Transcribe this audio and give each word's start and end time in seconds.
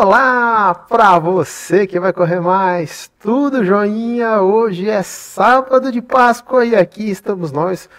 Olá 0.00 0.72
para 0.88 1.18
você 1.18 1.84
que 1.84 1.98
vai 1.98 2.12
correr 2.12 2.40
mais, 2.40 3.10
tudo 3.18 3.64
joinha? 3.64 4.40
Hoje 4.40 4.88
é 4.88 5.02
sábado 5.02 5.90
de 5.90 6.00
Páscoa 6.00 6.64
e 6.64 6.76
aqui 6.76 7.10
estamos 7.10 7.50
nós 7.50 7.90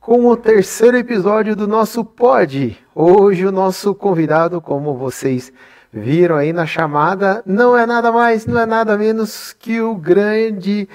com 0.00 0.26
o 0.26 0.36
terceiro 0.36 0.96
episódio 0.96 1.54
do 1.54 1.68
nosso 1.68 2.04
pod. 2.04 2.76
Hoje 2.92 3.46
o 3.46 3.52
nosso 3.52 3.94
convidado, 3.94 4.60
como 4.60 4.96
vocês 4.96 5.52
viram 5.92 6.34
aí 6.34 6.52
na 6.52 6.66
chamada, 6.66 7.44
não 7.46 7.78
é 7.78 7.86
nada 7.86 8.10
mais, 8.10 8.44
não 8.44 8.58
é 8.58 8.66
nada 8.66 8.98
menos 8.98 9.52
que 9.52 9.80
o 9.80 9.94
grande 9.94 10.88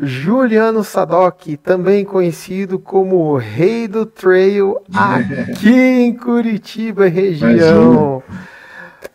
Juliano 0.00 0.82
Sadoc, 0.82 1.54
também 1.62 2.02
conhecido 2.02 2.78
como 2.78 3.16
o 3.16 3.36
Rei 3.36 3.86
do 3.86 4.06
Trail 4.06 4.80
aqui 4.90 5.68
em 5.68 6.14
Curitiba 6.16 7.08
região. 7.08 8.22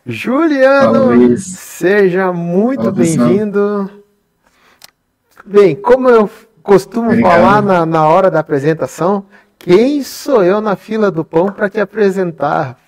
Juliano, 0.06 1.36
seja 1.38 2.32
muito 2.32 2.92
bem-vindo. 2.92 3.90
Bem, 5.44 5.74
como 5.74 6.08
eu 6.08 6.28
costumo 6.62 7.08
Obrigado. 7.08 7.30
falar 7.30 7.62
na, 7.62 7.86
na 7.86 8.06
hora 8.06 8.30
da 8.30 8.40
apresentação, 8.40 9.24
quem 9.58 10.02
sou 10.02 10.44
eu 10.44 10.60
na 10.60 10.76
fila 10.76 11.10
do 11.10 11.24
pão 11.24 11.50
para 11.50 11.68
te 11.68 11.80
apresentar? 11.80 12.78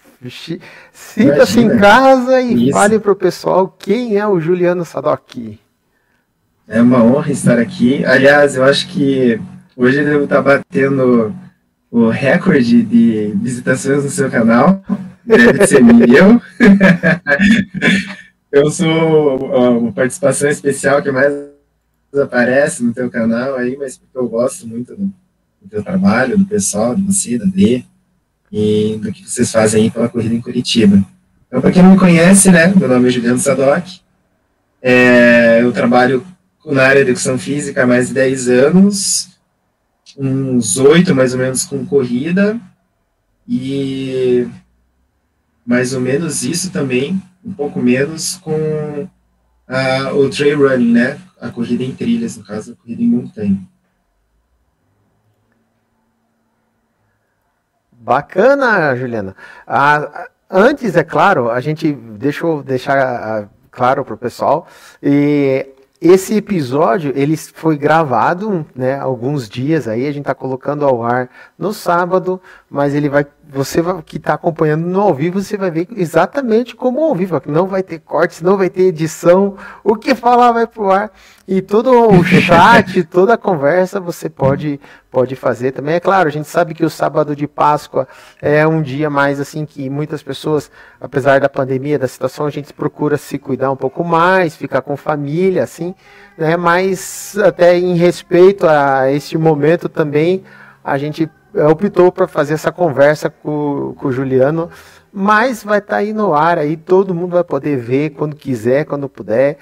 Sinta-se 0.92 1.60
em 1.60 1.78
casa 1.78 2.40
e 2.40 2.68
Isso. 2.68 2.78
fale 2.78 2.98
para 2.98 3.12
o 3.12 3.16
pessoal 3.16 3.74
quem 3.78 4.16
é 4.16 4.26
o 4.26 4.40
Juliano 4.40 4.84
Sadoc. 4.84 5.58
É 6.68 6.82
uma 6.82 7.02
honra 7.02 7.30
estar 7.30 7.58
aqui. 7.58 8.04
Aliás, 8.04 8.56
eu 8.56 8.64
acho 8.64 8.88
que 8.88 9.40
hoje 9.76 10.00
eu 10.00 10.04
devo 10.04 10.24
estar 10.24 10.42
batendo 10.42 11.34
o 11.90 12.08
recorde 12.08 12.82
de 12.82 13.32
visitações 13.36 14.02
no 14.02 14.10
seu 14.10 14.30
canal 14.30 14.82
deve 15.26 15.66
ser 15.66 15.82
meu. 15.82 16.40
eu 18.52 18.70
sou 18.70 19.80
uma 19.80 19.92
participação 19.92 20.48
especial 20.48 21.02
que 21.02 21.10
mais 21.10 21.32
aparece 22.22 22.82
no 22.82 22.94
teu 22.94 23.10
canal 23.10 23.56
aí, 23.56 23.76
mas 23.76 23.98
porque 23.98 24.16
eu 24.16 24.28
gosto 24.28 24.66
muito 24.66 24.94
do, 24.94 25.12
do 25.60 25.68
teu 25.68 25.82
trabalho, 25.82 26.38
do 26.38 26.46
pessoal, 26.46 26.94
de 26.94 27.02
você, 27.02 27.38
da 27.38 27.44
Dê, 27.44 27.84
e 28.50 28.98
do 29.02 29.12
que 29.12 29.28
vocês 29.28 29.50
fazem 29.50 29.84
aí 29.84 29.90
pela 29.90 30.08
corrida 30.08 30.34
em 30.34 30.40
Curitiba. 30.40 31.04
Então, 31.46 31.60
para 31.60 31.70
quem 31.70 31.82
não 31.82 31.92
me 31.92 31.98
conhece, 31.98 32.50
né, 32.50 32.72
meu 32.74 32.88
nome 32.88 33.08
é 33.08 33.10
Juliano 33.10 33.38
Sadoc, 33.38 33.84
é, 34.80 35.62
eu 35.62 35.72
trabalho 35.72 36.24
na 36.64 36.82
área 36.82 37.04
de 37.04 37.10
educação 37.10 37.38
física 37.38 37.82
há 37.82 37.86
mais 37.86 38.08
de 38.08 38.14
10 38.14 38.48
anos, 38.48 39.28
uns 40.18 40.78
oito 40.78 41.14
mais 41.14 41.34
ou 41.34 41.38
menos 41.38 41.64
com 41.64 41.84
corrida, 41.84 42.58
e 43.48 44.48
mais 45.66 45.92
ou 45.92 46.00
menos 46.00 46.44
isso 46.44 46.70
também, 46.70 47.20
um 47.44 47.52
pouco 47.52 47.80
menos 47.80 48.36
com 48.36 49.08
a, 49.66 50.12
o 50.12 50.30
trail 50.30 50.68
running, 50.68 50.92
né? 50.92 51.18
A 51.40 51.50
corrida 51.50 51.82
em 51.82 51.94
trilhas, 51.94 52.36
no 52.36 52.44
caso, 52.44 52.72
a 52.72 52.76
corrida 52.76 53.02
em 53.02 53.08
montanha. 53.08 53.58
Bacana, 57.90 58.94
Juliana. 58.94 59.34
Ah, 59.66 60.28
antes, 60.48 60.94
é 60.94 61.02
claro, 61.02 61.50
a 61.50 61.60
gente 61.60 61.92
deixa 61.92 62.46
deixar 62.62 63.48
claro 63.70 64.04
para 64.04 64.14
o 64.14 64.18
pessoal, 64.18 64.68
e 65.02 65.66
esse 66.00 66.36
episódio 66.36 67.12
ele 67.16 67.36
foi 67.36 67.76
gravado, 67.76 68.64
né, 68.74 68.98
alguns 68.98 69.48
dias 69.48 69.88
aí, 69.88 70.06
a 70.06 70.12
gente 70.12 70.20
está 70.20 70.34
colocando 70.34 70.84
ao 70.84 71.02
ar 71.02 71.28
no 71.58 71.72
sábado, 71.72 72.40
mas 72.70 72.94
ele 72.94 73.08
vai 73.08 73.26
você 73.48 73.80
que 74.04 74.16
está 74.16 74.34
acompanhando 74.34 74.86
no 74.86 75.00
ao 75.00 75.14
vivo, 75.14 75.40
você 75.40 75.56
vai 75.56 75.70
ver 75.70 75.86
exatamente 75.96 76.74
como 76.74 77.02
ao 77.04 77.14
vivo. 77.14 77.40
Não 77.46 77.66
vai 77.66 77.82
ter 77.82 78.00
cortes, 78.00 78.42
não 78.42 78.56
vai 78.56 78.68
ter 78.68 78.82
edição. 78.82 79.56
O 79.84 79.94
que 79.94 80.14
falar 80.14 80.52
vai 80.52 80.66
pro 80.66 80.90
ar. 80.90 81.12
E 81.46 81.62
todo 81.62 81.90
o 82.10 82.24
chat, 82.24 83.04
toda 83.04 83.34
a 83.34 83.38
conversa 83.38 84.00
você 84.00 84.28
pode, 84.28 84.80
pode 85.10 85.36
fazer 85.36 85.70
também. 85.70 85.94
É 85.94 86.00
claro, 86.00 86.28
a 86.28 86.32
gente 86.32 86.48
sabe 86.48 86.74
que 86.74 86.84
o 86.84 86.90
sábado 86.90 87.36
de 87.36 87.46
Páscoa 87.46 88.08
é 88.42 88.66
um 88.66 88.82
dia 88.82 89.08
mais 89.08 89.38
assim 89.38 89.64
que 89.64 89.88
muitas 89.88 90.22
pessoas, 90.24 90.70
apesar 91.00 91.38
da 91.38 91.48
pandemia, 91.48 91.98
da 91.98 92.08
situação, 92.08 92.46
a 92.46 92.50
gente 92.50 92.72
procura 92.72 93.16
se 93.16 93.38
cuidar 93.38 93.70
um 93.70 93.76
pouco 93.76 94.02
mais, 94.02 94.56
ficar 94.56 94.82
com 94.82 94.96
família, 94.96 95.62
assim, 95.62 95.94
né? 96.36 96.56
Mas 96.56 97.38
até 97.38 97.78
em 97.78 97.94
respeito 97.94 98.66
a 98.66 99.10
este 99.12 99.38
momento 99.38 99.88
também, 99.88 100.42
a 100.82 100.98
gente 100.98 101.30
optou 101.70 102.12
para 102.12 102.26
fazer 102.26 102.54
essa 102.54 102.70
conversa 102.70 103.30
com, 103.30 103.94
com 103.96 104.08
o 104.08 104.12
Juliano, 104.12 104.70
mas 105.12 105.64
vai 105.64 105.78
estar 105.78 105.94
tá 105.94 105.96
aí 105.96 106.12
no 106.12 106.34
ar 106.34 106.58
aí, 106.58 106.76
todo 106.76 107.14
mundo 107.14 107.32
vai 107.32 107.44
poder 107.44 107.76
ver 107.76 108.10
quando 108.10 108.36
quiser, 108.36 108.84
quando 108.84 109.08
puder. 109.08 109.58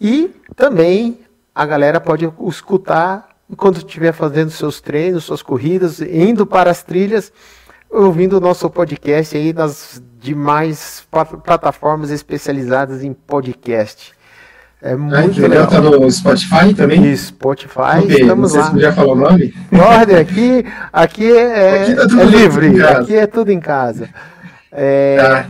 E 0.00 0.30
também 0.56 1.20
a 1.54 1.64
galera 1.64 2.00
pode 2.00 2.30
escutar 2.48 3.28
quando 3.56 3.76
estiver 3.78 4.12
fazendo 4.12 4.50
seus 4.50 4.80
treinos, 4.80 5.24
suas 5.24 5.42
corridas, 5.42 6.00
indo 6.00 6.44
para 6.44 6.70
as 6.70 6.82
trilhas, 6.82 7.32
ouvindo 7.88 8.38
o 8.38 8.40
nosso 8.40 8.68
podcast 8.68 9.36
aí 9.36 9.52
nas 9.52 10.02
demais 10.18 11.06
plataformas 11.44 12.10
especializadas 12.10 13.04
em 13.04 13.12
podcast. 13.12 14.15
É 14.82 14.94
muito 14.94 15.44
ah, 15.44 15.48
legal. 15.48 15.66
Tá 15.66 15.80
no 15.80 16.10
Spotify 16.10 16.74
também? 16.74 17.16
Spotify, 17.16 18.04
okay, 18.04 18.20
estamos 18.20 18.54
lá. 18.54 18.70
Se 18.70 18.80
já 18.80 18.92
falou 18.92 19.14
o 19.14 19.18
nome? 19.18 19.54
Ordem, 19.72 20.16
aqui, 20.16 20.64
aqui 20.92 21.32
é, 21.32 21.82
aqui 21.82 21.94
tá 21.94 22.20
é 22.20 22.24
livre, 22.24 22.82
aqui 22.82 23.14
é 23.14 23.26
tudo 23.26 23.50
em 23.50 23.60
casa. 23.60 24.08
É... 24.70 25.16
Tá, 25.16 25.46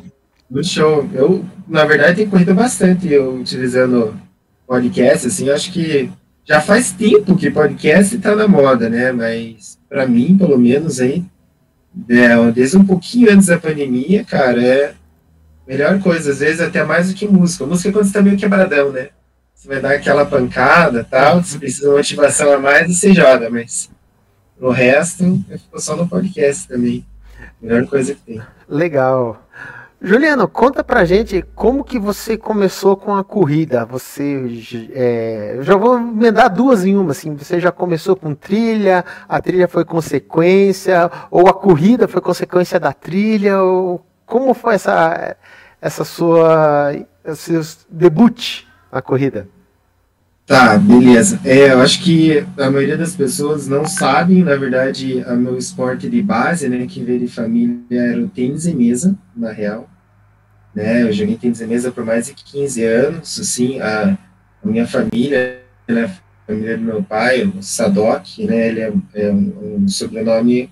no 0.48 0.62
show. 0.62 1.09
Eu, 1.12 1.44
na 1.69 1.84
verdade, 1.84 2.16
tenho 2.16 2.31
corrido 2.31 2.54
bastante 2.54 3.12
eu 3.12 3.34
utilizando 3.34 4.15
podcast, 4.66 5.26
assim, 5.26 5.50
acho 5.50 5.72
que 5.72 6.10
já 6.44 6.60
faz 6.60 6.92
tempo 6.92 7.36
que 7.36 7.50
podcast 7.50 8.15
está 8.15 8.34
na 8.36 8.47
moda, 8.47 8.88
né? 8.88 9.10
Mas 9.10 9.76
para 9.88 10.06
mim, 10.06 10.36
pelo 10.38 10.56
menos 10.56 11.00
aí, 11.00 11.25
é, 12.09 12.50
desde 12.53 12.76
um 12.76 12.86
pouquinho 12.86 13.32
antes 13.32 13.47
da 13.47 13.59
pandemia, 13.59 14.25
cara, 14.25 14.62
é 14.62 14.94
melhor 15.66 15.98
coisa, 15.98 16.31
às 16.31 16.38
vezes 16.38 16.60
até 16.60 16.84
mais 16.84 17.09
do 17.09 17.15
que 17.15 17.26
música. 17.26 17.66
Música 17.66 17.88
é 17.88 17.92
quando 17.92 18.04
você 18.04 18.12
tá 18.12 18.22
meio 18.22 18.36
quebradão, 18.36 18.92
né? 18.92 19.09
Você 19.66 19.72
vai 19.72 19.81
dar 19.81 19.94
aquela 19.94 20.25
pancada 20.25 21.03
tal, 21.03 21.43
você 21.43 21.59
precisa 21.59 21.82
de 21.82 21.88
uma 21.88 21.97
motivação 21.97 22.53
a 22.53 22.59
mais, 22.60 22.97
você 22.97 23.12
joga, 23.12 23.50
mas 23.50 23.91
no 24.60 24.71
resto, 24.71 25.25
eu 25.50 25.59
fico 25.59 25.81
só 25.81 25.97
no 25.97 26.09
podcast 26.09 26.69
também. 26.69 27.04
Melhor 27.60 27.84
coisa 27.88 28.15
que 28.15 28.21
tem. 28.21 28.41
Legal. 28.69 29.43
Juliano, 30.00 30.47
conta 30.47 30.84
pra 30.84 31.04
gente 31.04 31.44
como 31.56 31.82
que 31.82 31.99
você 31.99 32.37
começou 32.37 32.97
com 32.97 33.12
a 33.16 33.25
corrida. 33.25 33.84
Você 33.87 34.47
é, 34.94 35.59
já 35.62 35.75
vou 35.75 35.98
emendar 35.98 36.48
duas 36.48 36.84
em 36.84 36.97
uma, 36.97 37.10
assim. 37.10 37.34
Você 37.34 37.59
já 37.59 37.72
começou 37.72 38.15
com 38.15 38.37
trilha, 38.37 39.04
a 39.28 39.43
trilha 39.43 39.66
foi 39.66 39.84
consequência, 39.84 41.10
ou 41.28 41.48
a 41.48 41.53
corrida 41.53 42.06
foi 42.06 42.21
consequência 42.21 42.78
da 42.78 42.93
trilha, 42.93 43.60
ou 43.60 44.06
como 44.25 44.54
foi 44.54 44.77
essa 44.77 45.37
essa 45.81 46.04
sua 46.04 46.93
seu 47.34 47.62
debut 47.91 48.62
na 48.93 49.03
corrida? 49.03 49.56
Tá, 50.47 50.79
beleza. 50.79 51.41
É, 51.45 51.73
eu 51.73 51.81
acho 51.81 52.01
que 52.05 52.47
a 52.57 52.71
maioria 52.71 52.97
das 52.97 53.17
pessoas 53.17 53.67
não 53.67 53.84
sabem, 53.84 54.45
na 54.45 54.55
verdade, 54.55 55.25
o 55.27 55.34
meu 55.34 55.59
esporte 55.59 56.09
de 56.09 56.23
base, 56.23 56.69
né, 56.69 56.87
que 56.87 57.03
veio 57.03 57.19
de 57.19 57.27
família, 57.27 57.81
era 57.91 58.23
o 58.23 58.29
tênis 58.29 58.65
e 58.65 58.73
mesa, 58.73 59.19
na 59.34 59.51
real. 59.51 59.91
Né, 60.73 61.03
eu 61.03 61.12
joguei 61.12 61.37
tênis 61.37 61.61
e 61.61 61.67
mesa 61.67 61.91
por 61.91 62.05
mais 62.05 62.27
de 62.27 62.34
15 62.34 62.84
anos, 62.84 63.41
assim, 63.41 63.81
a, 63.81 64.17
a 64.62 64.69
minha 64.69 64.87
família, 64.87 65.62
né, 65.89 66.05
a 66.05 66.47
família 66.47 66.78
do 66.78 66.84
meu 66.84 67.03
pai, 67.03 67.43
o 67.43 67.61
Sadok, 67.61 68.47
né, 68.47 68.69
ele 68.69 68.81
é, 68.81 68.93
é 69.15 69.33
um, 69.33 69.78
um, 69.83 69.89
sobrenome 69.89 70.71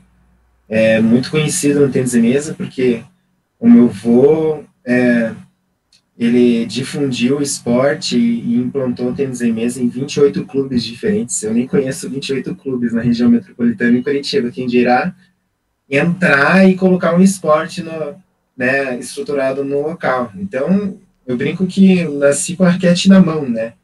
é, 0.69 1.01
muito 1.01 1.33
conhecido 1.33 1.81
no 1.81 1.91
tênis 1.91 2.15
e 2.15 2.21
mesa, 2.21 2.55
porque 2.55 3.03
o 3.59 3.69
meu 3.69 3.87
avô 3.87 4.63
é, 4.87 5.33
ele 6.17 6.65
difundiu 6.65 7.39
o 7.39 7.43
esporte 7.43 8.17
e 8.17 8.57
implantou 8.57 9.11
o 9.11 9.15
tênis 9.15 9.41
em 9.41 9.53
mesa 9.53 9.83
em 9.83 9.89
28 9.89 10.45
clubes 10.45 10.85
diferentes. 10.85 11.43
Eu 11.43 11.53
nem 11.53 11.67
conheço 11.67 12.09
28 12.09 12.55
clubes 12.55 12.93
na 12.93 13.03
região 13.03 13.29
metropolitana 13.29 13.99
em 13.99 14.03
Curitiba. 14.03 14.51
Quem 14.51 14.67
dirá 14.67 15.15
entrar 15.91 16.69
e 16.69 16.77
colocar 16.77 17.15
um 17.15 17.21
esporte 17.21 17.83
no, 17.83 18.15
né, 18.57 18.97
estruturado 18.99 19.65
no 19.65 19.83
local. 19.83 20.33
Então, 20.37 20.99
eu 21.27 21.37
brinco 21.37 21.67
que 21.67 22.05
nasci 22.05 22.57
com 22.57 22.65
a 22.65 22.71
raquete 22.71 23.09
na 23.09 23.21
mão, 23.21 23.49
né? 23.49 23.75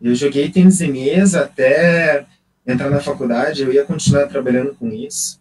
Eu 0.00 0.14
joguei 0.14 0.50
tênis 0.50 0.80
em 0.80 0.92
mesa 0.92 1.42
até 1.42 2.26
entrar 2.66 2.90
na 2.90 3.00
faculdade, 3.00 3.62
eu 3.62 3.72
ia 3.72 3.84
continuar 3.84 4.26
trabalhando 4.26 4.74
com 4.74 4.88
isso. 4.88 5.40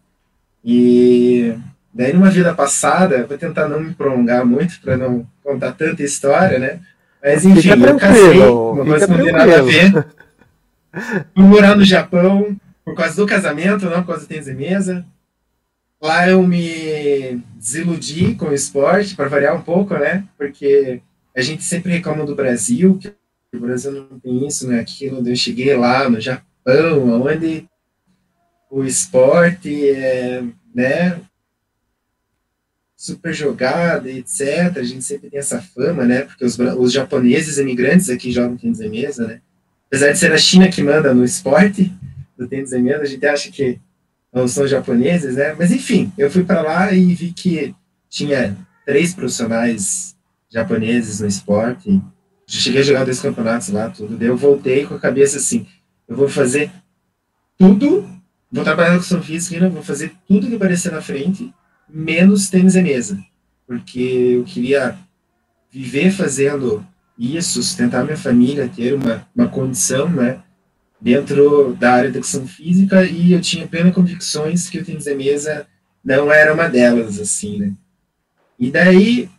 E 0.64 1.56
Daí, 1.94 2.14
numa 2.14 2.30
vida 2.30 2.54
passada, 2.54 3.26
vou 3.26 3.38
tentar 3.38 3.68
não 3.68 3.80
me 3.80 3.94
prolongar 3.94 4.46
muito 4.46 4.80
para 4.80 4.96
não 4.96 5.28
contar 5.44 5.74
tanta 5.74 6.02
história, 6.04 6.58
né? 6.58 6.80
Mas, 7.22 7.46
enfim, 7.46 7.62
fica 7.62 7.76
eu 7.76 7.98
casei, 7.98 8.40
uma 8.40 8.86
coisa 8.86 9.08
que 9.08 9.14
não 9.14 9.24
tem 9.24 9.34
nada 9.34 9.60
a 9.60 9.62
ver. 9.62 10.08
Fui 11.36 11.44
morar 11.44 11.76
no 11.76 11.84
Japão 11.84 12.56
por 12.84 12.96
causa 12.96 13.16
do 13.16 13.28
casamento, 13.28 13.86
não 13.86 14.02
por 14.02 14.08
causa 14.08 14.22
do 14.22 14.28
tênis 14.28 14.48
e 14.48 14.54
mesa. 14.54 15.06
Lá 16.02 16.28
eu 16.28 16.42
me 16.42 17.44
desiludi 17.56 18.34
com 18.36 18.48
o 18.48 18.54
esporte, 18.54 19.16
para 19.16 19.30
variar 19.30 19.56
um 19.56 19.62
pouco, 19.62 19.94
né? 19.94 20.24
Porque 20.38 21.02
a 21.36 21.42
gente 21.42 21.64
sempre 21.64 21.92
reclama 21.92 22.26
do 22.26 22.36
Brasil, 22.36 22.98
que 22.98 23.14
o 23.54 23.60
Brasil 23.60 23.92
não 23.92 24.20
tem 24.20 24.48
isso, 24.48 24.68
né? 24.68 24.80
Aquilo, 24.80 25.28
eu 25.28 25.36
cheguei 25.36 25.76
lá 25.76 26.10
no 26.10 26.20
Japão, 26.20 27.22
onde 27.22 27.66
o 28.70 28.84
esporte 28.84 29.90
é, 29.90 30.42
né, 30.74 31.20
super 33.02 33.34
jogado, 33.34 34.08
etc. 34.08 34.78
A 34.78 34.84
gente 34.84 35.04
sempre 35.04 35.28
tem 35.28 35.40
essa 35.40 35.60
fama, 35.60 36.06
né? 36.06 36.22
Porque 36.22 36.46
os, 36.46 36.60
os 36.60 36.94
japoneses 36.94 37.58
imigrantes 37.58 38.10
aqui 38.12 38.32
jogam 38.32 38.56
tênis 38.56 38.78
de 38.78 38.88
mesa, 38.88 39.26
né? 39.26 39.42
Apesar 39.88 40.12
de 40.12 40.20
ser 40.20 40.32
a 40.32 40.38
China 40.38 40.70
que 40.70 40.84
manda 40.84 41.12
no 41.12 41.26
esporte 41.26 41.92
do 42.38 42.48
tênis 42.48 42.70
de 42.70 42.78
mesa, 42.78 43.02
a 43.02 43.06
gente 43.06 43.26
acha 43.26 43.50
que 43.50 43.80
não 44.32 44.48
são 44.48 44.68
japoneses, 44.68 45.36
né? 45.36 45.56
Mas 45.58 45.72
enfim, 45.72 46.12
eu 46.16 46.30
fui 46.30 46.44
para 46.44 46.62
lá 46.62 46.94
e 46.94 47.14
vi 47.16 47.34
que 47.34 47.74
tinha 48.08 48.56
três 48.86 49.16
profissionais 49.16 50.16
japoneses 50.48 51.22
no 51.22 51.28
esporte. 51.28 52.00
Cheguei 52.46 52.82
a 52.82 52.84
jogar 52.84 53.04
dois 53.04 53.20
campeonatos 53.20 53.70
lá, 53.70 53.90
tudo. 53.90 54.16
Daí 54.16 54.28
eu 54.28 54.38
voltei 54.38 54.86
com 54.86 54.94
a 54.94 55.00
cabeça 55.00 55.38
assim: 55.38 55.66
eu 56.08 56.16
vou 56.16 56.30
fazer 56.30 56.70
tudo 57.58 58.08
Vou 58.52 58.66
trabalhar 58.66 58.90
na 58.90 58.96
educação 58.96 59.24
física, 59.24 59.70
vou 59.70 59.82
fazer 59.82 60.12
tudo 60.28 60.46
que 60.46 60.56
aparecer 60.56 60.92
na 60.92 61.02
frente, 61.02 61.54
menos 61.92 62.50
tênis 62.50 62.76
e 62.76 62.82
mesa. 62.82 63.24
Porque 63.68 64.00
eu 64.38 64.44
queria 64.44 64.98
viver 65.72 66.12
fazendo 66.12 66.86
isso, 67.18 67.62
sustentar 67.62 68.04
minha 68.04 68.18
família, 68.18 68.70
ter 68.74 68.94
uma, 68.94 69.28
uma 69.36 69.48
condição, 69.48 70.10
né? 70.10 70.42
Dentro 71.00 71.76
da 71.80 71.94
área 71.94 72.12
de 72.12 72.18
educação 72.18 72.46
física 72.48 73.04
e 73.06 73.34
eu 73.34 73.42
tinha 73.42 73.68
plenas 73.68 73.94
convicções 73.94 74.70
que 74.70 74.78
o 74.78 74.86
tênis 74.86 75.08
e 75.08 75.16
mesa 75.16 75.66
não 76.04 76.32
era 76.32 76.54
uma 76.54 76.68
delas, 76.68 77.20
assim, 77.20 77.58
né? 77.58 77.74
E 78.60 78.70
daí, 78.70 79.30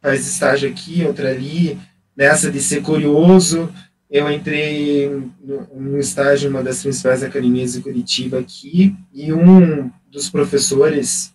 faz 0.00 0.26
estágio 0.26 0.68
aqui, 0.68 1.04
outra 1.04 1.30
ali, 1.30 1.78
nessa 2.16 2.50
de 2.50 2.60
ser 2.60 2.82
curioso, 2.82 3.72
eu 4.10 4.30
entrei 4.30 5.08
no, 5.42 5.98
estágio 5.98 6.46
em 6.46 6.50
uma 6.50 6.62
das 6.62 6.82
principais 6.82 7.22
academias 7.22 7.72
de 7.72 7.80
Curitiba 7.80 8.38
aqui, 8.38 8.94
e 9.12 9.32
um 9.32 9.90
dos 10.10 10.30
professores, 10.30 11.34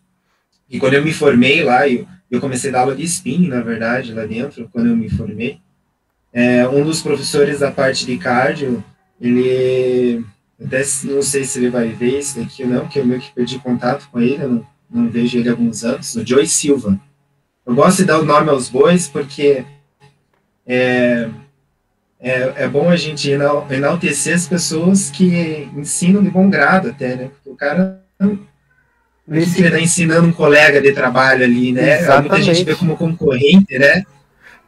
e 0.71 0.79
quando 0.79 0.93
eu 0.93 1.03
me 1.03 1.11
formei 1.11 1.63
lá, 1.63 1.87
eu, 1.87 2.07
eu 2.31 2.39
comecei 2.39 2.69
a 2.69 2.73
dar 2.73 2.79
aula 2.79 2.95
de 2.95 3.03
spin, 3.03 3.49
na 3.49 3.59
verdade, 3.59 4.13
lá 4.13 4.25
dentro, 4.25 4.69
quando 4.71 4.87
eu 4.87 4.95
me 4.95 5.09
formei, 5.09 5.59
é, 6.31 6.65
um 6.65 6.85
dos 6.85 7.01
professores 7.01 7.59
da 7.59 7.69
parte 7.69 8.05
de 8.05 8.17
cardio, 8.17 8.81
ele, 9.19 10.23
até 10.63 10.81
não 11.03 11.21
sei 11.21 11.43
se 11.43 11.59
ele 11.59 11.69
vai 11.69 11.89
ver 11.89 12.19
isso 12.19 12.39
daqui 12.39 12.63
ou 12.63 12.69
não, 12.69 12.81
porque 12.81 12.99
eu 12.99 13.05
meio 13.05 13.19
que 13.19 13.33
perdi 13.33 13.59
contato 13.59 14.07
com 14.09 14.21
ele, 14.21 14.41
eu 14.41 14.49
não, 14.49 14.67
não 14.89 15.09
vejo 15.09 15.37
ele 15.37 15.49
há 15.49 15.51
alguns 15.51 15.83
anos, 15.83 16.15
o 16.15 16.25
Joey 16.25 16.47
Silva. 16.47 16.97
Eu 17.65 17.75
gosto 17.75 17.97
de 17.97 18.05
dar 18.05 18.19
o 18.19 18.25
nome 18.25 18.49
aos 18.49 18.69
bois, 18.69 19.09
porque 19.09 19.65
é, 20.65 21.29
é, 22.17 22.63
é 22.63 22.67
bom 22.69 22.89
a 22.89 22.95
gente 22.95 23.29
enaltecer 23.29 24.35
as 24.35 24.47
pessoas 24.47 25.09
que 25.11 25.69
ensinam 25.75 26.23
de 26.23 26.29
bom 26.29 26.49
grado 26.49 26.89
até, 26.89 27.15
né? 27.17 27.25
Porque 27.27 27.49
o 27.49 27.55
cara 27.55 28.01
Nesse... 29.31 29.59
ele 29.59 29.67
está 29.67 29.79
ensinando 29.79 30.27
um 30.27 30.33
colega 30.33 30.81
de 30.81 30.91
trabalho 30.91 31.45
ali, 31.45 31.71
né? 31.71 31.99
Exatamente. 32.01 32.29
Muita 32.29 32.43
gente 32.43 32.65
vê 32.65 32.75
como 32.75 32.97
concorrente, 32.97 33.79
né? 33.79 34.03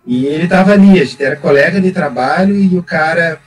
E 0.08 0.26
ele 0.26 0.46
estava 0.46 0.72
ali, 0.72 1.02
a 1.02 1.04
gente 1.04 1.22
era 1.22 1.36
colega 1.36 1.82
de 1.82 1.92
trabalho 1.92 2.56
e 2.56 2.78
o 2.78 2.82
cara, 2.82 3.40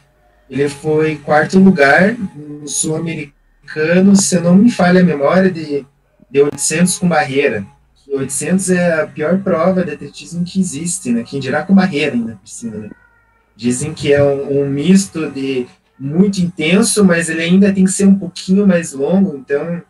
ele 0.48 0.68
foi 0.68 1.16
quarto 1.16 1.58
lugar 1.58 2.14
no 2.14 2.68
sul-americano, 2.68 4.14
se 4.14 4.36
eu 4.36 4.42
não 4.42 4.54
me 4.54 4.70
falha 4.70 5.00
a 5.00 5.04
memória, 5.04 5.50
de, 5.50 5.86
de 6.30 6.42
800 6.42 6.98
com 6.98 7.08
barreira. 7.08 7.64
800 8.10 8.70
é 8.70 9.00
a 9.00 9.06
pior 9.06 9.38
prova 9.38 9.84
de 9.84 9.92
atletismo 9.92 10.44
que 10.44 10.60
existe, 10.60 11.10
né? 11.10 11.24
Quem 11.26 11.40
dirá 11.40 11.62
com 11.62 11.74
barreira 11.74 12.14
ainda 12.14 12.32
por 12.32 12.48
cima, 12.48 12.76
né? 12.76 12.90
Dizem 13.56 13.94
que 13.94 14.12
é 14.12 14.22
um, 14.22 14.60
um, 14.60 14.69
misto 14.69 15.30
de 15.30 15.66
muito 15.98 16.38
intenso, 16.38 17.02
mas 17.02 17.30
ele 17.30 17.40
ainda 17.40 17.72
tem 17.72 17.84
que 17.84 17.90
ser 17.90 18.04
um 18.04 18.14
pouquinho 18.14 18.66
mais 18.66 18.92
longo. 18.92 19.34
Então, 19.36 19.82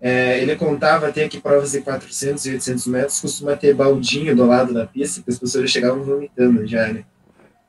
é, 0.00 0.40
ele 0.40 0.54
contava 0.56 1.08
até 1.08 1.28
que 1.28 1.40
provas 1.40 1.72
de 1.72 1.80
400 1.80 2.46
e 2.46 2.50
800 2.52 2.86
metros 2.86 3.20
costuma 3.20 3.56
ter 3.56 3.74
baldinho 3.74 4.34
do 4.34 4.46
lado 4.46 4.72
da 4.72 4.86
pista, 4.86 5.22
que 5.22 5.30
as 5.30 5.38
pessoas 5.38 5.70
chegavam 5.70 6.04
vomitando 6.04 6.66
já, 6.66 6.86
né? 6.92 7.04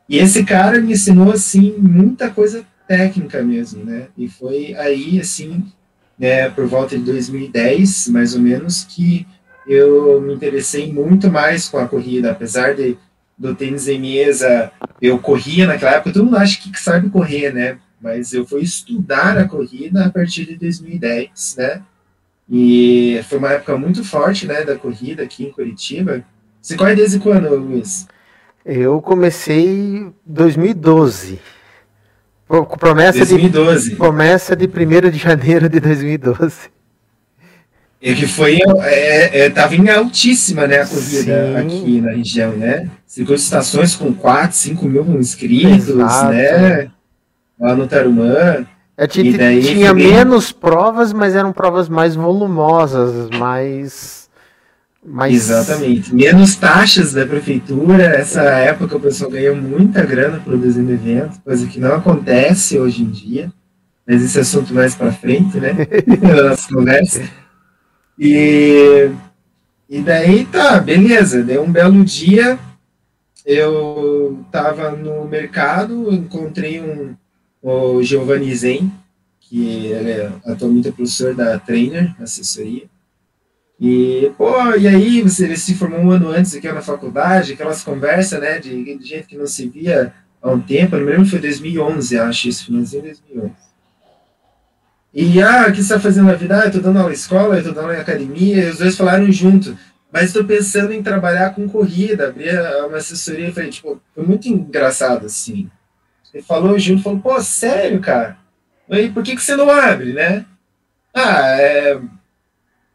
E 0.07 0.17
esse 0.17 0.43
cara 0.43 0.79
me 0.79 0.93
ensinou, 0.93 1.31
assim, 1.31 1.75
muita 1.77 2.29
coisa 2.29 2.65
técnica 2.87 3.41
mesmo, 3.43 3.83
né? 3.83 4.07
E 4.17 4.27
foi 4.27 4.73
aí, 4.75 5.19
assim, 5.19 5.65
né, 6.17 6.49
por 6.49 6.65
volta 6.65 6.97
de 6.97 7.03
2010, 7.03 8.09
mais 8.09 8.35
ou 8.35 8.41
menos, 8.41 8.83
que 8.83 9.25
eu 9.67 10.19
me 10.19 10.33
interessei 10.33 10.91
muito 10.91 11.29
mais 11.29 11.69
com 11.69 11.77
a 11.77 11.87
corrida, 11.87 12.31
apesar 12.31 12.75
de 12.75 12.97
do 13.37 13.55
tênis 13.55 13.87
em 13.87 14.01
mesa, 14.01 14.69
eu 15.01 15.17
corria 15.17 15.65
naquela 15.65 15.93
época, 15.93 16.11
todo 16.11 16.25
mundo 16.25 16.35
acha 16.35 16.59
que 16.59 16.77
sabe 16.77 17.09
correr, 17.09 17.53
né? 17.53 17.77
Mas 18.01 18.33
eu 18.33 18.45
fui 18.45 18.61
estudar 18.61 19.37
a 19.37 19.47
corrida 19.47 20.05
a 20.05 20.09
partir 20.09 20.45
de 20.45 20.57
2010, 20.57 21.55
né? 21.57 21.81
E 22.50 23.22
foi 23.30 23.38
uma 23.38 23.51
época 23.51 23.78
muito 23.78 24.04
forte, 24.04 24.48
né, 24.48 24.63
da 24.63 24.75
corrida 24.75 25.24
aqui 25.24 25.46
em 25.46 25.51
Curitiba. 25.51 26.24
Você 26.62 26.75
corre 26.75 26.96
desde 26.96 27.19
quando, 27.19 27.56
Luiz? 27.56 28.07
Eu 28.66 29.01
comecei 29.01 29.68
em 29.68 30.13
2012. 30.25 31.40
Promessa 32.80 33.19
2012. 33.19 33.92
de 33.92 33.96
promessa 33.96 34.56
de 34.56 34.66
1 34.66 35.12
de 35.12 35.18
janeiro 35.19 35.69
de 35.69 35.80
2012. 35.80 36.69
E 38.01 38.16
que 38.16 38.25
foi, 38.25 38.60
é, 38.81 39.42
é, 39.42 39.50
tava 39.50 39.75
em 39.75 39.90
altíssima, 39.90 40.66
né, 40.66 40.81
a 40.81 40.88
corrida 40.88 41.46
Sim. 41.48 41.56
aqui 41.57 42.01
na 42.01 42.12
região, 42.12 42.51
né? 42.54 42.90
Circuito 43.06 43.42
estações 43.42 43.94
com 43.94 44.13
4, 44.13 44.56
5 44.56 44.88
mil 44.88 45.04
inscritos, 45.19 45.90
Exato. 45.90 46.31
né? 46.31 46.90
Lá 47.60 47.75
no 47.75 47.88
Tarumã. 47.88 48.66
É, 49.00 49.07
tinha, 49.07 49.62
tinha 49.62 49.94
menos 49.94 50.51
provas, 50.51 51.13
mas 51.13 51.34
eram 51.34 51.54
provas 51.54 51.88
mais 51.88 52.16
volumosas, 52.16 53.30
mais, 53.30 54.30
mais. 55.01 55.34
Exatamente. 55.34 56.13
Menos 56.13 56.57
taxas 56.57 57.13
da 57.13 57.25
prefeitura. 57.25 58.04
Essa 58.04 58.42
época 58.42 58.98
o 58.98 59.00
pessoal 59.00 59.31
ganhou 59.31 59.56
muita 59.56 60.06
grana 60.06 60.42
produzindo 60.44 60.92
eventos, 60.92 61.38
coisa 61.38 61.66
que 61.66 61.80
não 61.80 61.96
acontece 61.96 62.78
hoje 62.78 63.04
em 63.04 63.10
dia. 63.10 63.50
Mas 64.06 64.22
esse 64.22 64.38
assunto 64.38 64.74
mais 64.74 64.96
para 64.96 65.13
frente, 65.13 65.57
né? 65.62 65.72
Na 66.22 66.50
nossa 66.50 66.68
conversa. 66.68 67.24
E, 68.19 69.10
e 69.90 70.01
daí 70.01 70.44
tá, 70.44 70.78
beleza. 70.78 71.41
Deu 71.41 71.63
um 71.63 71.72
belo 71.72 72.03
dia, 72.03 72.60
eu 73.46 74.44
tava 74.51 74.91
no 74.91 75.24
mercado, 75.24 76.13
encontrei 76.13 76.82
um, 76.82 77.15
o 77.62 78.01
Giovanni 78.01 78.56
Zen, 78.56 78.92
que 79.39 79.92
é 79.94 80.32
atualmente 80.46 80.92
professor 80.92 81.34
da 81.34 81.60
Trainer, 81.60 82.16
assessoria. 82.22 82.84
E, 83.80 84.32
pô, 84.38 84.75
e 84.75 84.88
aí, 84.88 85.22
você, 85.22 85.46
ele 85.46 85.58
se 85.58 85.74
formou 85.75 86.01
um 86.01 86.12
ano 86.12 86.30
antes 86.30 86.54
aqui 86.54 86.70
na 86.72 86.82
faculdade, 86.82 87.54
aquelas 87.54 87.82
conversas, 87.82 88.39
né, 88.42 88.60
de, 88.60 88.98
de 88.98 89.06
gente 89.06 89.28
que 89.28 89.38
não 89.38 89.48
se 89.48 89.68
via 89.68 90.13
há 90.42 90.51
um 90.51 90.60
tempo, 90.60 90.96
eu 90.96 91.06
me 91.06 91.12
lembro, 91.12 91.25
foi 91.25 91.39
2011, 91.39 92.18
acho, 92.20 92.50
isso, 92.50 92.66
finalzinho 92.66 93.04
de 93.04 93.08
2011. 93.10 93.70
E, 95.13 95.42
ah, 95.42 95.66
o 95.68 95.72
que 95.72 95.78
você 95.78 95.82
está 95.82 96.00
fazendo 96.00 96.28
na 96.28 96.34
vida? 96.34 96.60
Ah, 96.60 96.63
eu 96.63 96.68
estou 96.68 96.82
dando 96.82 97.00
aula 97.00 97.10
em 97.10 97.13
escola, 97.13 97.56
eu 97.56 97.60
estou 97.60 97.74
dando 97.74 97.86
aula 97.86 97.98
em 97.98 98.01
academia, 98.01 98.66
e 98.66 98.70
os 98.70 98.78
dois 98.78 98.96
falaram 98.96 99.32
junto. 99.32 99.75
Mas 100.12 100.25
estou 100.25 100.44
pensando 100.44 100.92
em 100.92 101.01
trabalhar 101.01 101.54
com 101.54 101.68
corrida, 101.68 102.28
abrir 102.28 102.60
uma 102.86 102.98
assessoria. 102.98 103.51
Falei, 103.54 103.70
tipo, 103.70 104.01
foi 104.13 104.25
muito 104.25 104.48
engraçado, 104.48 105.25
assim. 105.25 105.70
Ele 106.33 106.43
falou 106.43 106.77
junto, 106.77 107.03
falou, 107.03 107.19
pô, 107.19 107.41
sério, 107.41 108.00
cara? 108.00 108.38
E 108.89 109.09
por 109.09 109.24
que, 109.24 109.36
que 109.36 109.41
você 109.41 109.55
não 109.55 109.69
abre, 109.69 110.13
né? 110.13 110.45
Ah, 111.13 111.59
é 111.59 112.00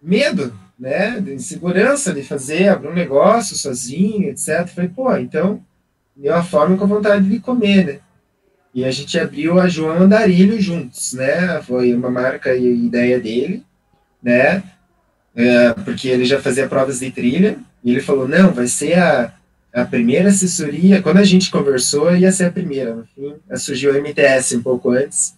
medo, 0.03 0.53
né? 0.79 1.21
De 1.21 1.35
insegurança 1.35 2.13
de 2.13 2.23
fazer, 2.23 2.69
abrir 2.69 2.89
um 2.89 2.95
negócio 2.95 3.57
sozinho, 3.57 4.29
etc. 4.29 4.67
Falei, 4.67 4.91
pô, 4.91 5.17
então, 5.17 5.65
deu 6.17 6.35
a 6.35 6.43
forma 6.43 6.77
com 6.77 6.87
vontade 6.87 7.29
de 7.29 7.41
comer, 7.41 7.85
né? 7.85 7.99
E 8.75 8.85
a 8.85 8.91
gente 8.91 9.19
abriu 9.19 9.61
a 9.61 9.69
João 9.69 10.03
Andarilho 10.03 10.61
juntos, 10.61 11.13
né? 11.13 11.63
Foi 11.63 11.95
uma 11.95 12.11
marca 12.11 12.55
e 12.57 12.87
ideia 12.87 13.21
dele, 13.21 13.65
né? 14.23 14.63
É, 15.37 15.73
porque 15.73 16.09
ele 16.09 16.25
já 16.25 16.41
fazia 16.41 16.69
provas 16.69 17.01
de 17.01 17.11
trilha, 17.11 17.59
e 17.83 17.91
ele 17.91 18.01
falou, 18.01 18.27
não, 18.27 18.53
vai 18.53 18.67
ser 18.67 18.99
a, 18.99 19.33
a 19.75 19.85
primeira 19.85 20.29
assessoria, 20.29 21.03
quando 21.03 21.19
a 21.19 21.25
gente 21.25 21.51
conversou, 21.51 22.15
ia 22.15 22.31
ser 22.31 22.45
a 22.45 22.53
primeira, 22.53 22.95
no 22.95 23.05
fim, 23.07 23.35
surgiu 23.57 23.93
o 23.93 23.97
MTS 23.97 24.57
um 24.57 24.63
pouco 24.63 24.91
antes, 24.91 25.35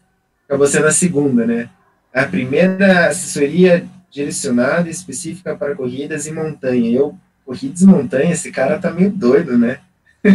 acabou 0.47 0.67
sendo 0.67 0.87
a 0.87 0.93
segunda, 0.93 1.47
né? 1.47 1.71
A 2.13 2.25
primeira 2.25 3.07
assessoria 3.07 3.87
direcionada 4.11 4.91
específica 4.91 5.57
para 5.57 5.75
corridas 5.75 6.27
em 6.27 6.35
montanha. 6.35 6.91
Eu, 6.91 7.17
corridas 7.47 7.81
em 7.81 7.87
montanha, 7.87 8.33
esse 8.33 8.53
cara 8.53 8.79
tá 8.79 8.91
meio 8.91 9.11
doido, 9.11 9.57
né? 9.57 9.79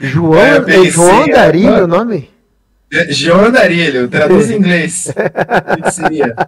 João, 0.00 0.36
é, 0.36 0.60
pensei, 0.60 0.90
João 0.90 1.22
Andarilho 1.22 1.84
o 1.84 1.86
nome? 1.86 2.28
João 3.10 3.44
Andarilho, 3.46 4.08
traduz 4.08 4.50
em 4.50 4.56
inglês. 4.56 5.12
seria? 5.92 6.34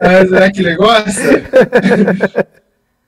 ah, 0.00 0.26
será 0.26 0.52
que 0.52 0.60
ele 0.60 0.76
gosta? 0.76 1.42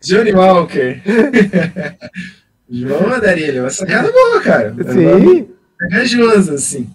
Johnny 0.00 0.33
Walker. 0.33 1.00
João 2.71 3.12
Andarilho, 3.12 3.62
uma 3.62 3.71
sacada 3.71 4.12
boa, 4.12 4.40
cara. 4.43 4.75
Sim. 4.93 5.49
Corajoso, 5.78 6.55
assim. 6.55 6.90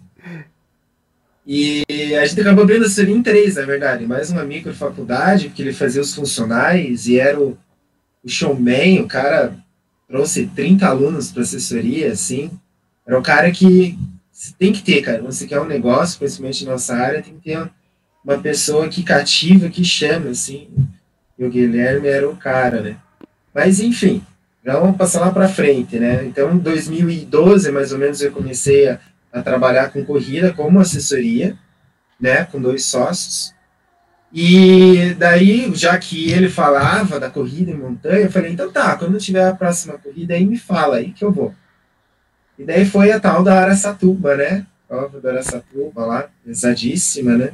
E 1.46 1.84
a 2.16 2.26
gente 2.26 2.40
acabou 2.40 2.64
abrindo 2.64 2.86
a 2.86 3.04
em 3.04 3.24
três, 3.24 3.56
na 3.56 3.66
verdade. 3.66 4.06
Mais 4.06 4.30
uma 4.30 4.44
microfaculdade, 4.44 5.50
porque 5.50 5.62
ele 5.62 5.74
fazia 5.74 6.02
os 6.02 6.14
funcionais 6.14 7.08
e 7.08 7.20
era 7.20 7.40
o, 7.40 7.58
o 8.24 8.30
showman, 8.30 9.02
o 9.02 9.08
cara 9.08 9.54
trouxe 10.08 10.46
30 10.46 10.88
alunos 10.88 11.32
para 11.32 11.42
assessoria, 11.42 12.12
assim. 12.12 12.52
Era 13.06 13.20
o 13.20 13.24
cara 13.24 13.52
que 13.52 13.98
tem 14.58 14.72
que 14.72 14.82
ter, 14.82 15.02
cara. 15.02 15.22
Você 15.24 15.46
quer 15.46 15.60
um 15.60 15.66
negócio, 15.66 16.18
principalmente 16.18 16.64
na 16.66 16.72
nossa 16.72 16.96
área, 16.96 17.22
tem 17.22 17.34
que 17.34 17.52
ter 17.52 17.70
uma 18.24 18.38
pessoa 18.38 18.88
que 18.88 19.04
cativa, 19.04 19.70
que 19.70 19.84
chama, 19.84 20.30
assim. 20.30 20.70
E 21.38 21.46
o 21.46 21.50
Guilherme 21.50 22.08
era 22.08 22.30
o 22.30 22.36
cara, 22.36 22.82
né? 22.82 22.98
Mas, 23.54 23.80
enfim, 23.80 24.24
já 24.66 24.80
vamos 24.80 24.98
passar 24.98 25.22
lá 25.22 25.32
para 25.32 25.50
frente, 25.50 26.00
né? 26.00 26.24
Então, 26.26 26.54
em 26.54 26.58
2012, 26.58 27.72
mais 27.72 27.92
ou 27.92 28.00
menos, 28.00 28.22
eu 28.22 28.32
comecei 28.32 28.88
a, 28.88 29.00
a 29.32 29.42
trabalhar 29.42 29.92
com 29.92 30.06
corrida 30.06 30.54
como 30.54 30.80
assessoria, 30.80 31.58
né? 32.20 32.46
Com 32.46 32.62
dois 32.62 32.86
sócios. 32.86 33.54
E 34.32 35.14
daí, 35.14 35.72
já 35.76 35.98
que 35.98 36.32
ele 36.32 36.50
falava 36.50 37.20
da 37.20 37.30
corrida 37.30 37.70
em 37.70 37.78
montanha, 37.78 38.22
eu 38.22 38.32
falei, 38.32 38.52
então 38.52 38.72
tá, 38.72 38.96
quando 38.98 39.20
tiver 39.20 39.48
a 39.48 39.54
próxima 39.54 39.98
corrida 40.00 40.34
aí, 40.34 40.44
me 40.44 40.58
fala 40.58 40.96
aí 40.96 41.12
que 41.12 41.24
eu 41.24 41.32
vou. 41.32 41.54
E 42.58 42.64
daí 42.64 42.86
foi 42.86 43.12
a 43.12 43.20
tal 43.20 43.44
da 43.44 43.60
Araçatuba, 43.60 44.36
né? 44.36 44.66
Prova 44.88 45.20
da 45.20 45.32
Araçatuba 45.32 46.06
lá, 46.06 46.30
pesadíssima, 46.44 47.38
né? 47.38 47.54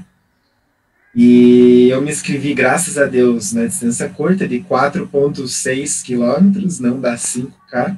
E 1.15 1.89
eu 1.89 2.01
me 2.01 2.11
inscrevi, 2.11 2.53
graças 2.53 2.97
a 2.97 3.05
Deus, 3.05 3.51
na 3.51 3.65
distância 3.65 4.07
curta 4.09 4.47
de 4.47 4.59
4,6 4.59 6.03
quilômetros, 6.03 6.79
não 6.79 6.99
dá 6.99 7.15
5K. 7.15 7.97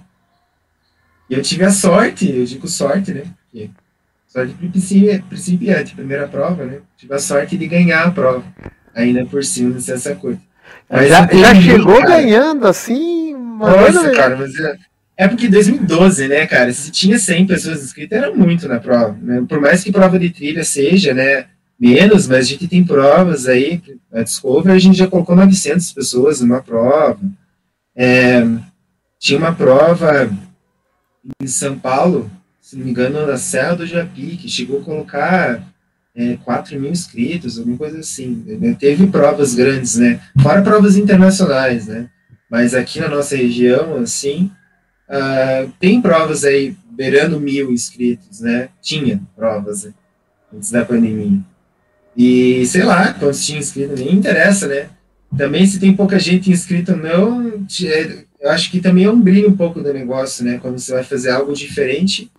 E 1.29 1.33
eu 1.33 1.41
tive 1.41 1.63
a 1.65 1.71
sorte, 1.71 2.29
eu 2.29 2.45
digo 2.45 2.67
sorte, 2.67 3.13
né? 3.13 3.23
Porque 3.51 3.69
sorte 4.27 4.53
principiante, 4.53 5.95
primeira 5.95 6.27
prova, 6.27 6.65
né? 6.65 6.79
Tive 6.97 7.13
a 7.13 7.19
sorte 7.19 7.57
de 7.57 7.67
ganhar 7.67 8.05
a 8.05 8.11
prova, 8.11 8.43
ainda 8.95 9.25
por 9.25 9.43
cima 9.43 9.71
distância 9.71 10.15
curta. 10.15 10.41
Mas 10.89 11.09
já, 11.09 11.27
já 11.27 11.55
chegou 11.55 11.97
cara. 11.99 12.21
ganhando 12.21 12.67
assim? 12.67 13.35
Nossa, 13.35 14.11
cara, 14.11 14.35
mas 14.35 14.55
é, 14.55 14.77
é 15.17 15.27
porque 15.27 15.47
2012, 15.47 16.27
né, 16.27 16.47
cara? 16.47 16.71
Se 16.73 16.91
tinha 16.91 17.19
100 17.19 17.47
pessoas 17.47 17.83
inscritas, 17.83 18.17
era 18.17 18.33
muito 18.33 18.67
na 18.67 18.79
prova. 18.79 19.17
Né? 19.21 19.43
Por 19.47 19.59
mais 19.59 19.83
que 19.83 19.91
prova 19.91 20.17
de 20.17 20.29
trilha 20.29 20.63
seja, 20.63 21.13
né? 21.13 21.45
Menos, 21.81 22.27
mas 22.27 22.45
a 22.45 22.50
gente 22.50 22.67
tem 22.67 22.83
provas 22.83 23.47
aí, 23.47 23.81
a 24.13 24.21
Discover 24.21 24.71
a 24.71 24.77
gente 24.77 24.95
já 24.95 25.07
colocou 25.07 25.35
900 25.35 25.91
pessoas 25.93 26.39
numa 26.39 26.61
prova. 26.61 27.19
É, 27.95 28.45
tinha 29.17 29.39
uma 29.39 29.51
prova 29.51 30.31
em 31.41 31.47
São 31.47 31.79
Paulo, 31.79 32.29
se 32.61 32.77
não 32.77 32.85
me 32.85 32.91
engano, 32.91 33.25
na 33.25 33.35
Serra 33.35 33.77
do 33.77 33.88
Japi, 33.88 34.38
que 34.38 34.47
chegou 34.47 34.79
a 34.79 34.83
colocar 34.83 35.67
é, 36.15 36.38
4 36.43 36.79
mil 36.79 36.91
inscritos, 36.91 37.57
alguma 37.57 37.77
coisa 37.77 38.00
assim. 38.00 38.43
Né? 38.45 38.75
Teve 38.79 39.07
provas 39.07 39.55
grandes, 39.55 39.95
né? 39.95 40.21
Fora 40.39 40.61
provas 40.61 40.95
internacionais, 40.95 41.88
né? 41.88 42.11
Mas 42.50 42.75
aqui 42.75 43.00
na 43.00 43.07
nossa 43.07 43.35
região, 43.35 43.95
assim, 43.95 44.51
uh, 45.09 45.71
tem 45.79 46.01
provas 46.01 46.43
aí 46.43 46.75
beirando 46.91 47.39
mil 47.39 47.71
inscritos, 47.71 48.41
né? 48.41 48.69
Tinha 48.81 49.19
provas 49.35 49.89
antes 50.53 50.69
da 50.69 50.85
pandemia. 50.85 51.39
E 52.15 52.65
sei 52.65 52.83
lá 52.83 53.13
quantos 53.13 53.45
tinha 53.45 53.59
inscrito, 53.59 53.95
nem 53.95 54.13
interessa, 54.13 54.67
né? 54.67 54.89
Também 55.37 55.65
se 55.65 55.79
tem 55.79 55.95
pouca 55.95 56.19
gente 56.19 56.51
inscrita 56.51 56.95
não, 56.95 57.65
é, 57.83 58.25
eu 58.41 58.49
acho 58.49 58.69
que 58.69 58.81
também 58.81 59.05
é 59.05 59.11
um 59.11 59.21
brilho 59.21 59.49
um 59.49 59.55
pouco 59.55 59.81
do 59.81 59.93
negócio, 59.93 60.43
né? 60.43 60.59
Quando 60.61 60.79
você 60.79 60.93
vai 60.93 61.03
fazer 61.03 61.29
algo 61.29 61.53
diferente, 61.53 62.29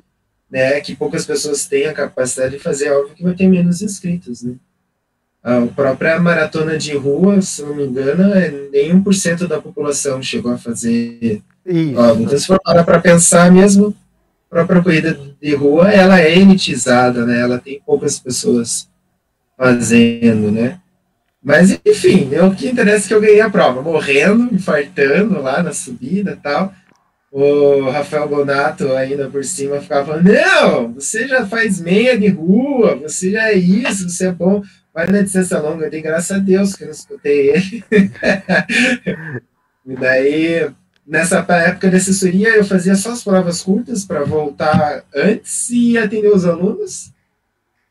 né? 0.50 0.80
Que 0.80 0.94
poucas 0.94 1.24
pessoas 1.24 1.66
têm 1.66 1.86
a 1.86 1.94
capacidade 1.94 2.56
de 2.56 2.62
fazer 2.62 2.88
algo 2.88 3.14
que 3.14 3.22
vai 3.22 3.34
ter 3.34 3.48
menos 3.48 3.80
inscritos, 3.80 4.42
né? 4.42 4.54
A 5.42 5.66
própria 5.66 6.20
maratona 6.20 6.78
de 6.78 6.94
rua, 6.96 7.40
se 7.40 7.62
não 7.62 7.74
me 7.74 7.84
engano, 7.84 8.32
é 8.32 8.50
nem 8.70 8.94
1% 9.02 9.48
da 9.48 9.60
população 9.60 10.22
chegou 10.22 10.52
a 10.52 10.58
fazer. 10.58 11.42
Ó, 11.96 12.14
então, 12.14 12.38
se 12.38 12.46
for 12.46 12.60
para 12.60 13.00
pensar 13.00 13.50
mesmo, 13.50 13.94
a 14.48 14.54
própria 14.54 14.82
corrida 14.82 15.18
de 15.40 15.54
rua, 15.54 15.90
ela 15.90 16.20
é 16.20 16.36
elitizada, 16.36 17.26
né? 17.26 17.40
Ela 17.40 17.58
tem 17.58 17.80
poucas 17.84 18.20
pessoas 18.20 18.88
fazendo, 19.62 20.50
né? 20.50 20.80
Mas, 21.40 21.78
enfim, 21.86 22.34
é 22.34 22.42
o 22.42 22.52
que 22.52 22.68
interessa 22.68 23.06
é 23.06 23.08
que 23.08 23.14
eu 23.14 23.20
ganhei 23.20 23.40
a 23.40 23.48
prova, 23.48 23.80
morrendo, 23.80 24.52
infartando 24.52 25.40
lá 25.40 25.62
na 25.62 25.72
subida 25.72 26.36
tal. 26.42 26.74
O 27.30 27.88
Rafael 27.88 28.28
Bonato 28.28 28.92
ainda 28.92 29.30
por 29.30 29.44
cima 29.44 29.80
ficava 29.80 30.06
falando, 30.06 30.32
não, 30.32 30.92
você 30.94 31.28
já 31.28 31.46
faz 31.46 31.80
meia 31.80 32.18
de 32.18 32.28
rua, 32.28 32.96
você 32.96 33.30
já 33.30 33.50
é 33.50 33.54
isso, 33.54 34.10
você 34.10 34.26
é 34.26 34.32
bom. 34.32 34.62
Vai 34.92 35.06
na 35.06 35.22
distância 35.22 35.58
longa, 35.60 35.86
eu 35.86 35.90
dei 35.90 36.02
graças 36.02 36.36
a 36.36 36.40
Deus 36.40 36.74
que 36.74 36.82
eu 36.82 36.88
não 36.88 36.94
escutei 36.94 37.50
ele. 37.50 37.84
e 39.86 39.94
daí, 39.94 40.70
nessa 41.06 41.38
época 41.38 41.88
de 41.88 41.96
assessoria, 41.96 42.48
eu 42.50 42.64
fazia 42.64 42.96
só 42.96 43.12
as 43.12 43.22
provas 43.22 43.62
curtas 43.62 44.04
para 44.04 44.24
voltar 44.24 45.04
antes 45.14 45.70
e 45.70 45.96
atender 45.96 46.28
os 46.28 46.44
alunos. 46.44 47.11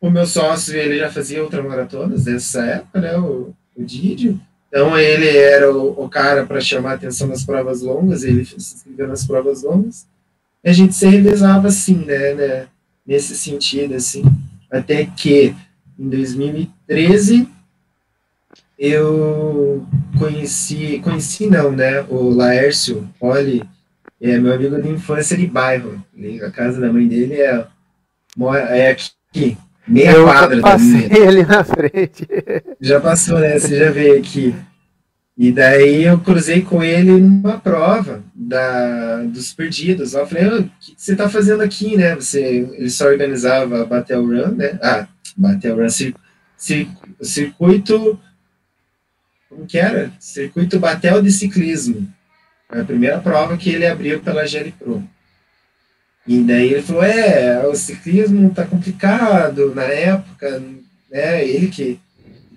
O 0.01 0.09
meu 0.09 0.25
sócio, 0.25 0.75
ele 0.75 0.97
já 0.97 1.11
fazia 1.11 1.43
ultramaratonas 1.43 2.25
nessa 2.25 2.65
época, 2.65 2.99
né, 2.99 3.15
o, 3.17 3.53
o 3.77 3.83
Didio. 3.83 4.41
Então, 4.67 4.97
ele 4.97 5.29
era 5.29 5.71
o, 5.71 6.03
o 6.03 6.09
cara 6.09 6.43
para 6.43 6.59
chamar 6.59 6.93
atenção 6.93 7.27
nas 7.27 7.43
provas 7.43 7.81
longas, 7.81 8.23
ele 8.23 8.43
se 8.43 8.55
inscreveu 8.55 9.07
nas 9.07 9.27
provas 9.27 9.61
longas. 9.61 10.07
E 10.63 10.69
a 10.71 10.73
gente 10.73 10.95
se 10.95 11.05
revezava 11.05 11.67
assim, 11.67 12.03
né, 12.03 12.33
né, 12.33 12.67
nesse 13.05 13.35
sentido, 13.35 13.93
assim. 13.93 14.23
Até 14.71 15.05
que, 15.05 15.55
em 15.99 16.09
2013, 16.09 17.47
eu 18.79 19.85
conheci, 20.17 20.99
conheci 21.03 21.45
não, 21.45 21.71
né, 21.71 22.01
o 22.09 22.29
Laércio 22.29 23.07
Poli, 23.19 23.61
é 24.19 24.37
meu 24.39 24.53
amigo 24.53 24.81
de 24.81 24.89
infância 24.89 25.37
de 25.37 25.45
bairro. 25.45 26.03
A 26.43 26.49
casa 26.49 26.81
da 26.81 26.91
mãe 26.91 27.07
dele 27.07 27.35
é, 27.35 27.67
é 28.69 28.91
aqui, 28.91 29.57
meia 29.87 30.11
eu 30.11 30.25
quadra 30.25 30.61
passei 30.61 31.09
ele 31.11 31.45
na 31.45 31.63
frente. 31.63 32.27
Já 32.79 32.99
passou, 32.99 33.39
né? 33.39 33.59
Você 33.59 33.77
já 33.77 33.91
veio 33.91 34.17
aqui. 34.17 34.55
E 35.37 35.51
daí 35.51 36.03
eu 36.03 36.19
cruzei 36.19 36.61
com 36.61 36.83
ele 36.83 37.11
numa 37.11 37.59
prova 37.59 38.23
da, 38.35 39.23
dos 39.23 39.53
perdidos. 39.53 40.13
Eu 40.13 40.27
falei, 40.27 40.47
o 40.47 40.63
que 40.79 40.93
você 40.95 41.13
está 41.13 41.29
fazendo 41.29 41.61
aqui, 41.61 41.97
né? 41.97 42.15
Você, 42.15 42.69
ele 42.73 42.89
só 42.89 43.07
organizava 43.07 43.85
Battle 43.85 44.25
Run, 44.25 44.55
né? 44.55 44.77
Ah, 44.81 45.07
Battle 45.35 45.77
Run, 45.77 45.89
cir, 45.89 46.13
cir, 46.57 46.87
circuito... 47.21 48.19
Como 49.49 49.65
que 49.65 49.77
era? 49.77 50.11
Circuito 50.19 50.79
Batel 50.79 51.21
de 51.21 51.31
Ciclismo. 51.31 52.07
Foi 52.69 52.81
a 52.81 52.85
primeira 52.85 53.19
prova 53.19 53.57
que 53.57 53.69
ele 53.69 53.85
abriu 53.85 54.21
pela 54.21 54.45
GL 54.45 54.71
Pro. 54.79 55.03
E 56.27 56.39
daí 56.43 56.73
ele 56.73 56.81
falou, 56.81 57.03
é, 57.03 57.65
o 57.67 57.75
ciclismo 57.75 58.53
tá 58.53 58.65
complicado 58.65 59.73
na 59.73 59.83
época, 59.83 60.61
né? 61.09 61.45
Ele 61.47 61.67
que 61.67 61.99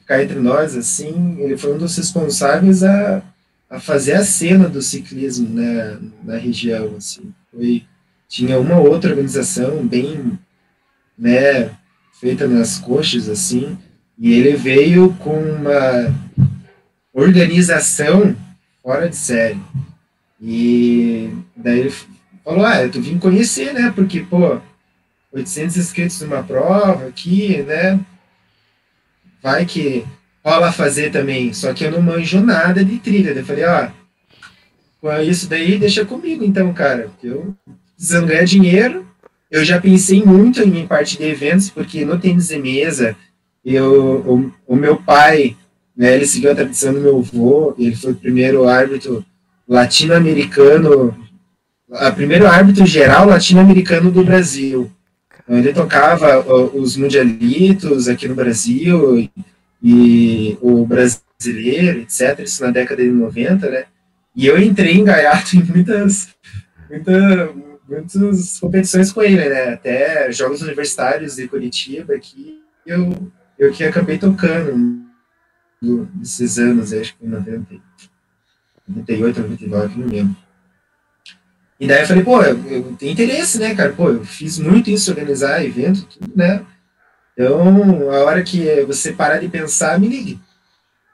ficar 0.05 0.23
entre 0.23 0.39
nós, 0.39 0.77
assim, 0.77 1.37
ele 1.39 1.57
foi 1.57 1.75
um 1.75 1.79
dos 1.79 1.97
responsáveis 1.97 2.85
a, 2.85 3.23
a 3.71 3.81
fazer 3.81 4.13
a 4.13 4.25
cena 4.25 4.69
do 4.69 4.83
ciclismo 4.83 5.49
né, 5.49 5.99
na 6.23 6.37
região, 6.37 6.95
assim. 6.97 7.33
Foi, 7.51 7.83
tinha 8.29 8.61
uma 8.61 8.79
outra 8.79 9.11
organização 9.11 9.87
bem, 9.87 10.39
né, 11.19 11.71
feita 12.21 12.47
nas 12.47 12.79
coxas, 12.79 13.29
assim, 13.31 13.79
e 14.19 14.33
ele 14.35 14.57
veio 14.57 15.15
com 15.15 15.37
uma 15.37 16.15
organização 17.13 18.37
fora 18.83 19.09
de 19.09 19.17
série. 19.17 19.61
E 20.41 21.31
daí 21.57 21.91
falou, 22.45 22.67
ah, 22.67 22.89
tu 22.89 23.01
vim 23.01 23.19
conhecer, 23.19 23.73
né? 23.73 23.93
Porque, 23.95 24.21
pô, 24.21 24.61
800 25.33 25.77
inscritos 25.77 26.21
numa 26.21 26.43
prova 26.43 27.07
aqui, 27.07 27.63
né? 27.63 27.99
Vai 29.43 29.65
que 29.65 30.05
rola 30.45 30.71
fazer 30.71 31.11
também. 31.11 31.53
Só 31.53 31.73
que 31.73 31.85
eu 31.85 31.91
não 31.91 32.03
manjo 32.03 32.41
nada 32.41 32.85
de 32.85 32.99
trilha. 32.99 33.31
Eu 33.31 33.45
falei, 33.45 33.65
ó, 33.65 33.89
com 35.01 35.21
isso 35.21 35.49
daí, 35.49 35.79
deixa 35.79 36.05
comigo 36.05 36.45
então, 36.45 36.73
cara. 36.73 37.11
Eu 37.23 37.55
precisando 37.97 38.27
ganhar 38.27 38.45
dinheiro. 38.45 39.07
Eu 39.51 39.65
já 39.65 39.81
pensei 39.81 40.23
muito 40.23 40.61
em 40.63 40.87
parte 40.87 41.17
de 41.17 41.25
eventos, 41.25 41.71
porque 41.71 42.05
no 42.05 42.19
tênis 42.19 42.49
de 42.49 42.59
mesa, 42.59 43.17
eu, 43.65 44.21
o, 44.27 44.53
o 44.67 44.77
meu 44.77 44.97
pai, 44.97 45.57
né, 45.97 46.15
ele 46.15 46.27
seguiu 46.27 46.51
a 46.51 46.55
tradição 46.55 46.93
do 46.93 47.01
meu 47.01 47.19
avô, 47.19 47.75
ele 47.79 47.95
foi 47.95 48.13
o 48.13 48.17
primeiro 48.17 48.69
árbitro 48.69 49.25
latino-americano 49.69 51.17
a 51.93 52.11
primeiro 52.11 52.47
árbitro 52.47 52.87
geral 52.87 53.27
latino-americano 53.27 54.11
do 54.11 54.25
Brasil. 54.25 54.91
Ele 55.49 55.73
tocava 55.73 56.41
os 56.75 56.97
mundialitos 56.97 58.09
aqui 58.09 58.27
no 58.27 58.35
Brasil 58.35 59.29
e, 59.83 60.57
o 60.61 60.87
brasileiro, 60.87 62.01
etc. 62.01 62.41
Isso 62.41 62.65
na 62.65 62.71
década 62.71 63.03
de 63.03 63.11
90, 63.11 63.71
né? 63.71 63.85
E 64.35 64.47
eu 64.47 64.59
entrei 64.61 64.95
em 64.95 65.05
gaiato 65.05 65.57
em 65.57 65.63
muitas, 65.63 66.29
muitas, 66.89 67.51
muitas 67.87 68.59
competições 68.59 69.13
com 69.13 69.23
ele, 69.23 69.49
né? 69.49 69.75
Até 69.75 70.33
jogos 70.33 70.63
universitários 70.63 71.37
de 71.37 71.47
Curitiba 71.47 72.15
aqui, 72.15 72.59
eu, 72.87 73.31
eu 73.59 73.71
que 73.71 73.85
acabei 73.85 74.17
tocando 74.17 75.05
nesses 76.15 76.59
anos, 76.59 76.93
acho 76.95 77.15
que 77.17 77.27
em 77.27 77.29
90, 77.29 77.75
98, 78.89 79.41
99, 79.43 80.01
não 80.01 80.07
lembro. 80.07 80.44
E 81.79 81.87
daí 81.87 82.03
eu 82.03 82.07
falei, 82.07 82.23
pô, 82.23 82.43
eu, 82.43 82.57
eu, 82.71 82.83
tenho 82.99 83.13
interesse, 83.13 83.59
né, 83.59 83.75
cara? 83.75 83.93
Pô, 83.93 84.11
eu 84.11 84.25
fiz 84.25 84.59
muito 84.59 84.91
isso, 84.91 85.11
organizar 85.11 85.65
evento, 85.65 86.07
tudo, 86.07 86.33
né? 86.35 86.65
Então, 87.33 88.11
a 88.13 88.25
hora 88.25 88.43
que 88.43 88.83
você 88.85 89.13
parar 89.13 89.39
de 89.39 89.49
pensar, 89.49 89.99
me 89.99 90.09
ligue. 90.09 90.41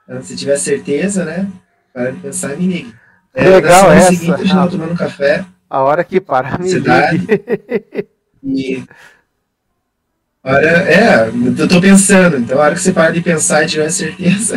Então, 0.05 0.23
se 0.23 0.37
tiver 0.37 0.57
certeza, 0.57 1.25
né? 1.25 1.49
Parar 1.95 2.11
de 2.11 2.21
pensar, 2.21 2.57
me 2.57 2.67
ligue. 2.67 2.95
É, 3.35 3.49
Legal 3.49 3.91
essa. 3.93 4.13
seguinte, 4.13 4.33
a 4.33 4.45
gente 4.45 4.71
tomando 4.71 4.95
café. 4.95 5.45
A 5.69 5.83
hora 5.83 6.05
que 6.05 6.21
parar, 6.21 6.59
me 6.59 6.71
ligue. 6.71 8.09
E... 8.43 8.85
Hora, 10.43 10.67
é, 10.67 11.29
eu 11.59 11.69
tô 11.69 11.81
pensando. 11.81 12.37
Então, 12.37 12.59
a 12.59 12.65
hora 12.65 12.75
que 12.75 12.81
você 12.81 12.93
parar 12.93 13.13
de 13.13 13.23
pensar 13.23 13.65
e 13.65 13.67
tiver 13.67 13.91
certeza. 13.91 14.57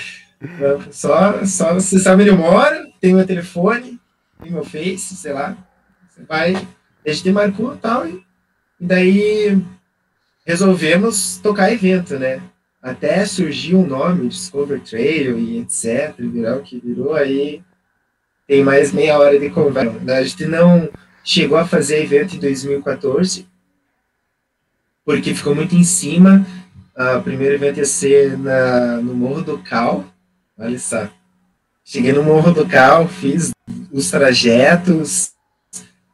só, 0.90 1.44
só 1.44 1.74
você 1.74 1.98
sabe 1.98 2.22
onde 2.22 2.30
eu 2.30 2.38
moro, 2.38 2.76
tem 3.00 3.14
meu 3.14 3.26
telefone, 3.26 3.99
meu 4.48 4.64
Face, 4.64 5.16
sei 5.16 5.32
lá. 5.32 5.56
Você 6.08 6.22
vai, 6.22 6.54
a 7.06 7.12
gente 7.12 7.32
marcou 7.32 7.76
tal, 7.76 8.06
e, 8.06 8.22
daí 8.80 9.60
resolvemos 10.46 11.38
tocar 11.38 11.72
evento, 11.72 12.18
né? 12.18 12.42
Até 12.82 13.24
surgiu 13.26 13.80
um 13.80 13.86
nome, 13.86 14.28
Discover 14.28 14.80
Trail 14.80 15.38
e 15.38 15.58
etc, 15.58 16.14
virar 16.18 16.56
o 16.56 16.62
que 16.62 16.80
virou, 16.80 17.14
aí 17.14 17.62
tem 18.46 18.64
mais 18.64 18.90
meia 18.92 19.18
hora 19.18 19.38
de 19.38 19.50
conversa. 19.50 19.98
A 20.12 20.22
gente 20.22 20.46
não 20.46 20.88
chegou 21.22 21.58
a 21.58 21.66
fazer 21.66 22.02
evento 22.02 22.36
em 22.36 22.40
2014, 22.40 23.46
porque 25.04 25.34
ficou 25.34 25.54
muito 25.54 25.74
em 25.74 25.84
cima. 25.84 26.46
Uh, 26.96 27.18
o 27.18 27.22
primeiro 27.22 27.54
evento 27.54 27.78
ia 27.78 27.84
ser 27.84 28.36
na, 28.38 28.96
no 28.96 29.14
Morro 29.14 29.42
do 29.42 29.58
Cal, 29.58 30.04
olha 30.58 30.78
só. 30.78 31.08
Cheguei 31.84 32.12
no 32.12 32.22
Morro 32.22 32.52
do 32.52 32.66
Cal, 32.66 33.06
fiz 33.06 33.52
os 33.92 34.10
trajetos, 34.10 35.32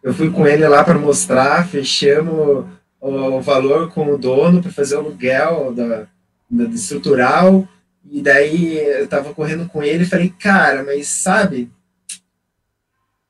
eu 0.02 0.14
fui 0.14 0.30
com 0.30 0.46
ele 0.46 0.66
lá 0.68 0.84
para 0.84 0.98
mostrar, 0.98 1.66
fechamos 1.66 2.64
o 3.00 3.40
valor 3.40 3.90
com 3.90 4.12
o 4.12 4.18
dono 4.18 4.62
para 4.62 4.70
fazer 4.70 4.96
o 4.96 5.00
aluguel 5.00 5.72
da, 5.75 6.06
da 6.50 6.64
estrutural. 6.64 7.66
E 8.08 8.22
daí 8.22 8.78
eu 8.78 9.08
tava 9.08 9.34
correndo 9.34 9.68
com 9.68 9.82
ele 9.82 10.04
e 10.04 10.08
falei, 10.08 10.32
cara, 10.38 10.84
mas 10.84 11.08
sabe, 11.08 11.70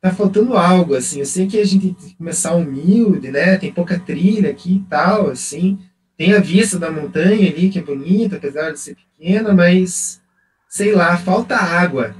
tá 0.00 0.10
faltando 0.12 0.56
algo, 0.56 0.94
assim. 0.94 1.20
Eu 1.20 1.26
sei 1.26 1.46
que 1.46 1.58
a 1.58 1.64
gente 1.64 1.94
tem 1.94 2.10
que 2.10 2.16
começar 2.16 2.54
humilde, 2.54 3.30
né? 3.30 3.56
Tem 3.56 3.72
pouca 3.72 3.98
trilha 3.98 4.50
aqui 4.50 4.76
e 4.76 4.80
tal, 4.88 5.30
assim. 5.30 5.78
Tem 6.16 6.34
a 6.34 6.40
vista 6.40 6.78
da 6.78 6.90
montanha 6.90 7.50
ali, 7.50 7.70
que 7.70 7.78
é 7.78 7.82
bonita, 7.82 8.36
apesar 8.36 8.70
de 8.70 8.80
ser 8.80 8.96
pequena, 8.96 9.52
mas 9.52 10.20
sei 10.68 10.92
lá, 10.92 11.16
falta 11.16 11.56
água. 11.56 12.14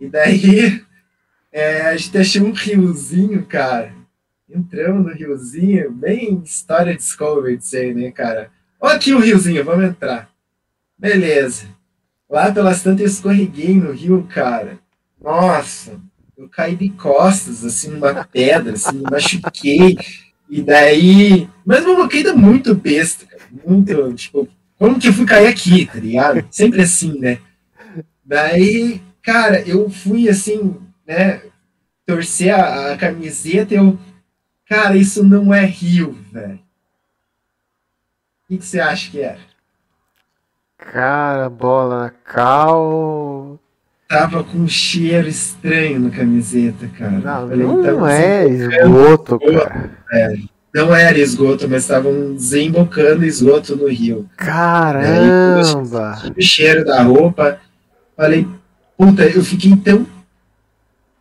E 0.00 0.08
daí 0.08 0.82
é, 1.52 1.82
a 1.82 1.96
gente 1.96 2.16
achou 2.16 2.46
um 2.46 2.52
riozinho, 2.52 3.44
cara. 3.44 3.92
Entramos 4.48 5.04
no 5.04 5.12
riozinho, 5.12 5.90
bem 5.90 6.42
história 6.44 6.96
Discovery, 6.96 7.58
sei, 7.60 7.94
né, 7.94 8.10
cara? 8.10 8.50
Olha 8.80 8.96
aqui 8.96 9.12
o 9.12 9.20
riozinho, 9.20 9.64
vamos 9.64 9.84
entrar. 9.84 10.30
Beleza. 10.98 11.66
Lá 12.28 12.50
pelas 12.50 12.82
tantas 12.82 13.00
eu 13.00 13.06
escorreguei 13.06 13.74
no 13.74 13.92
rio, 13.92 14.26
cara. 14.28 14.78
Nossa, 15.20 16.00
eu 16.36 16.48
caí 16.48 16.74
de 16.74 16.88
costas, 16.90 17.64
assim, 17.64 17.90
numa 17.90 18.24
pedra, 18.24 18.72
assim, 18.72 18.96
me 18.96 19.02
machuquei. 19.10 19.96
E 20.48 20.62
daí. 20.62 21.48
Mas 21.64 21.84
uma 21.84 22.08
queda 22.08 22.34
muito 22.34 22.74
besta, 22.74 23.26
cara. 23.26 23.42
Muito, 23.64 24.14
tipo, 24.14 24.48
como 24.78 24.98
que 24.98 25.08
eu 25.08 25.12
fui 25.12 25.24
cair 25.24 25.46
aqui, 25.46 25.86
tá 25.86 25.98
ligado? 25.98 26.46
Sempre 26.50 26.82
assim, 26.82 27.18
né? 27.18 27.38
Daí, 28.24 29.00
cara, 29.22 29.60
eu 29.62 29.88
fui 29.88 30.28
assim, 30.28 30.76
né? 31.06 31.42
Torcer 32.06 32.54
a, 32.54 32.92
a 32.92 32.96
camiseta, 32.96 33.74
eu 33.74 33.98
Cara, 34.72 34.96
isso 34.96 35.22
não 35.22 35.52
é 35.52 35.66
rio, 35.66 36.16
velho. 36.32 36.58
O 38.48 38.56
que, 38.56 38.64
você 38.64 38.80
acha 38.80 39.10
que 39.10 39.20
era? 39.20 39.36
Cara, 40.78 41.50
bola 41.50 42.04
na 42.04 42.10
cal. 42.10 43.60
Tava 44.08 44.42
com 44.42 44.56
um 44.56 44.68
cheiro 44.68 45.28
estranho 45.28 46.00
na 46.00 46.08
camiseta, 46.10 46.88
cara. 46.98 47.10
Não, 47.10 47.48
Falei, 47.50 47.66
não 47.66 48.06
é 48.06 48.48
esgoto, 48.48 49.38
cara. 49.38 49.90
É, 50.10 50.34
não 50.74 50.94
era 50.94 51.18
esgoto, 51.18 51.68
mas 51.68 51.82
estavam 51.82 52.34
desembocando 52.34 53.26
esgoto 53.26 53.76
no 53.76 53.88
rio. 53.88 54.26
Caramba! 54.38 56.18
Aí, 56.22 56.32
o 56.34 56.42
cheiro 56.42 56.82
da 56.82 57.02
roupa. 57.02 57.60
Falei, 58.16 58.48
puta, 58.96 59.26
eu 59.26 59.42
fiquei 59.42 59.76
tão 59.76 60.06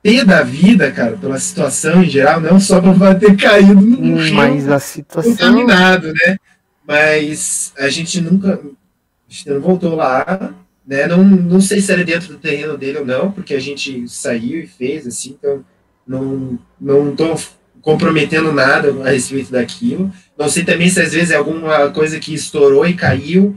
pé 0.01 0.25
da 0.25 0.41
vida, 0.43 0.91
cara, 0.91 1.15
pela 1.17 1.39
situação 1.39 2.03
em 2.03 2.09
geral, 2.09 2.41
não 2.41 2.59
só 2.59 2.81
por 2.81 2.95
ter 3.19 3.37
caído 3.37 3.75
no 3.75 4.17
rio, 4.17 4.33
mas 4.33 4.67
a 4.67 4.79
situação 4.79 5.31
contaminado, 5.31 6.07
né? 6.07 6.37
Mas 6.87 7.71
a 7.77 7.87
gente 7.89 8.19
nunca, 8.19 8.55
a 8.55 9.31
gente 9.31 9.49
não 9.49 9.61
voltou 9.61 9.95
lá, 9.95 10.53
né? 10.85 11.07
Não, 11.07 11.23
não 11.23 11.61
sei 11.61 11.79
se 11.79 11.91
era 11.91 12.03
dentro 12.03 12.29
do 12.29 12.39
terreno 12.39 12.77
dele 12.77 12.99
ou 12.99 13.05
não, 13.05 13.31
porque 13.31 13.53
a 13.53 13.59
gente 13.59 14.07
saiu 14.09 14.61
e 14.61 14.67
fez 14.67 15.05
assim, 15.05 15.37
então 15.37 15.63
não 16.07 16.57
não 16.79 17.15
tô 17.15 17.37
comprometendo 17.81 18.51
nada 18.51 18.91
a 19.03 19.11
respeito 19.11 19.51
daquilo. 19.51 20.11
Não 20.37 20.49
sei 20.49 20.63
também 20.63 20.89
se 20.89 20.99
às 20.99 21.13
vezes 21.13 21.31
é 21.31 21.35
alguma 21.35 21.89
coisa 21.91 22.19
que 22.19 22.33
estourou 22.33 22.85
e 22.87 22.95
caiu, 22.95 23.55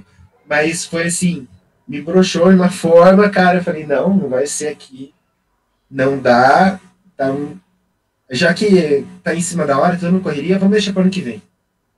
mas 0.49 0.85
foi 0.85 1.05
assim, 1.05 1.49
me 1.89 2.03
broxou 2.03 2.49
de 2.51 2.55
uma 2.55 2.71
forma, 2.71 3.29
cara, 3.31 3.59
eu 3.59 3.65
falei, 3.65 3.87
não, 3.87 4.15
não 4.15 4.29
vai 4.29 4.47
ser 4.47 4.69
aqui 4.69 5.14
não 5.91 6.19
dá. 6.19 6.81
Então, 7.15 7.59
já 8.31 8.53
que 8.53 9.07
tá 9.23 9.35
em 9.35 9.41
cima 9.41 9.67
da 9.67 9.79
hora, 9.79 9.97
todo 9.97 10.13
mundo 10.13 10.23
correria, 10.23 10.59
vamos 10.59 10.73
deixar 10.73 10.93
para 10.93 11.03
ano 11.03 11.11
que 11.11 11.21
vem. 11.21 11.43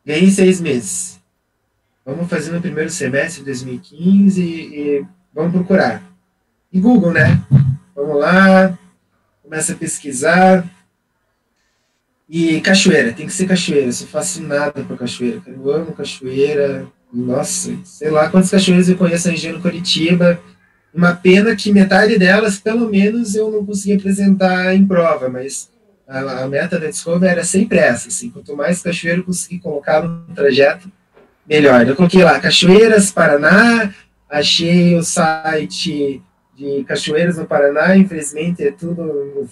Ganhei 0.04 0.30
seis 0.30 0.60
meses. 0.60 1.20
Vamos 2.04 2.28
fazer 2.28 2.52
no 2.52 2.60
primeiro 2.60 2.90
semestre 2.90 3.40
de 3.40 3.46
2015 3.46 4.40
e, 4.40 4.46
e 4.46 5.06
vamos 5.34 5.52
procurar. 5.52 6.02
E 6.72 6.80
Google, 6.80 7.12
né? 7.12 7.42
Vamos 7.94 8.20
lá, 8.20 8.78
começa 9.42 9.72
a 9.72 9.76
pesquisar. 9.76 10.64
E 12.28 12.60
cachoeira, 12.60 13.12
tem 13.12 13.26
que 13.26 13.32
ser 13.32 13.46
cachoeira. 13.46 13.86
Eu 13.86 13.92
sou 13.92 14.06
fascinado 14.06 14.84
por 14.84 14.98
cachoeira. 14.98 15.42
Eu 15.46 15.70
amo 15.70 15.92
cachoeira. 15.92 16.86
Nossa, 17.12 17.76
sei 17.84 18.10
lá 18.10 18.28
quantas 18.28 18.50
cachoeiras 18.50 18.88
eu 18.88 18.96
conheço 18.96 19.28
na 19.28 19.32
região 19.32 19.60
Curitiba. 19.60 20.40
Uma 20.96 21.14
pena 21.14 21.54
que 21.54 21.70
metade 21.70 22.18
delas, 22.18 22.58
pelo 22.58 22.88
menos, 22.88 23.34
eu 23.34 23.50
não 23.50 23.66
consegui 23.66 23.96
apresentar 23.96 24.74
em 24.74 24.86
prova, 24.86 25.28
mas 25.28 25.70
a, 26.08 26.44
a 26.44 26.48
meta 26.48 26.80
da 26.80 26.86
Discover 26.86 27.30
era 27.30 27.44
sempre 27.44 27.76
essa, 27.76 28.08
assim, 28.08 28.30
quanto 28.30 28.56
mais 28.56 28.80
cachoeiro 28.80 29.20
eu 29.20 29.24
conseguir 29.26 29.58
colocar 29.58 30.00
no 30.00 30.34
trajeto, 30.34 30.90
melhor. 31.46 31.86
Eu 31.86 31.94
coloquei 31.94 32.24
lá, 32.24 32.40
Cachoeiras, 32.40 33.12
Paraná, 33.12 33.92
achei 34.30 34.96
o 34.96 35.02
site 35.02 36.22
de 36.56 36.82
Cachoeiras 36.84 37.36
no 37.36 37.44
Paraná, 37.44 37.94
infelizmente 37.94 38.66
é 38.66 38.72
tudo... 38.72 39.46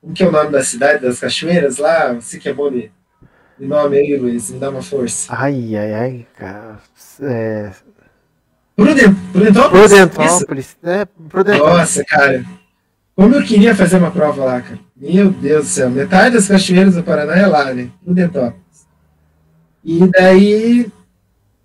Como 0.00 0.14
que 0.14 0.22
é 0.22 0.28
o 0.28 0.30
nome 0.30 0.52
da 0.52 0.62
cidade 0.62 1.02
das 1.02 1.18
cachoeiras 1.18 1.78
lá? 1.78 2.12
Você 2.12 2.38
que 2.38 2.48
é 2.48 2.52
bom 2.52 2.70
de, 2.70 2.88
de 3.58 3.66
nome 3.66 3.98
aí, 3.98 4.16
Luiz, 4.16 4.48
me 4.48 4.60
dá 4.60 4.70
uma 4.70 4.80
força. 4.80 5.26
Ai, 5.36 5.74
ai, 5.74 5.92
ai, 5.92 6.26
cara. 6.36 6.78
É, 7.20 7.72
Prudentópolis? 8.78 9.90
Prudentópolis, 9.90 10.76
é, 10.84 11.04
Prudentópolis. 11.04 11.78
Nossa, 11.78 12.04
cara. 12.04 12.44
Como 13.16 13.34
eu 13.34 13.42
queria 13.42 13.74
fazer 13.74 13.96
uma 13.96 14.12
prova 14.12 14.44
lá, 14.44 14.60
cara. 14.60 14.78
Meu 14.96 15.30
Deus 15.32 15.64
do 15.64 15.68
céu. 15.68 15.90
Metade 15.90 16.36
das 16.36 16.46
cachoeiras 16.46 16.94
do 16.94 17.02
Paraná 17.02 17.34
é 17.36 17.46
lá, 17.46 17.74
né? 17.74 17.90
Prudentópolis. 18.04 18.86
E 19.84 20.06
daí 20.06 20.92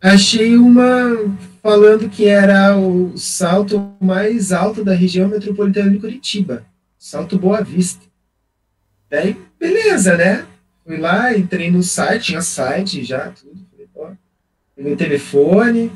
achei 0.01 0.57
uma 0.57 1.35
falando 1.61 2.09
que 2.09 2.25
era 2.25 2.75
o 2.75 3.15
salto 3.15 3.93
mais 4.01 4.51
alto 4.51 4.83
da 4.83 4.95
região 4.95 5.29
metropolitana 5.29 5.91
de 5.91 5.99
Curitiba. 5.99 6.65
Salto 6.97 7.37
Boa 7.37 7.61
Vista. 7.61 8.05
Daí, 9.07 9.37
beleza, 9.59 10.17
né? 10.17 10.45
Fui 10.83 10.97
lá, 10.97 11.37
entrei 11.37 11.69
no 11.69 11.83
site, 11.83 12.25
tinha 12.25 12.41
site 12.41 13.03
já, 13.03 13.29
tudo. 13.29 13.63
Peguei 14.75 14.93
o 14.93 14.97
telefone, 14.97 15.91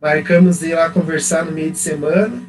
Marcamos 0.00 0.60
de 0.60 0.68
ir 0.68 0.74
lá 0.74 0.90
conversar 0.90 1.44
no 1.44 1.52
meio 1.52 1.72
de 1.72 1.78
semana. 1.78 2.40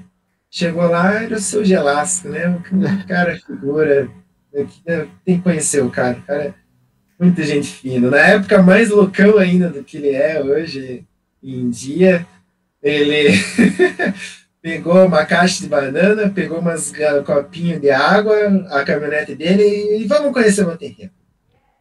Chegou 0.52 0.88
lá, 0.88 1.24
era 1.24 1.36
o 1.36 1.40
seu 1.40 1.66
Gelasco, 1.66 2.30
né? 2.30 2.48
Um 2.72 3.08
cara 3.08 3.36
figura. 3.38 4.10
Né, 4.54 5.08
tem 5.26 5.38
que 5.38 5.44
conhecer 5.44 5.84
o 5.84 5.90
cara. 5.90 6.18
O 6.18 6.22
cara 6.22 6.44
é 6.44 6.54
muita 7.20 7.44
gente 7.44 7.68
fina. 7.68 8.10
Na 8.10 8.20
época, 8.20 8.62
mais 8.62 8.90
loucão 8.90 9.38
ainda 9.38 9.70
do 9.70 9.84
que 9.84 9.98
ele 9.98 10.12
é 10.12 10.42
hoje 10.42 11.06
em 11.44 11.70
dia. 11.70 12.26
Ele 12.84 13.30
pegou 14.62 15.06
uma 15.06 15.26
caixa 15.26 15.62
de 15.62 15.68
banana, 15.68 16.30
pegou 16.30 16.60
umas 16.60 16.94
copinhos 17.26 17.82
de 17.82 17.90
água, 17.90 18.36
a 18.70 18.84
caminhonete 18.84 19.36
dele 19.36 19.98
e, 19.98 20.06
vamos 20.06 20.32
conhecer 20.34 20.68
o 20.68 20.78
terreno. 20.78 21.12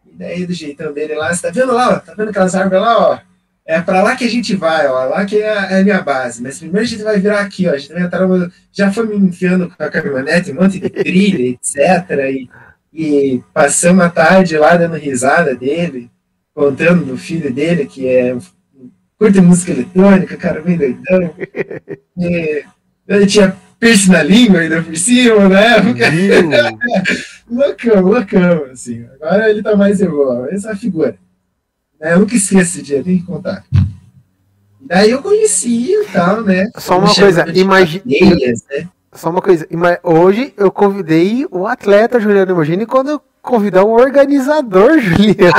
E 0.06 0.16
daí, 0.16 0.46
do 0.46 0.54
jeitão 0.54 0.92
dele 0.92 1.14
lá, 1.14 1.32
você 1.32 1.42
tá 1.42 1.50
vendo 1.50 1.74
lá, 1.74 1.94
ó, 1.94 1.98
tá 2.00 2.14
vendo 2.14 2.30
aquelas 2.30 2.54
árvores 2.54 2.82
lá, 2.82 3.10
ó? 3.12 3.27
É 3.68 3.82
para 3.82 4.02
lá 4.02 4.16
que 4.16 4.24
a 4.24 4.30
gente 4.30 4.56
vai, 4.56 4.86
ó, 4.86 5.04
lá 5.04 5.26
que 5.26 5.36
é 5.36 5.46
a, 5.46 5.72
é 5.72 5.80
a, 5.80 5.84
minha 5.84 6.00
base. 6.00 6.42
Mas 6.42 6.58
primeiro 6.58 6.86
a 6.86 6.88
gente 6.88 7.02
vai 7.02 7.20
virar 7.20 7.40
aqui, 7.40 7.68
ó. 7.68 7.72
A 7.72 7.76
gente 7.76 7.92
vai 7.92 8.02
entrar, 8.02 8.26
já 8.72 8.90
foi 8.90 9.06
me 9.06 9.28
enfiando 9.28 9.68
com 9.68 9.82
a 9.82 9.90
caminhonete, 9.90 10.50
um 10.50 10.54
monte 10.54 10.80
de 10.80 10.88
trilha, 10.88 11.50
etc. 11.52 12.10
E, 12.32 12.48
e 12.94 13.42
passamos 13.52 14.02
a 14.02 14.08
tarde 14.08 14.56
lá 14.56 14.74
dando 14.74 14.96
risada 14.96 15.54
dele, 15.54 16.10
contando 16.54 17.04
do 17.04 17.18
filho 17.18 17.52
dele, 17.52 17.84
que 17.84 18.08
é 18.08 18.34
curte 19.18 19.38
música 19.42 19.72
eletrônica, 19.72 20.34
cara, 20.38 20.62
bem 20.62 20.78
doidão. 20.78 21.34
E, 22.20 22.64
ele 23.06 23.26
tinha 23.26 23.56
piercing 23.78 24.10
na 24.10 24.22
língua 24.24 24.60
ainda 24.60 24.82
por 24.82 24.96
cima, 24.96 25.48
né? 25.48 25.76
loucão, 27.48 28.00
loucão, 28.02 28.64
assim. 28.72 29.06
Agora 29.20 29.50
ele 29.50 29.62
tá 29.62 29.76
mais 29.76 30.00
igual, 30.00 30.46
essa 30.46 30.74
figura. 30.74 31.16
Né? 32.00 32.14
Eu 32.14 32.20
nunca 32.20 32.34
esqueço 32.34 32.78
esse 32.78 32.82
dia, 32.82 33.02
tem 33.02 33.18
que 33.18 33.24
contar. 33.24 33.64
Daí 34.80 35.10
eu 35.10 35.22
conheci 35.22 35.92
e 35.92 36.06
tal, 36.12 36.42
né? 36.42 36.70
Só 36.78 36.98
uma 36.98 37.14
coisa, 37.14 37.44
imagina. 37.54 38.04
Né? 38.06 38.88
Só 39.18 39.30
uma 39.30 39.42
coisa, 39.42 39.66
hoje 40.04 40.54
eu 40.56 40.70
convidei 40.70 41.44
o 41.50 41.66
atleta 41.66 42.20
Juliano 42.20 42.52
Imagine 42.52 42.86
quando 42.86 43.10
eu 43.10 43.20
convidar 43.42 43.82
o 43.82 43.90
organizador, 43.90 44.96
Juliano. 45.02 45.52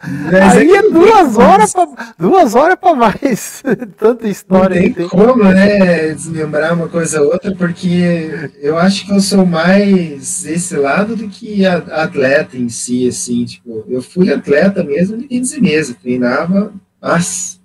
Ah, 0.00 0.52
Aí 0.52 0.70
é, 0.70 0.82
duas 0.82 1.36
horas, 1.36 1.72
pra, 1.72 2.14
duas 2.16 2.54
horas 2.54 2.76
para 2.76 2.94
mais. 2.94 3.60
Tanta 3.98 4.28
história. 4.28 4.80
Não 4.80 4.92
tem, 4.92 5.08
como, 5.08 5.42
né, 5.42 6.12
desmembrar 6.14 6.74
uma 6.74 6.88
coisa 6.88 7.22
ou 7.22 7.32
outra, 7.32 7.52
porque 7.56 8.52
eu 8.62 8.78
acho 8.78 9.04
que 9.04 9.12
eu 9.12 9.20
sou 9.20 9.44
mais 9.44 10.46
esse 10.46 10.76
lado 10.76 11.16
do 11.16 11.26
que 11.26 11.66
atleta 11.66 12.56
em 12.56 12.68
si, 12.68 13.08
assim, 13.08 13.44
tipo, 13.46 13.84
eu 13.88 14.00
fui 14.00 14.32
atleta 14.32 14.84
mesmo 14.84 15.16
de 15.16 15.26
15 15.26 15.60
meses, 15.60 15.96
treinava 16.00 16.72
as 17.02 17.60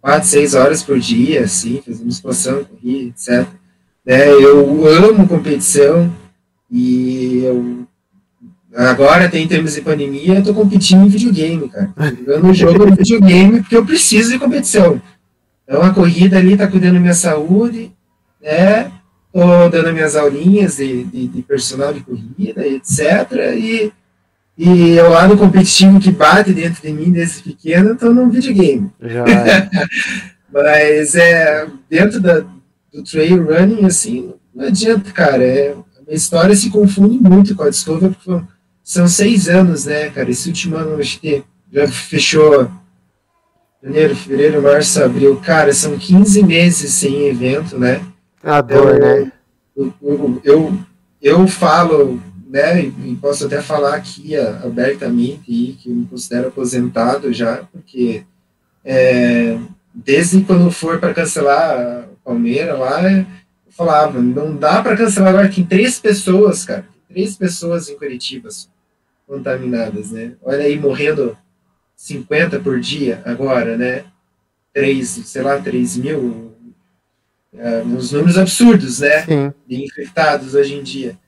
quatro, 0.00 0.28
seis 0.28 0.54
horas 0.54 0.84
por 0.84 1.00
dia, 1.00 1.42
assim, 1.42 1.82
fazia 1.84 2.06
musculação, 2.06 2.64
corria, 2.64 3.08
etc. 3.08 3.59
É, 4.06 4.30
eu 4.30 4.86
amo 4.86 5.28
competição 5.28 6.10
e 6.70 7.42
eu 7.44 7.80
Agora 8.74 9.28
tem 9.28 9.48
termos 9.48 9.74
de 9.74 9.82
pandemia, 9.82 10.36
eu 10.36 10.44
tô 10.44 10.54
competindo 10.54 11.04
em 11.04 11.08
videogame, 11.08 11.68
cara. 11.68 11.92
Jogando 12.24 12.54
jogo 12.54 12.86
no 12.86 12.94
videogame 12.94 13.60
porque 13.60 13.76
eu 13.76 13.84
preciso 13.84 14.30
de 14.30 14.38
competição. 14.38 15.02
Então 15.64 15.82
a 15.82 15.92
corrida 15.92 16.38
ali 16.38 16.56
tá 16.56 16.68
cuidando 16.68 16.94
da 16.94 17.00
minha 17.00 17.14
saúde, 17.14 17.92
né? 18.40 18.90
Tô 19.32 19.68
dando 19.68 19.92
minhas 19.92 20.14
aulinhas 20.14 20.76
de, 20.76 21.04
de, 21.04 21.28
de 21.28 21.42
personal 21.42 21.92
de 21.92 22.00
corrida, 22.00 22.64
etc. 22.66 22.98
E, 23.56 23.92
e 24.56 24.90
eu 24.96 25.10
lá 25.10 25.26
no 25.26 25.36
competitivo 25.36 25.98
que 25.98 26.12
bate 26.12 26.52
dentro 26.52 26.80
de 26.80 26.92
mim 26.92 27.10
desde 27.10 27.42
pequeno, 27.42 27.96
tô 27.96 28.12
no 28.12 28.30
videogame. 28.30 28.88
Já 29.00 29.24
é. 29.24 29.70
Mas 30.52 31.14
é, 31.14 31.66
dentro 31.88 32.20
da, 32.20 32.44
do 32.92 33.02
trail 33.02 33.44
running, 33.44 33.84
assim, 33.84 34.34
não 34.54 34.66
adianta, 34.66 35.10
cara. 35.12 35.42
É, 35.44 35.72
a 35.72 36.02
minha 36.02 36.16
história 36.16 36.54
se 36.54 36.70
confunde 36.70 37.18
muito 37.18 37.54
com 37.54 37.62
a 37.62 37.70
Discovery, 37.70 38.14
porque 38.14 38.44
são 38.82 39.06
seis 39.06 39.48
anos, 39.48 39.84
né, 39.84 40.10
cara? 40.10 40.30
Esse 40.30 40.48
último 40.48 40.76
ano 40.76 41.00
acho 41.00 41.20
que 41.20 41.44
já 41.72 41.86
fechou 41.86 42.70
janeiro, 43.82 44.14
fevereiro, 44.16 44.62
março, 44.62 45.02
abril. 45.02 45.36
Cara, 45.36 45.72
são 45.72 45.96
15 45.96 46.42
meses 46.42 46.92
sem 46.92 47.28
evento, 47.28 47.78
né? 47.78 48.04
A 48.42 48.60
dor, 48.60 48.96
então, 48.96 49.08
né? 49.08 49.32
Eu, 49.76 49.94
eu, 50.02 50.40
eu, 50.44 50.78
eu, 51.22 51.48
falo, 51.48 52.20
né, 52.48 52.82
e 52.82 53.18
posso 53.20 53.46
até 53.46 53.62
falar 53.62 53.94
aqui 53.94 54.36
abertamente 54.36 55.78
que 55.80 55.88
eu 55.88 55.94
me 55.94 56.06
considero 56.06 56.48
aposentado 56.48 57.32
já, 57.32 57.62
porque 57.72 58.24
é, 58.84 59.56
desde 59.94 60.42
quando 60.42 60.70
for 60.70 60.98
para 60.98 61.14
cancelar 61.14 62.08
Palmeira 62.30 62.74
lá, 62.74 63.10
eu 63.10 63.26
falava, 63.70 64.20
não 64.20 64.54
dá 64.54 64.80
para 64.80 64.96
cancelar 64.96 65.30
agora, 65.30 65.48
tem 65.48 65.64
três 65.64 65.98
pessoas, 65.98 66.64
cara, 66.64 66.86
três 67.08 67.36
pessoas 67.36 67.88
em 67.88 67.96
Curitiba 67.96 68.48
contaminadas, 69.26 70.12
né? 70.12 70.32
Olha 70.42 70.64
aí, 70.64 70.78
morrendo 70.78 71.36
50 71.96 72.60
por 72.60 72.78
dia 72.78 73.20
agora, 73.24 73.76
né? 73.76 74.04
3, 74.72 75.08
sei 75.08 75.42
lá, 75.42 75.58
3 75.60 75.96
mil, 75.96 76.54
uh, 77.52 77.82
uns 77.84 78.12
números 78.12 78.38
absurdos, 78.38 79.00
né? 79.00 79.24
Sim. 79.24 79.52
De 79.66 79.84
infectados 79.84 80.54
hoje 80.54 80.74
em 80.74 80.82
dia. 80.84 81.18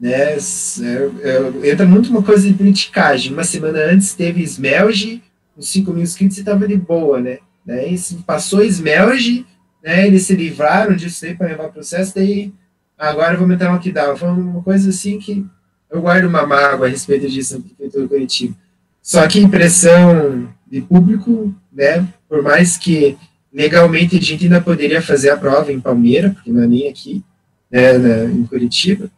Né? 0.00 0.12
É, 0.12 0.36
é, 0.36 1.70
entra 1.70 1.84
muito 1.84 2.08
uma 2.08 2.22
coisa 2.22 2.46
de 2.48 2.54
politicagem. 2.54 3.32
Uma 3.32 3.44
semana 3.44 3.78
antes 3.78 4.14
teve 4.14 4.42
Smelge, 4.42 5.22
uns 5.56 5.68
5 5.68 5.92
mil 5.92 6.02
inscritos 6.02 6.38
e 6.38 6.40
estava 6.40 6.66
de 6.66 6.76
boa, 6.76 7.20
né? 7.20 7.38
né? 7.64 7.88
E 7.88 7.98
passou 8.26 8.62
Smelge, 8.62 9.46
né? 9.86 10.04
Eles 10.04 10.26
se 10.26 10.34
livraram 10.34 10.96
disso 10.96 11.24
aí 11.24 11.36
para 11.36 11.46
levar 11.46 11.68
processo, 11.68 12.12
daí 12.12 12.52
agora 12.98 13.36
vamos 13.36 13.54
entrar 13.54 13.68
no 13.68 13.74
lockdown. 13.74 14.16
Foi 14.16 14.28
uma 14.28 14.60
coisa 14.60 14.90
assim 14.90 15.16
que 15.20 15.46
eu 15.88 16.02
guardo 16.02 16.24
uma 16.24 16.44
mágoa 16.44 16.88
a 16.88 16.90
respeito 16.90 17.28
disso 17.28 17.54
na 17.54 17.64
Prefeitura 17.64 18.08
Curitiba. 18.08 18.56
Só 19.00 19.24
que 19.28 19.38
impressão 19.38 20.48
de 20.66 20.80
público, 20.80 21.54
né, 21.72 22.04
por 22.28 22.42
mais 22.42 22.76
que 22.76 23.16
legalmente 23.52 24.16
a 24.16 24.20
gente 24.20 24.44
ainda 24.44 24.60
poderia 24.60 25.00
fazer 25.00 25.30
a 25.30 25.36
prova 25.36 25.72
em 25.72 25.78
Palmeira, 25.78 26.30
porque 26.30 26.50
não 26.50 26.64
é 26.64 26.66
nem 26.66 26.88
aqui, 26.88 27.22
né, 27.70 27.96
na, 27.96 28.24
em 28.24 28.44
Curitiba, 28.44 29.08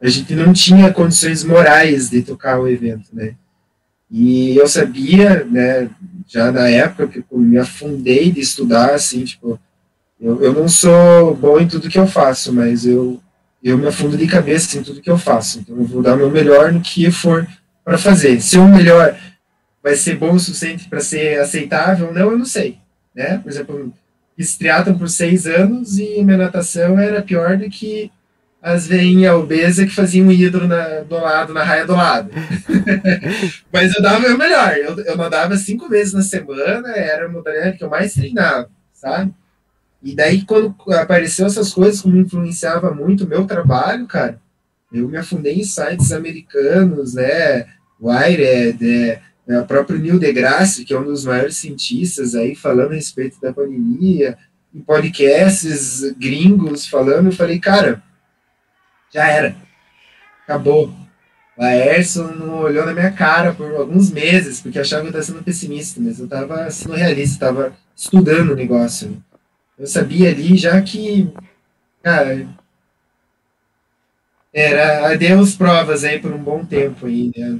a 0.00 0.08
gente 0.08 0.32
não 0.36 0.52
tinha 0.52 0.92
condições 0.92 1.42
morais 1.42 2.08
de 2.08 2.22
tocar 2.22 2.60
o 2.60 2.68
evento, 2.68 3.08
né. 3.12 3.34
E 4.08 4.56
eu 4.56 4.68
sabia, 4.68 5.44
né, 5.44 5.90
já 6.28 6.52
na 6.52 6.68
época 6.68 7.08
que 7.08 7.18
eu 7.18 7.38
me 7.40 7.58
afundei 7.58 8.30
de 8.30 8.38
estudar, 8.40 8.94
assim, 8.94 9.24
tipo, 9.24 9.58
eu, 10.20 10.42
eu 10.42 10.52
não 10.52 10.68
sou 10.68 11.34
bom 11.34 11.58
em 11.60 11.68
tudo 11.68 11.88
que 11.88 11.98
eu 11.98 12.06
faço, 12.06 12.52
mas 12.52 12.86
eu 12.86 13.20
eu 13.62 13.76
me 13.76 13.88
afundo 13.88 14.16
de 14.16 14.28
cabeça 14.28 14.78
em 14.78 14.82
tudo 14.82 15.00
que 15.00 15.10
eu 15.10 15.18
faço. 15.18 15.58
Então, 15.58 15.76
eu 15.76 15.84
vou 15.84 16.00
dar 16.00 16.14
o 16.14 16.16
meu 16.16 16.30
melhor 16.30 16.72
no 16.72 16.80
que 16.80 17.10
for 17.10 17.46
para 17.84 17.98
fazer. 17.98 18.40
Se 18.40 18.56
o 18.58 18.68
melhor 18.68 19.16
vai 19.82 19.96
ser 19.96 20.16
bom 20.16 20.34
o 20.34 20.38
suficiente 20.38 20.88
para 20.88 21.00
ser 21.00 21.40
aceitável 21.40 22.12
não, 22.12 22.30
eu 22.30 22.38
não 22.38 22.44
sei. 22.44 22.78
Né? 23.14 23.38
Por 23.38 23.50
exemplo, 23.50 23.92
fiz 24.36 24.56
triatlon 24.56 24.96
por 24.96 25.08
seis 25.08 25.46
anos 25.46 25.98
e 25.98 26.22
minha 26.22 26.36
natação 26.36 26.98
era 26.98 27.22
pior 27.22 27.56
do 27.56 27.68
que 27.68 28.10
as 28.62 28.86
veinhas 28.86 29.34
obesas 29.34 29.84
que 29.84 29.94
faziam 29.94 30.26
um 30.26 30.32
hidro 30.32 30.66
na, 30.66 31.00
do 31.00 31.14
lado, 31.16 31.52
na 31.52 31.62
raia 31.62 31.86
do 31.86 31.94
lado. 31.94 32.30
Mas 33.72 33.94
eu 33.94 34.02
dava 34.02 34.18
o 34.18 34.22
meu 34.22 34.38
melhor. 34.38 34.76
Eu, 34.76 34.98
eu 35.00 35.16
nadava 35.16 35.56
cinco 35.56 35.88
vezes 35.88 36.12
na 36.12 36.22
semana, 36.22 36.88
era 36.90 37.26
a 37.26 37.28
modalidade 37.28 37.78
que 37.78 37.84
eu 37.84 37.90
mais 37.90 38.14
treinava, 38.14 38.68
sabe? 38.92 39.32
E 40.06 40.14
daí, 40.14 40.42
quando 40.42 40.72
apareceu 40.92 41.46
essas 41.46 41.72
coisas 41.72 42.00
que 42.00 42.08
me 42.08 42.20
influenciava 42.20 42.94
muito 42.94 43.24
o 43.24 43.28
meu 43.28 43.44
trabalho, 43.44 44.06
cara, 44.06 44.40
eu 44.92 45.08
me 45.08 45.16
afundei 45.16 45.54
em 45.54 45.64
sites 45.64 46.12
americanos, 46.12 47.14
né? 47.14 47.66
Wired, 48.00 48.86
é, 48.88 49.20
é, 49.48 49.58
o 49.58 49.66
próprio 49.66 49.98
Neil 49.98 50.16
deGrasse, 50.16 50.84
que 50.84 50.94
é 50.94 51.00
um 51.00 51.02
dos 51.02 51.24
maiores 51.24 51.56
cientistas 51.56 52.36
aí, 52.36 52.54
falando 52.54 52.92
a 52.92 52.94
respeito 52.94 53.40
da 53.40 53.52
pandemia, 53.52 54.38
em 54.72 54.80
podcasts 54.80 56.02
gringos 56.16 56.86
falando, 56.86 57.26
eu 57.26 57.32
falei, 57.32 57.58
cara, 57.58 58.00
já 59.12 59.26
era, 59.26 59.56
acabou. 60.44 60.94
Laércio 61.58 62.32
não 62.36 62.60
olhou 62.60 62.86
na 62.86 62.92
minha 62.92 63.10
cara 63.10 63.52
por 63.52 63.74
alguns 63.74 64.12
meses, 64.12 64.60
porque 64.60 64.78
achava 64.78 65.02
que 65.02 65.08
eu 65.08 65.18
estava 65.18 65.24
sendo 65.24 65.44
pessimista, 65.44 66.00
mas 66.00 66.20
eu 66.20 66.26
estava 66.26 66.70
sendo 66.70 66.94
realista, 66.94 67.34
estava 67.34 67.72
estudando 67.96 68.50
o 68.50 68.54
negócio. 68.56 69.08
Né? 69.08 69.16
Eu 69.78 69.86
sabia 69.86 70.30
ali 70.30 70.56
já 70.56 70.80
que, 70.80 71.28
cara, 72.02 72.48
era, 74.52 75.14
demos 75.16 75.54
provas 75.54 76.02
aí 76.02 76.18
por 76.18 76.32
um 76.32 76.42
bom 76.42 76.64
tempo 76.64 77.06
aí, 77.06 77.30
né? 77.36 77.58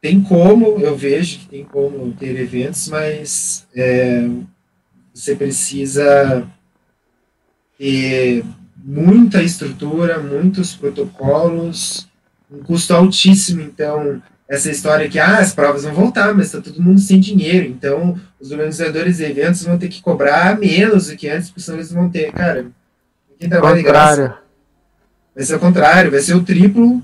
Tem 0.00 0.22
como, 0.22 0.78
eu 0.80 0.96
vejo 0.96 1.40
que 1.40 1.48
tem 1.48 1.64
como 1.64 2.12
ter 2.12 2.38
eventos, 2.38 2.88
mas 2.88 3.66
é, 3.74 4.28
você 5.12 5.34
precisa 5.34 6.46
ter 7.78 8.44
muita 8.76 9.42
estrutura, 9.42 10.18
muitos 10.18 10.74
protocolos, 10.74 12.06
um 12.50 12.62
custo 12.62 12.94
altíssimo, 12.94 13.62
então 13.62 14.22
essa 14.48 14.70
história 14.70 15.08
que 15.08 15.18
ah, 15.18 15.38
as 15.38 15.54
provas 15.54 15.84
vão 15.84 15.94
voltar, 15.94 16.34
mas 16.34 16.46
está 16.46 16.60
todo 16.60 16.82
mundo 16.82 17.00
sem 17.00 17.18
dinheiro, 17.18 17.66
então 17.66 18.18
os 18.38 18.50
organizadores 18.50 19.16
de 19.16 19.24
eventos 19.24 19.62
vão 19.62 19.78
ter 19.78 19.88
que 19.88 20.02
cobrar 20.02 20.58
menos 20.58 21.06
do 21.06 21.16
que 21.16 21.28
antes, 21.28 21.48
porque 21.48 21.62
senão 21.62 21.78
eles 21.78 21.92
vão 21.92 22.10
ter, 22.10 22.30
cara, 22.32 22.66
quem 23.38 23.48
trabalha 23.48 23.76
de 23.76 23.82
graça. 23.82 24.38
Vai 25.34 25.44
ser 25.44 25.54
o 25.56 25.58
contrário, 25.58 26.10
vai 26.10 26.20
ser 26.20 26.34
o 26.34 26.44
triplo 26.44 27.02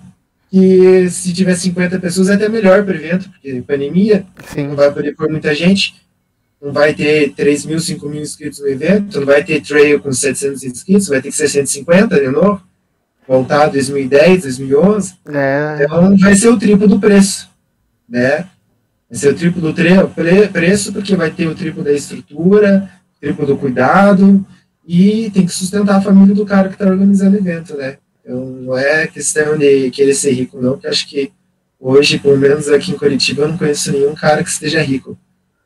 que 0.51 1.09
se 1.11 1.33
tiver 1.33 1.55
50 1.55 1.99
pessoas 1.99 2.29
é 2.29 2.35
até 2.35 2.49
melhor 2.49 2.85
para 2.85 2.93
o 2.93 2.97
evento, 2.97 3.31
porque 3.31 3.63
pandemia, 3.63 4.27
Sim. 4.53 4.69
não 4.69 4.77
vai 4.77 4.93
poder 4.93 5.15
pôr 5.15 5.31
muita 5.31 5.55
gente. 5.55 5.95
não 6.61 6.73
vai 6.73 6.93
ter 6.93 7.33
3 7.33 7.65
mil, 7.65 7.81
5 7.81 8.07
mil 8.09 8.21
inscritos 8.21 8.61
no 8.61 8.69
evento, 8.69 9.19
não 9.19 9.27
vai 9.27 9.43
ter 9.43 9.63
trail 9.63 9.99
com 10.01 10.13
700 10.13 10.63
inscritos, 10.63 11.09
vai 11.09 11.23
ter 11.23 11.31
que 11.31 11.37
ser 11.37 11.49
150 11.49 12.21
de 12.21 12.29
novo, 12.29 12.63
voltar 13.31 13.69
2010, 13.69 14.43
2011. 14.43 15.15
É. 15.29 15.79
Então 15.85 16.17
vai 16.19 16.35
ser 16.35 16.49
o 16.49 16.59
triplo 16.59 16.89
do 16.89 16.99
preço, 16.99 17.49
né? 18.09 18.45
Vai 19.09 19.19
ser 19.19 19.29
o 19.29 19.37
triplo 19.37 19.63
do 19.63 19.73
pre 19.73 20.49
preço, 20.49 20.93
porque 20.93 21.15
vai 21.15 21.31
ter 21.31 21.47
o 21.47 21.55
triplo 21.55 21.85
da 21.85 21.93
estrutura, 21.93 22.91
o 23.17 23.21
triplo 23.21 23.47
do 23.47 23.57
cuidado, 23.57 24.45
e 24.85 25.31
tem 25.31 25.47
que 25.47 25.53
sustentar 25.53 25.99
a 25.99 26.01
família 26.01 26.35
do 26.35 26.45
cara 26.45 26.69
que 26.69 26.75
está 26.75 26.87
organizando 26.87 27.37
o 27.37 27.39
evento, 27.39 27.77
né? 27.77 27.99
Então 28.21 28.45
não 28.45 28.77
é 28.77 29.07
questão 29.07 29.57
de 29.57 29.93
querer 29.93 30.15
ser 30.15 30.33
rico, 30.33 30.61
não, 30.61 30.73
porque 30.73 30.89
acho 30.89 31.09
que 31.09 31.31
hoje, 31.79 32.19
pelo 32.19 32.37
menos 32.37 32.69
aqui 32.69 32.91
em 32.91 32.99
Curitiba, 32.99 33.43
eu 33.43 33.49
não 33.49 33.57
conheço 33.57 33.93
nenhum 33.93 34.15
cara 34.15 34.43
que 34.43 34.51
esteja 34.51 34.83
rico 34.83 35.17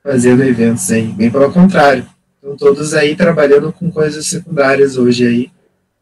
fazendo 0.02 0.44
eventos 0.44 0.90
aí, 0.90 1.06
bem 1.06 1.30
pelo 1.30 1.50
contrário. 1.50 2.06
Estão 2.36 2.58
todos 2.58 2.92
aí 2.92 3.16
trabalhando 3.16 3.72
com 3.72 3.90
coisas 3.90 4.26
secundárias 4.26 4.98
hoje 4.98 5.26
aí, 5.26 5.50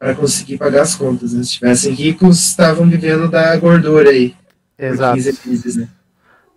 para 0.03 0.17
conseguir 0.17 0.59
pagar 0.59 0.83
as 0.83 0.97
contas. 0.97 1.33
Né? 1.33 1.45
Se 1.45 1.51
estivessem 1.51 1.93
ricos, 1.93 2.41
estavam 2.41 2.89
vivendo 2.89 3.29
da 3.29 3.55
gordura 3.57 4.11
aí. 4.11 4.35
Exato. 4.77 5.15
15 5.15 5.39
meses, 5.47 5.77
né? 5.77 5.89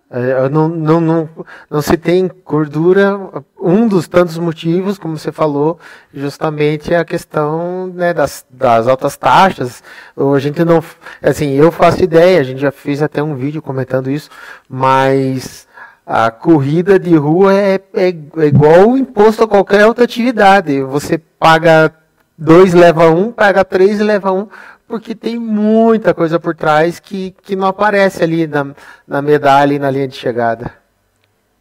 É, 0.09 0.49
não, 0.49 0.67
não, 0.67 0.99
não, 0.99 1.29
não 1.69 1.79
se 1.79 1.95
tem 1.95 2.27
gordura. 2.43 3.19
Um 3.61 3.87
dos 3.87 4.07
tantos 4.07 4.39
motivos, 4.39 4.97
como 4.97 5.15
você 5.15 5.31
falou, 5.31 5.79
justamente 6.11 6.91
é 6.91 6.97
a 6.97 7.05
questão 7.05 7.85
né, 7.93 8.15
das, 8.15 8.43
das 8.49 8.87
altas 8.87 9.15
taxas. 9.15 9.83
A 10.17 10.39
gente 10.39 10.65
não. 10.65 10.83
Assim, 11.21 11.51
eu 11.51 11.71
faço 11.71 12.03
ideia, 12.03 12.39
a 12.39 12.43
gente 12.43 12.59
já 12.59 12.71
fez 12.71 13.03
até 13.03 13.21
um 13.21 13.35
vídeo 13.35 13.61
comentando 13.61 14.09
isso, 14.09 14.29
mas 14.67 15.67
a 16.03 16.31
corrida 16.31 16.97
de 16.97 17.15
rua 17.15 17.53
é, 17.53 17.79
é, 17.93 18.07
é 18.07 18.45
igual 18.47 18.89
o 18.89 18.97
imposto 18.97 19.43
a 19.43 19.47
qualquer 19.47 19.85
outra 19.85 20.03
atividade. 20.03 20.81
Você 20.81 21.19
paga 21.19 21.93
dois, 22.37 22.73
leva 22.73 23.09
um, 23.09 23.31
paga 23.31 23.63
três, 23.63 23.99
leva 23.99 24.31
um, 24.31 24.47
porque 24.87 25.15
tem 25.15 25.39
muita 25.39 26.13
coisa 26.13 26.39
por 26.39 26.55
trás 26.55 26.99
que, 26.99 27.33
que 27.41 27.55
não 27.55 27.67
aparece 27.67 28.23
ali 28.23 28.45
na, 28.47 28.75
na 29.07 29.21
medalha 29.21 29.73
e 29.73 29.79
na 29.79 29.89
linha 29.89 30.07
de 30.07 30.15
chegada. 30.15 30.71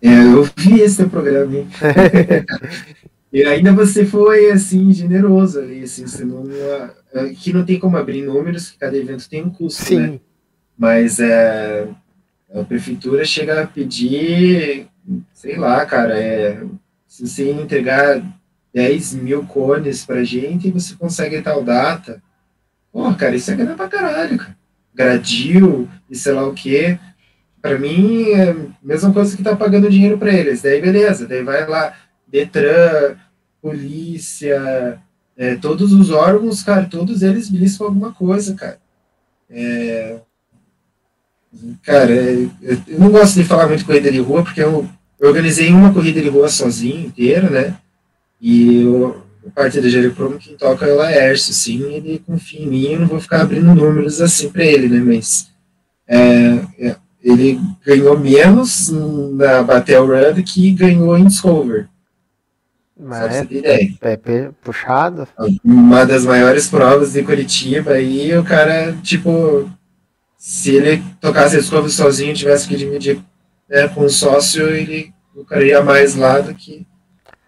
É, 0.02 0.08
eu 0.08 0.44
vi 0.56 0.80
esse 0.80 1.06
programa, 1.06 1.56
hein? 1.56 1.68
e 3.32 3.42
ainda 3.42 3.72
você 3.72 4.04
foi, 4.04 4.50
assim, 4.50 4.92
generoso 4.92 5.60
ali, 5.60 5.82
assim, 5.82 6.06
você 6.06 6.24
não... 6.24 6.44
Aqui 7.14 7.52
não 7.52 7.64
tem 7.64 7.78
como 7.78 7.96
abrir 7.96 8.22
números, 8.22 8.74
cada 8.78 8.96
evento 8.96 9.28
tem 9.30 9.42
um 9.42 9.50
custo, 9.50 9.84
Sim. 9.84 10.00
né? 10.00 10.20
Mas 10.76 11.20
é, 11.20 11.86
a 12.52 12.64
prefeitura 12.64 13.24
chega 13.24 13.62
a 13.62 13.66
pedir, 13.66 14.88
sei 15.32 15.56
lá, 15.56 15.86
cara, 15.86 16.18
é, 16.18 16.60
se 17.06 17.26
você 17.26 17.50
entregar 17.50 18.20
10 18.74 19.14
mil 19.14 19.44
cones 19.44 20.04
pra 20.04 20.24
gente, 20.24 20.70
você 20.70 20.94
consegue 20.96 21.40
tal 21.40 21.62
data. 21.62 22.20
Pô, 22.92 23.12
cara, 23.14 23.36
isso 23.36 23.50
é 23.50 23.54
grana 23.54 23.74
pra 23.74 23.88
caralho, 23.88 24.36
cara. 24.36 24.56
Gradil 24.94 25.88
e 26.10 26.16
sei 26.16 26.32
lá 26.32 26.46
o 26.46 26.52
quê. 26.52 26.98
Pra 27.62 27.78
mim, 27.78 28.30
é 28.30 28.50
a 28.50 28.56
mesma 28.82 29.12
coisa 29.12 29.36
que 29.36 29.42
tá 29.42 29.56
pagando 29.56 29.88
dinheiro 29.88 30.18
pra 30.18 30.32
eles. 30.32 30.62
Daí, 30.62 30.80
beleza. 30.80 31.26
Daí 31.26 31.42
vai 31.42 31.66
lá, 31.66 31.96
Detran, 32.26 33.16
polícia, 33.62 35.00
é, 35.36 35.54
todos 35.56 35.92
os 35.92 36.10
órgãos, 36.10 36.62
cara, 36.62 36.86
todos 36.86 37.22
eles 37.22 37.48
beliscam 37.48 37.86
alguma 37.86 38.12
coisa, 38.12 38.54
cara. 38.54 38.78
É, 39.48 40.20
Cara, 41.82 42.12
é, 42.12 42.48
eu 42.88 42.98
não 42.98 43.10
gosto 43.10 43.34
de 43.36 43.44
falar 43.44 43.68
muito 43.68 43.84
corrida 43.84 44.10
de 44.10 44.18
rua, 44.18 44.42
porque 44.42 44.60
eu, 44.60 44.88
eu 45.20 45.28
organizei 45.28 45.70
uma 45.70 45.92
corrida 45.92 46.20
de 46.20 46.28
rua 46.28 46.48
sozinho, 46.48 47.06
inteira, 47.06 47.48
né? 47.48 47.76
E 48.46 48.82
eu, 48.82 49.22
a 49.46 49.50
parte 49.52 49.80
da 49.80 49.88
Jerry 49.88 50.10
Promo, 50.10 50.36
quem 50.36 50.54
toca 50.54 50.84
é 50.84 50.92
o 50.92 50.96
Laércio, 50.96 51.54
sim, 51.54 51.82
ele 51.84 52.22
confia 52.26 52.60
em 52.60 52.66
mim, 52.66 52.84
eu 52.92 53.00
não 53.00 53.06
vou 53.06 53.18
ficar 53.18 53.40
abrindo 53.40 53.74
números 53.74 54.20
assim 54.20 54.50
para 54.50 54.62
ele, 54.62 54.86
né? 54.86 55.00
Mas 55.00 55.48
é, 56.06 56.60
é, 56.78 56.96
ele 57.22 57.58
ganhou 57.82 58.18
menos 58.18 58.90
na 59.32 59.62
Batel 59.62 60.06
Run 60.06 60.42
que 60.42 60.72
ganhou 60.72 61.16
em 61.16 61.24
Discover. 61.24 61.88
Mas 63.00 63.46
é, 63.62 63.84
é, 64.02 64.50
puxado. 64.62 65.26
Uma 65.64 66.04
das 66.04 66.26
maiores 66.26 66.68
provas 66.68 67.14
de 67.14 67.22
Curitiba, 67.22 67.92
aí 67.92 68.36
o 68.36 68.44
cara, 68.44 68.92
tipo, 69.02 69.70
se 70.36 70.76
ele 70.76 71.02
tocasse 71.18 71.56
as 71.56 71.70
covas 71.70 71.94
sozinho, 71.94 72.34
tivesse 72.34 72.68
que 72.68 72.76
dividir 72.76 73.18
né, 73.70 73.88
com 73.88 74.02
o 74.02 74.10
sócio, 74.10 74.68
ele 74.68 75.14
lucraria 75.34 75.82
mais 75.82 76.14
lá 76.14 76.40
do 76.40 76.54
que, 76.54 76.86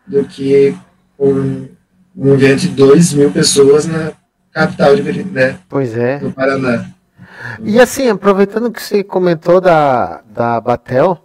do 0.06 0.24
que 0.24 0.74
um, 1.18 1.68
um 2.16 2.34
evento 2.34 2.60
de 2.60 2.68
2 2.68 3.14
mil 3.14 3.30
pessoas 3.30 3.86
na 3.86 4.12
capital 4.52 4.96
de 4.96 5.24
né, 5.24 5.58
pois 5.68 5.96
é. 5.96 6.18
do 6.18 6.30
Paraná. 6.32 6.86
E 7.62 7.80
assim, 7.80 8.08
aproveitando 8.08 8.70
que 8.70 8.82
você 8.82 9.04
comentou 9.04 9.60
da, 9.60 10.22
da 10.34 10.60
Batel, 10.60 11.22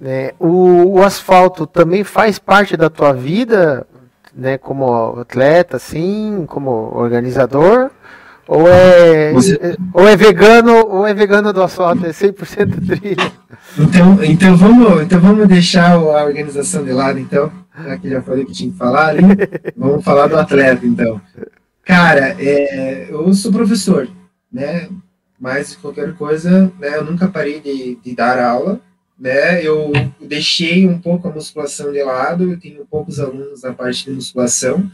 né, 0.00 0.32
o, 0.38 0.98
o 0.98 1.02
asfalto 1.02 1.66
também 1.66 2.02
faz 2.04 2.38
parte 2.38 2.76
da 2.76 2.90
tua 2.90 3.12
vida, 3.12 3.86
né, 4.34 4.58
como 4.58 5.20
atleta, 5.20 5.76
assim, 5.76 6.44
como 6.48 6.92
organizador? 6.94 7.90
Ou 8.46 8.68
é, 8.68 9.32
Você... 9.32 9.76
ou 9.92 10.06
é 10.06 10.16
vegano, 10.16 10.86
ou 10.86 11.06
é 11.06 11.14
vegano 11.14 11.52
do 11.52 11.62
asfalto, 11.62 12.04
é 12.04 12.10
100% 12.10 12.86
trilha. 12.86 13.32
Então, 13.78 14.18
então, 14.22 14.56
vamos, 14.56 15.02
então 15.02 15.18
vamos 15.18 15.48
deixar 15.48 15.92
a 15.92 16.24
organização 16.24 16.84
de 16.84 16.92
lado, 16.92 17.18
então, 17.18 17.50
já 17.82 17.98
que 17.98 18.08
já 18.08 18.22
falei 18.22 18.44
que 18.44 18.52
tinha 18.52 18.70
que 18.70 18.78
falar, 18.78 19.18
hein? 19.18 19.28
vamos 19.76 20.04
falar 20.04 20.28
do 20.28 20.36
atleta, 20.36 20.86
então. 20.86 21.20
Cara, 21.82 22.36
é, 22.40 23.08
eu 23.10 23.32
sou 23.34 23.52
professor, 23.52 24.08
né? 24.52 24.88
Mas 25.38 25.74
qualquer 25.74 26.14
coisa, 26.14 26.72
né? 26.78 26.96
Eu 26.96 27.04
nunca 27.04 27.28
parei 27.28 27.60
de, 27.60 27.96
de 27.96 28.14
dar 28.14 28.38
aula, 28.38 28.80
né? 29.18 29.62
Eu 29.62 29.92
deixei 30.20 30.88
um 30.88 30.98
pouco 30.98 31.28
a 31.28 31.32
musculação 31.32 31.92
de 31.92 32.02
lado, 32.02 32.52
eu 32.52 32.60
tenho 32.60 32.86
poucos 32.86 33.18
alunos 33.18 33.62
na 33.62 33.72
parte 33.72 34.04
de 34.04 34.12
musculação, 34.12 34.90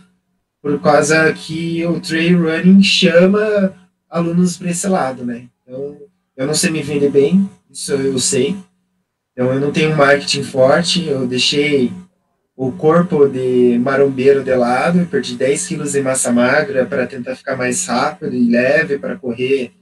por 0.63 0.81
causa 0.81 1.33
que 1.33 1.85
o 1.87 2.01
trail 2.01 2.43
running 2.43 2.83
chama 2.83 3.75
alunos 4.09 4.57
para 4.57 4.71
esse 4.71 4.89
lado, 4.89 5.25
né? 5.25 5.47
Então, 5.63 5.97
eu 6.37 6.47
não 6.47 6.55
sei 6.55 6.71
me 6.71 6.83
vender 6.83 7.11
bem, 7.11 7.49
isso 7.71 7.93
eu 7.93 8.19
sei. 8.19 8.57
Então, 9.33 9.53
eu 9.53 9.61
não 9.61 9.71
tenho 9.71 9.97
marketing 9.97 10.43
forte, 10.43 11.07
eu 11.07 11.27
deixei 11.27 11.93
o 12.61 12.71
corpo 12.73 13.27
de 13.27 13.81
marombeiro 13.83 14.45
de 14.45 14.55
lado, 14.55 15.07
perdi 15.07 15.35
10 15.35 15.67
quilos 15.67 15.93
de 15.93 16.03
massa 16.03 16.31
magra 16.31 16.85
para 16.85 17.07
tentar 17.07 17.35
ficar 17.35 17.57
mais 17.57 17.87
rápido 17.87 18.35
e 18.35 18.51
leve 18.51 18.99
para 18.99 19.17
correr 19.17 19.73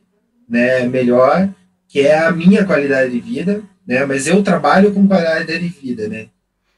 né, 0.48 0.86
melhor, 0.86 1.52
que 1.88 2.02
é 2.02 2.16
a 2.16 2.30
minha 2.30 2.64
qualidade 2.64 3.10
de 3.10 3.18
vida, 3.18 3.64
né? 3.84 4.06
Mas 4.06 4.28
eu 4.28 4.40
trabalho 4.44 4.92
com 4.94 5.08
qualidade 5.08 5.58
de 5.58 5.68
vida, 5.68 6.06
né? 6.06 6.28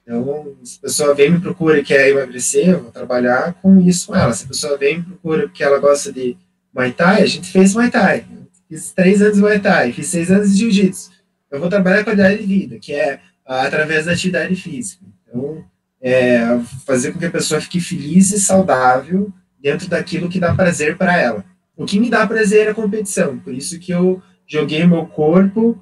Então, 0.02 0.56
se 0.64 0.78
a 0.78 0.86
pessoa 0.86 1.14
vem 1.14 1.32
me 1.32 1.38
procura 1.38 1.78
e 1.78 1.84
quer 1.84 2.08
emagrecer, 2.08 2.70
eu 2.70 2.80
vou 2.80 2.90
trabalhar 2.90 3.52
com 3.60 3.78
isso 3.78 4.06
com 4.06 4.16
ela. 4.16 4.32
Se 4.32 4.46
a 4.46 4.48
pessoa 4.48 4.78
vem 4.78 5.00
me 5.00 5.04
procura 5.04 5.42
porque 5.42 5.62
ela 5.62 5.78
gosta 5.78 6.10
de 6.10 6.34
Muay 6.74 6.92
Thai, 6.92 7.24
a 7.24 7.26
gente 7.26 7.52
fez 7.52 7.74
Muay 7.74 7.90
Thai. 7.90 8.24
fiz 8.66 8.90
três 8.92 9.20
anos 9.20 9.34
de 9.34 9.42
Muay 9.42 9.60
Thai, 9.60 9.92
fiz 9.92 10.06
seis 10.06 10.30
anos 10.30 10.50
de 10.50 10.60
Jiu-Jitsu. 10.60 11.10
Eu 11.50 11.60
vou 11.60 11.68
trabalhar 11.68 11.96
com 11.96 12.10
a 12.10 12.14
qualidade 12.14 12.38
de 12.38 12.46
vida, 12.46 12.78
que 12.78 12.94
é 12.94 13.20
através 13.44 14.06
da 14.06 14.12
atividade 14.12 14.56
física. 14.56 15.04
Então, 15.28 15.62
é, 16.00 16.60
fazer 16.86 17.12
com 17.12 17.18
que 17.18 17.26
a 17.26 17.30
pessoa 17.30 17.60
fique 17.60 17.80
feliz 17.80 18.30
e 18.32 18.40
saudável 18.40 19.32
dentro 19.60 19.88
daquilo 19.88 20.28
que 20.28 20.40
dá 20.40 20.54
prazer 20.54 20.96
para 20.96 21.16
ela. 21.18 21.44
O 21.76 21.84
que 21.84 22.00
me 22.00 22.10
dá 22.10 22.26
prazer 22.26 22.66
é 22.66 22.70
a 22.70 22.74
competição, 22.74 23.38
por 23.38 23.54
isso 23.54 23.78
que 23.78 23.92
eu 23.92 24.22
joguei 24.46 24.86
meu 24.86 25.06
corpo 25.06 25.80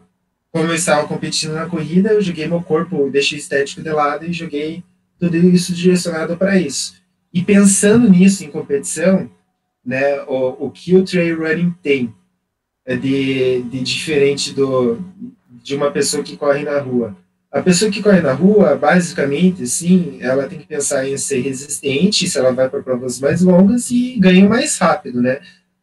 como 0.50 0.68
eu 0.68 0.74
estava 0.74 1.06
competindo 1.06 1.52
na 1.52 1.66
corrida, 1.66 2.12
eu 2.12 2.22
joguei 2.22 2.46
meu 2.48 2.62
corpo, 2.62 3.10
deixei 3.10 3.38
estético 3.38 3.82
de 3.82 3.90
lado 3.90 4.24
e 4.24 4.32
joguei 4.32 4.82
tudo 5.18 5.36
isso 5.36 5.74
direcionado 5.74 6.36
para 6.36 6.58
isso. 6.58 6.94
E 7.32 7.42
pensando 7.42 8.08
nisso 8.08 8.44
em 8.44 8.50
competição, 8.50 9.30
né, 9.84 10.22
o, 10.22 10.66
o 10.66 10.70
que 10.70 10.96
o 10.96 11.04
trail 11.04 11.38
running 11.38 11.74
tem 11.82 12.14
é 12.84 12.96
de, 12.96 13.62
de 13.62 13.80
diferente 13.80 14.54
do, 14.54 14.98
de 15.62 15.76
uma 15.76 15.90
pessoa 15.90 16.22
que 16.22 16.36
corre 16.36 16.64
na 16.64 16.80
rua. 16.80 17.16
A 17.50 17.62
pessoa 17.62 17.90
que 17.90 18.02
corre 18.02 18.20
na 18.20 18.32
rua, 18.32 18.76
basicamente, 18.76 19.66
sim, 19.66 20.18
ela 20.20 20.46
tem 20.46 20.58
que 20.58 20.66
pensar 20.66 21.08
em 21.08 21.16
ser 21.16 21.40
resistente, 21.40 22.28
se 22.28 22.38
ela 22.38 22.52
vai 22.52 22.68
para 22.68 22.82
provas 22.82 23.18
mais 23.18 23.40
longas 23.40 23.90
e 23.90 24.18
ganha 24.18 24.46
mais 24.46 24.76
rápido, 24.76 25.22
né? 25.22 25.40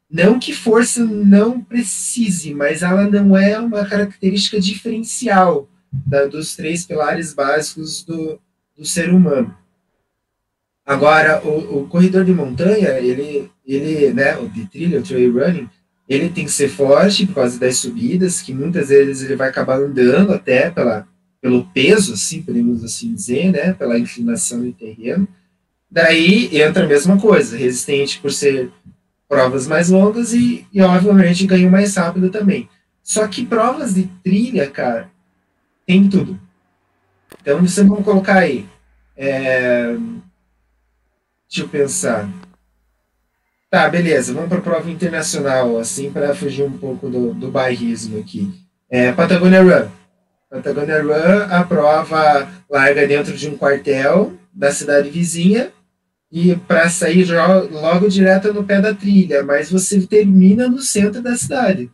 Não 0.09 0.39
que 0.39 0.53
força 0.53 1.03
não 1.03 1.59
precise, 1.59 2.53
mas 2.53 2.83
ela 2.83 3.09
não 3.09 3.35
é 3.35 3.59
uma 3.59 3.83
característica 3.83 4.59
diferencial 4.59 5.67
da, 5.91 6.25
dos 6.25 6.55
três 6.55 6.85
pilares 6.85 7.33
básicos 7.33 8.03
do, 8.03 8.39
do 8.77 8.85
ser 8.85 9.09
humano. 9.11 9.55
Agora, 10.85 11.41
o, 11.43 11.79
o, 11.79 11.87
corredor 11.87 12.23
de 12.23 12.31
montanha, 12.31 12.89
ele, 12.99 13.49
ele, 13.65 14.13
né, 14.13 14.37
o 14.37 14.47
de 14.47 14.67
trilha, 14.67 14.99
o 14.99 15.03
trail 15.03 15.33
running, 15.33 15.67
ele 16.07 16.29
tem 16.29 16.45
que 16.45 16.51
ser 16.51 16.69
forte 16.69 17.25
por 17.25 17.35
causa 17.35 17.59
das 17.59 17.77
subidas, 17.77 18.39
que 18.39 18.53
muitas 18.53 18.89
vezes 18.89 19.23
ele 19.23 19.35
vai 19.35 19.49
acabar 19.49 19.79
andando 19.79 20.31
até 20.31 20.69
pela, 20.69 21.07
pelo 21.45 21.63
peso, 21.63 22.15
assim, 22.15 22.41
podemos 22.41 22.83
assim 22.83 23.13
dizer, 23.13 23.51
né, 23.51 23.71
pela 23.71 23.99
inclinação 23.99 24.61
do 24.63 24.73
terreno. 24.73 25.27
Daí 25.91 26.49
entra 26.59 26.85
a 26.85 26.87
mesma 26.87 27.21
coisa, 27.21 27.55
resistente 27.55 28.19
por 28.19 28.33
ser 28.33 28.71
provas 29.29 29.67
mais 29.67 29.89
longas 29.89 30.33
e, 30.33 30.65
e 30.73 30.81
obviamente 30.81 31.45
ganho 31.45 31.69
mais 31.69 31.95
rápido 31.95 32.31
também. 32.31 32.67
Só 33.03 33.27
que 33.27 33.45
provas 33.45 33.93
de 33.93 34.09
trilha, 34.23 34.71
cara, 34.71 35.07
tem 35.85 36.09
tudo. 36.09 36.39
Então 37.39 37.61
você 37.61 37.83
vamos 37.83 38.03
colocar 38.03 38.39
aí. 38.39 38.65
É... 39.15 39.95
Deixa 41.47 41.61
eu 41.61 41.69
pensar. 41.69 42.27
Tá, 43.69 43.87
beleza, 43.87 44.33
vamos 44.33 44.49
para 44.49 44.57
a 44.57 44.61
prova 44.61 44.89
internacional, 44.89 45.77
assim, 45.77 46.11
para 46.11 46.33
fugir 46.33 46.63
um 46.63 46.75
pouco 46.75 47.07
do, 47.07 47.35
do 47.35 47.51
bairrismo 47.51 48.17
aqui. 48.17 48.51
É, 48.89 49.11
Patagonia 49.11 49.61
Run. 49.61 50.04
Patagonia 50.49 51.01
Run, 51.01 51.53
a 51.53 51.63
prova 51.63 52.49
larga 52.69 53.07
dentro 53.07 53.35
de 53.35 53.49
um 53.49 53.57
quartel 53.57 54.33
da 54.53 54.71
cidade 54.71 55.09
vizinha 55.09 55.71
e 56.31 56.55
para 56.55 56.89
sair 56.89 57.27
logo 57.71 58.07
direto 58.07 58.53
no 58.53 58.63
pé 58.63 58.81
da 58.81 58.93
trilha, 58.93 59.43
mas 59.43 59.71
você 59.71 60.01
termina 60.01 60.67
no 60.67 60.79
centro 60.79 61.21
da 61.21 61.35
cidade, 61.35 61.89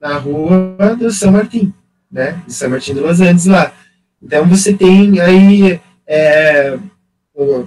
na 0.00 0.16
rua 0.16 0.96
do 0.98 1.10
São 1.10 1.32
Martim, 1.32 1.72
né? 2.10 2.42
De 2.46 2.52
São 2.52 2.70
Martim 2.70 2.94
de 2.94 3.00
Los 3.00 3.20
Andes 3.20 3.46
lá. 3.46 3.72
Então 4.22 4.46
você 4.46 4.72
tem 4.72 5.20
aí 5.20 5.80
é, 6.06 6.78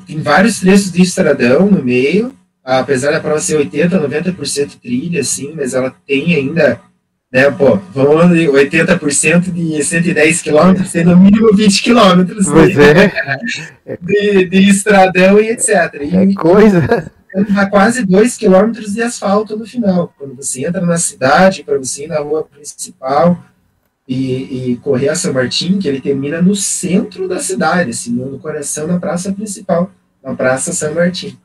tem 0.05 0.21
vários 0.21 0.59
trechos 0.59 0.91
de 0.91 1.01
estradão 1.01 1.69
no 1.69 1.83
meio, 1.83 2.33
apesar 2.63 3.11
da 3.11 3.19
prova 3.19 3.39
ser 3.39 3.57
80, 3.57 3.99
90% 3.99 4.79
trilha, 4.79 5.21
assim, 5.21 5.53
mas 5.55 5.73
ela 5.73 5.93
tem 6.05 6.35
ainda, 6.35 6.79
né, 7.35 7.51
pô, 7.51 7.77
vamos 7.93 8.33
de 8.33 8.45
80% 8.45 9.51
de 9.51 9.83
110 9.83 10.41
quilômetros, 10.41 10.89
tem 10.89 11.03
no 11.03 11.17
mínimo 11.17 11.53
20 11.53 11.83
quilômetros 11.83 12.47
né? 12.47 13.11
é. 13.85 13.97
de, 14.01 14.45
de, 14.45 14.69
estradão 14.69 15.37
e 15.37 15.49
etc. 15.49 15.67
E, 16.01 16.15
é 16.15 16.33
coisa. 16.33 17.11
Dá 17.53 17.65
quase 17.65 18.05
2 18.05 18.37
quilômetros 18.37 18.93
de 18.93 19.01
asfalto 19.01 19.57
no 19.57 19.65
final, 19.65 20.13
quando 20.17 20.33
você 20.33 20.65
entra 20.65 20.79
na 20.79 20.97
cidade, 20.97 21.61
para 21.61 21.77
você 21.77 22.05
ir 22.05 22.07
na 22.07 22.19
rua 22.19 22.45
principal, 22.45 23.37
e, 24.07 24.71
e, 24.71 24.77
correr 24.77 25.09
a 25.09 25.15
São 25.15 25.33
Martim, 25.33 25.77
que 25.77 25.89
ele 25.89 25.99
termina 25.99 26.41
no 26.41 26.55
centro 26.55 27.27
da 27.27 27.39
cidade, 27.39 27.89
assim, 27.89 28.11
no 28.11 28.39
coração 28.39 28.87
da 28.87 28.97
praça 28.97 29.33
principal, 29.33 29.91
na 30.23 30.33
Praça 30.33 30.71
São 30.71 30.95
Martim, 30.95 31.37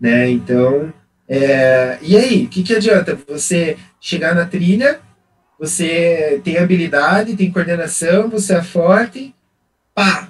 né? 0.00 0.28
Então, 0.28 0.92
é, 1.28 1.98
e 2.02 2.16
aí, 2.16 2.46
o 2.46 2.48
que, 2.48 2.64
que 2.64 2.74
adianta 2.74 3.16
você 3.28 3.76
chegar 4.00 4.34
na 4.34 4.44
trilha, 4.44 5.05
você 5.58 6.40
tem 6.44 6.58
habilidade, 6.58 7.36
tem 7.36 7.50
coordenação, 7.50 8.28
você 8.28 8.54
é 8.54 8.62
forte, 8.62 9.34
pá, 9.94 10.28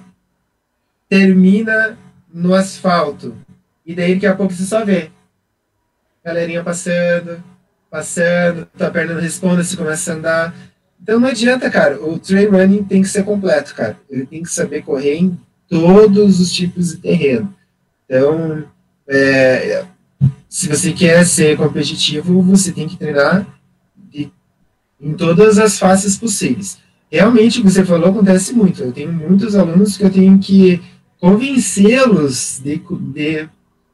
termina 1.09 1.97
no 2.33 2.53
asfalto, 2.53 3.35
e 3.85 3.95
daí 3.95 4.13
daqui 4.13 4.27
a 4.27 4.35
pouco 4.35 4.53
você 4.53 4.63
só 4.63 4.83
vê 4.83 5.11
galerinha 6.23 6.63
passando, 6.63 7.41
passando, 7.89 8.67
tua 8.77 8.91
perna 8.91 9.13
não 9.13 9.21
responde, 9.21 9.63
você 9.63 9.77
começa 9.77 10.11
a 10.11 10.15
andar, 10.15 10.55
então 11.01 11.19
não 11.19 11.29
adianta, 11.29 11.69
cara. 11.69 12.01
O 12.01 12.19
trail 12.19 12.51
running 12.51 12.83
tem 12.83 13.01
que 13.01 13.07
ser 13.07 13.23
completo, 13.23 13.73
cara. 13.73 13.97
Ele 14.09 14.25
tem 14.25 14.43
que 14.43 14.49
saber 14.49 14.81
correr 14.81 15.15
em 15.15 15.39
todos 15.69 16.39
os 16.39 16.51
tipos 16.51 16.89
de 16.89 16.97
terreno. 16.97 17.53
Então, 18.05 18.65
é, 19.07 19.85
se 20.49 20.67
você 20.67 20.91
quer 20.91 21.25
ser 21.25 21.55
competitivo, 21.55 22.41
você 22.41 22.71
tem 22.71 22.87
que 22.87 22.97
treinar 22.97 23.47
em 24.99 25.13
todas 25.13 25.59
as 25.59 25.77
faces 25.77 26.17
possíveis. 26.17 26.77
Realmente, 27.11 27.59
o 27.59 27.63
que 27.63 27.71
você 27.71 27.85
falou 27.85 28.09
acontece 28.09 28.53
muito. 28.53 28.83
Eu 28.83 28.91
tenho 28.91 29.11
muitos 29.11 29.55
alunos 29.55 29.97
que 29.97 30.03
eu 30.03 30.09
tenho 30.09 30.37
que 30.39 30.81
convencê-los 31.19 32.59
de, 32.63 32.81
de 33.13 33.49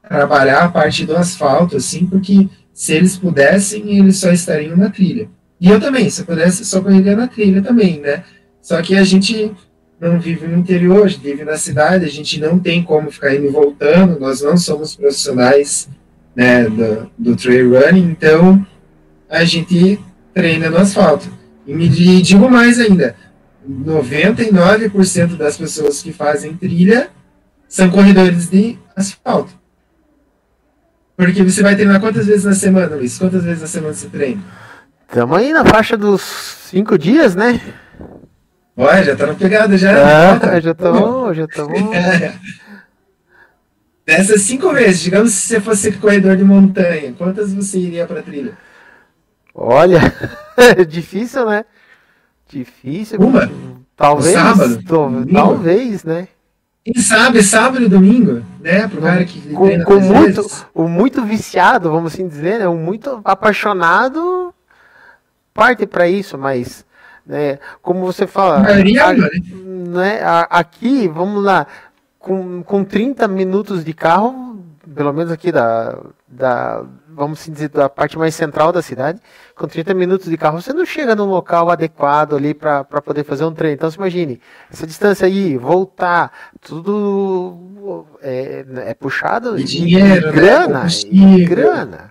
trabalhar 0.07 0.63
a 0.63 0.69
parte 0.69 1.05
do 1.05 1.15
asfalto, 1.15 1.77
assim, 1.77 2.05
porque 2.05 2.47
se 2.73 2.93
eles 2.93 3.17
pudessem, 3.17 3.97
eles 3.97 4.17
só 4.17 4.31
estariam 4.31 4.75
na 4.75 4.89
trilha. 4.89 5.29
E 5.61 5.69
eu 5.69 5.79
também, 5.79 6.09
se 6.09 6.21
eu 6.21 6.25
pudesse, 6.25 6.65
só 6.65 6.81
correria 6.81 7.15
na 7.15 7.27
trilha 7.27 7.61
também, 7.61 7.99
né? 7.99 8.23
Só 8.61 8.81
que 8.81 8.95
a 8.95 9.03
gente 9.03 9.51
não 9.99 10.19
vive 10.19 10.47
no 10.47 10.57
interior, 10.57 11.05
a 11.05 11.07
gente 11.07 11.21
vive 11.21 11.45
na 11.45 11.57
cidade, 11.57 12.05
a 12.05 12.09
gente 12.09 12.39
não 12.39 12.59
tem 12.59 12.83
como 12.83 13.11
ficar 13.11 13.33
indo 13.35 13.45
e 13.45 13.49
voltando, 13.49 14.19
nós 14.19 14.41
não 14.41 14.57
somos 14.57 14.95
profissionais 14.95 15.87
né, 16.35 16.67
do, 16.67 17.09
do 17.17 17.35
trail 17.35 17.79
running, 17.79 18.09
então 18.09 18.65
a 19.29 19.43
gente 19.45 19.99
treina 20.33 20.69
no 20.69 20.77
asfalto. 20.77 21.27
E 21.65 21.73
me 21.73 21.87
digo 21.87 22.49
mais 22.49 22.79
ainda, 22.79 23.15
99% 23.67 25.37
das 25.37 25.57
pessoas 25.57 26.01
que 26.01 26.11
fazem 26.11 26.55
trilha 26.55 27.09
são 27.67 27.89
corredores 27.89 28.49
de 28.49 28.77
asfalto. 28.95 29.53
Porque 31.15 31.43
você 31.43 31.61
vai 31.61 31.75
treinar 31.75 31.99
quantas 32.01 32.25
vezes 32.25 32.43
na 32.43 32.53
semana, 32.53 32.95
Luiz? 32.95 33.17
Quantas 33.17 33.43
vezes 33.43 33.61
na 33.61 33.67
semana 33.67 33.93
você 33.93 34.07
treina? 34.07 34.41
Estamos 35.07 35.37
aí 35.37 35.53
na 35.53 35.63
faixa 35.63 35.95
dos 35.95 36.21
cinco 36.69 36.97
dias, 36.97 37.35
né? 37.35 37.61
Olha, 38.75 39.03
já 39.03 39.15
tá 39.15 39.27
na 39.27 39.35
pegada 39.35 39.77
já. 39.77 39.91
Ah, 40.35 40.59
já 40.59 40.71
estamos, 40.71 41.37
já 41.37 41.45
estamos. 41.45 41.79
Dessas 44.05 44.41
cinco 44.41 44.73
vezes, 44.73 44.99
digamos 45.01 45.31
se 45.31 45.47
você 45.47 45.61
fosse 45.61 45.91
corredor 45.93 46.35
de 46.35 46.43
montanha, 46.43 47.13
quantas 47.17 47.53
você 47.53 47.77
iria 47.77 48.05
para 48.05 48.21
trilha? 48.21 48.57
Olha, 49.53 49.99
difícil, 50.87 51.45
né? 51.45 51.65
Difícil. 52.49 53.19
Uma? 53.19 53.49
Talvez. 53.95 54.33
sábado? 54.33 54.83
talvez, 55.31 56.03
né? 56.03 56.27
Quem 56.83 57.01
sabe, 57.01 57.41
sábado 57.41 57.83
e 57.83 57.87
domingo, 57.87 58.43
né? 58.59 58.87
Pro 58.87 59.01
cara 59.01 59.23
que 59.23 59.53
com, 59.53 59.83
com 59.83 59.99
muito, 60.01 60.45
o 60.73 60.87
muito 60.87 61.23
viciado, 61.23 61.89
vamos 61.89 62.13
assim 62.13 62.27
dizer, 62.27 62.59
né? 62.59 62.67
O 62.67 62.75
muito 62.75 63.21
apaixonado 63.23 64.53
parte 65.53 65.85
para 65.85 66.07
isso, 66.07 66.37
mas 66.37 66.85
né, 67.25 67.59
como 67.81 68.01
você 68.01 68.27
fala, 68.27 68.57
a, 68.57 69.13
né, 69.53 70.21
a, 70.23 70.41
aqui, 70.49 71.07
vamos 71.07 71.43
lá, 71.43 71.67
com, 72.19 72.63
com 72.63 72.83
30 72.83 73.27
minutos 73.27 73.85
de 73.85 73.93
carro, 73.93 74.61
pelo 74.93 75.13
menos 75.13 75.31
aqui 75.31 75.51
da, 75.51 75.97
da 76.33 76.85
vamos 77.15 77.45
dizer, 77.45 77.69
da 77.69 77.87
parte 77.87 78.17
mais 78.17 78.33
central 78.33 78.71
da 78.71 78.81
cidade, 78.81 79.19
com 79.55 79.67
30 79.67 79.93
minutos 79.93 80.27
de 80.27 80.37
carro, 80.37 80.59
você 80.61 80.73
não 80.73 80.85
chega 80.85 81.15
num 81.15 81.25
local 81.25 81.69
adequado 81.69 82.35
ali 82.35 82.53
para 82.53 82.83
poder 82.83 83.23
fazer 83.23 83.45
um 83.45 83.53
treino. 83.53 83.75
Então, 83.75 83.89
se 83.89 83.97
imagine, 83.97 84.41
essa 84.71 84.87
distância 84.87 85.27
aí, 85.27 85.55
voltar, 85.57 86.31
tudo 86.59 88.07
é, 88.21 88.65
é 88.87 88.93
puxado 88.93 89.59
e 89.59 89.63
dinheiro, 89.63 90.27
né, 90.27 90.31
grana, 90.31 90.83
né? 90.83 90.89
e 91.11 91.45
grana 91.45 92.09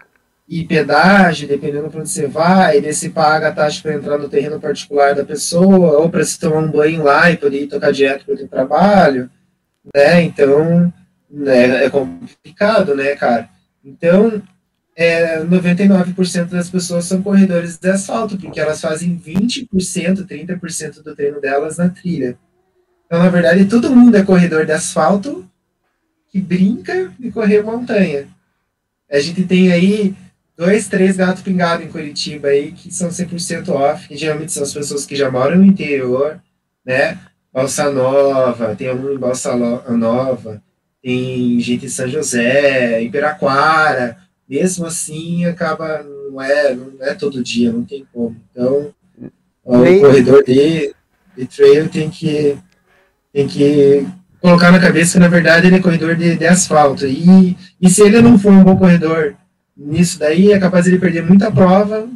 e 0.48 0.64
pedágio, 0.64 1.48
dependendo 1.48 1.88
para 1.88 2.00
onde 2.00 2.10
você 2.10 2.26
vai, 2.26 2.76
e 2.76 2.92
se 2.92 3.08
paga 3.08 3.48
a 3.48 3.52
taxa 3.52 3.80
para 3.82 3.94
entrar 3.94 4.18
no 4.18 4.28
terreno 4.28 4.60
particular 4.60 5.14
da 5.14 5.24
pessoa, 5.24 5.98
ou 5.98 6.10
para 6.10 6.22
se 6.24 6.38
tomar 6.38 6.58
um 6.58 6.70
banho 6.70 7.02
lá 7.02 7.30
e 7.30 7.38
poder 7.38 7.62
ir 7.62 7.68
tocar 7.68 7.90
direto 7.90 8.26
para 8.26 8.34
o 8.34 8.48
trabalho, 8.48 9.30
né? 9.94 10.20
Então, 10.22 10.92
né, 11.30 11.86
é 11.86 11.88
complicado, 11.88 12.94
né, 12.94 13.16
cara? 13.16 13.48
Então, 13.84 14.42
é, 14.94 15.42
99% 15.44 16.50
das 16.50 16.68
pessoas 16.68 17.04
são 17.04 17.22
corredores 17.22 17.78
de 17.78 17.90
asfalto, 17.90 18.36
porque 18.36 18.60
elas 18.60 18.80
fazem 18.80 19.18
20%, 19.18 20.26
30% 20.26 21.02
do 21.02 21.14
treino 21.14 21.40
delas 21.40 21.78
na 21.78 21.88
trilha. 21.88 22.38
Então, 23.06 23.22
na 23.22 23.28
verdade, 23.28 23.64
todo 23.66 23.94
mundo 23.94 24.16
é 24.16 24.22
corredor 24.22 24.64
de 24.64 24.72
asfalto 24.72 25.48
que 26.30 26.40
brinca 26.40 27.12
de 27.18 27.30
correr 27.30 27.62
montanha. 27.62 28.26
A 29.10 29.20
gente 29.20 29.44
tem 29.44 29.70
aí 29.70 30.14
dois, 30.56 30.88
três 30.88 31.16
gatos 31.16 31.42
pingados 31.42 31.84
em 31.84 31.90
Curitiba 31.90 32.48
aí 32.48 32.72
que 32.72 32.92
são 32.92 33.08
100% 33.08 33.68
off, 33.68 34.08
que 34.08 34.16
geralmente 34.16 34.52
são 34.52 34.62
as 34.62 34.72
pessoas 34.72 35.04
que 35.04 35.16
já 35.16 35.30
moram 35.30 35.58
no 35.58 35.64
interior, 35.64 36.40
né? 36.84 37.18
Balsa 37.52 37.90
Nova, 37.90 38.74
tem 38.74 38.88
aluno 38.88 39.12
em 39.12 39.18
Balsa 39.18 39.54
Nova, 39.54 40.62
tem 41.02 41.58
gente 41.60 41.86
em 41.86 41.88
São 41.88 42.08
José, 42.08 43.02
em 43.02 43.10
Piraquara, 43.10 44.16
mesmo 44.48 44.86
assim 44.86 45.44
acaba, 45.46 46.04
não 46.30 46.40
é, 46.40 46.74
não 46.74 46.92
é 47.00 47.14
todo 47.14 47.42
dia, 47.42 47.72
não 47.72 47.84
tem 47.84 48.06
como. 48.12 48.36
Então, 48.50 48.94
o 49.64 50.00
corredor 50.00 50.44
de, 50.44 50.94
de 51.36 51.46
trail 51.46 51.88
tem 51.88 52.08
que, 52.08 52.56
tem 53.32 53.48
que 53.48 54.06
colocar 54.40 54.70
na 54.70 54.80
cabeça 54.80 55.14
que 55.14 55.18
na 55.18 55.28
verdade 55.28 55.66
ele 55.66 55.76
é 55.76 55.80
corredor 55.80 56.14
de, 56.14 56.36
de 56.36 56.46
asfalto. 56.46 57.06
E, 57.06 57.56
e 57.80 57.90
se 57.90 58.02
ele 58.02 58.20
não 58.20 58.38
for 58.38 58.52
um 58.52 58.62
bom 58.62 58.76
corredor 58.76 59.34
nisso 59.76 60.18
daí 60.18 60.52
é 60.52 60.58
capaz 60.58 60.84
de 60.84 60.90
ele 60.90 60.98
perder 60.98 61.24
muita 61.24 61.50
prova 61.50 62.06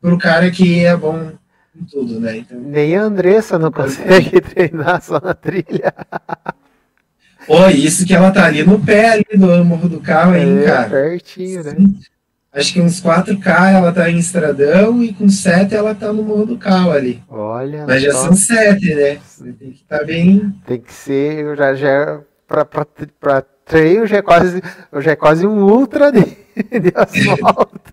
pro 0.00 0.18
cara 0.18 0.50
que 0.50 0.84
é 0.84 0.96
bom 0.96 1.32
em 1.74 1.84
tudo, 1.84 2.20
né? 2.20 2.36
Então, 2.38 2.60
Nem 2.60 2.96
a 2.96 3.02
Andressa 3.02 3.58
não 3.58 3.72
consegue 3.72 4.40
treinar 4.42 5.02
só 5.02 5.20
na 5.20 5.34
trilha. 5.34 5.92
Pô, 7.46 7.68
isso 7.68 8.06
que 8.06 8.14
ela 8.14 8.30
tá 8.30 8.46
ali 8.46 8.64
no 8.64 8.78
pé 8.80 9.10
ali 9.10 9.24
do 9.34 9.64
morro 9.64 9.88
do 9.88 10.00
carro, 10.00 10.34
hein, 10.34 10.60
é, 10.60 10.64
cara? 10.64 10.88
Pertinho, 10.88 11.62
né? 11.62 11.74
acho 12.54 12.72
que 12.72 12.80
uns 12.80 13.02
4K 13.02 13.72
ela 13.74 13.92
tá 13.92 14.08
em 14.08 14.18
Estradão 14.18 15.02
e 15.02 15.12
com 15.12 15.28
7 15.28 15.74
ela 15.74 15.94
tá 15.94 16.12
no 16.12 16.22
Morro 16.22 16.46
do 16.46 16.56
Cal 16.56 16.92
ali. 16.92 17.20
Olha. 17.28 17.84
Mas 17.86 18.02
já 18.02 18.12
só... 18.12 18.26
são 18.26 18.34
7, 18.34 18.94
né? 18.94 19.18
Tem 19.42 19.70
que 19.70 19.82
estar 19.82 19.98
tá 19.98 20.04
bem. 20.04 20.54
Tem 20.66 20.80
que 20.80 20.92
ser, 20.92 21.56
já, 21.56 21.74
já 21.74 22.20
pra, 22.46 22.64
pra, 22.64 22.86
pra 23.20 23.42
trail 23.64 24.06
já 24.06 24.18
é 24.18 24.22
quase, 24.22 24.62
já 25.00 25.12
é 25.12 25.16
quase 25.16 25.46
um 25.46 25.64
ultra 25.64 26.12
de, 26.12 26.20
de 26.80 26.92
asfalto. 26.94 27.92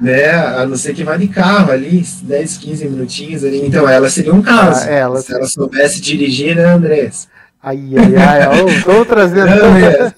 né? 0.00 0.30
A 0.32 0.66
não 0.66 0.76
ser 0.76 0.94
que 0.94 1.04
vá 1.04 1.16
de 1.16 1.28
carro 1.28 1.70
ali, 1.70 2.02
10, 2.22 2.56
15 2.58 2.88
minutinhos 2.88 3.44
ali. 3.44 3.64
Então 3.64 3.88
ela 3.88 4.10
seria 4.10 4.34
um 4.34 4.42
caso. 4.42 4.88
Ah, 4.88 4.92
ela, 4.92 5.20
se 5.20 5.32
ela 5.32 5.46
soubesse 5.46 6.00
dirigir, 6.00 6.56
né, 6.56 6.64
Andrés? 6.64 7.28
Ai, 7.62 7.92
ai, 7.96 8.16
ai, 8.16 8.64
estou 8.76 9.04
trazendo. 9.04 9.46
Não, 9.46 9.76
é. 9.76 10.14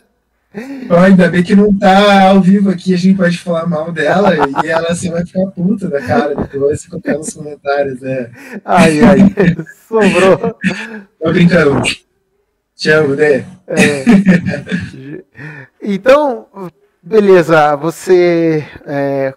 Oh, 0.90 0.96
ainda 0.96 1.30
bem 1.30 1.42
que 1.42 1.56
não 1.56 1.76
tá 1.76 2.28
ao 2.28 2.40
vivo 2.40 2.68
aqui, 2.68 2.92
a 2.92 2.96
gente 2.98 3.16
pode 3.16 3.38
falar 3.38 3.66
mal 3.66 3.90
dela 3.90 4.34
e 4.62 4.68
ela 4.68 4.88
assim 4.88 5.10
vai 5.10 5.24
ficar 5.24 5.46
puta 5.46 5.88
da 5.88 6.00
cara 6.02 6.34
depois, 6.34 6.86
colocar 6.86 7.14
nos 7.14 7.32
comentários, 7.32 8.02
né? 8.02 8.30
Ai, 8.62 9.00
ai, 9.00 9.18
sobrou. 9.88 10.54
Tô 11.18 11.32
brincando. 11.32 11.80
Te 12.76 12.90
amo, 12.90 13.14
né? 13.14 13.46
É. 13.66 14.04
Então, 15.82 16.46
beleza, 17.02 17.74
você 17.76 18.64
é, 18.86 19.32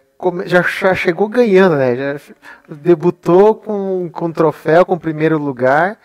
já, 0.45 0.61
já, 0.61 0.93
chegou 0.93 1.29
ganhando, 1.29 1.77
né? 1.77 1.95
Já 1.95 2.19
debutou 2.67 3.55
com, 3.55 4.09
com 4.11 4.31
troféu, 4.31 4.85
com 4.85 4.97
primeiro 4.97 5.37
lugar 5.37 5.97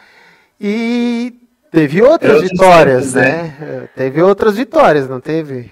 e 0.60 1.34
teve 1.70 2.02
outras 2.02 2.42
vitórias, 2.42 3.14
né? 3.14 3.56
né? 3.60 3.88
Teve 3.96 4.22
outras 4.22 4.56
vitórias, 4.56 5.08
não 5.08 5.20
teve? 5.20 5.70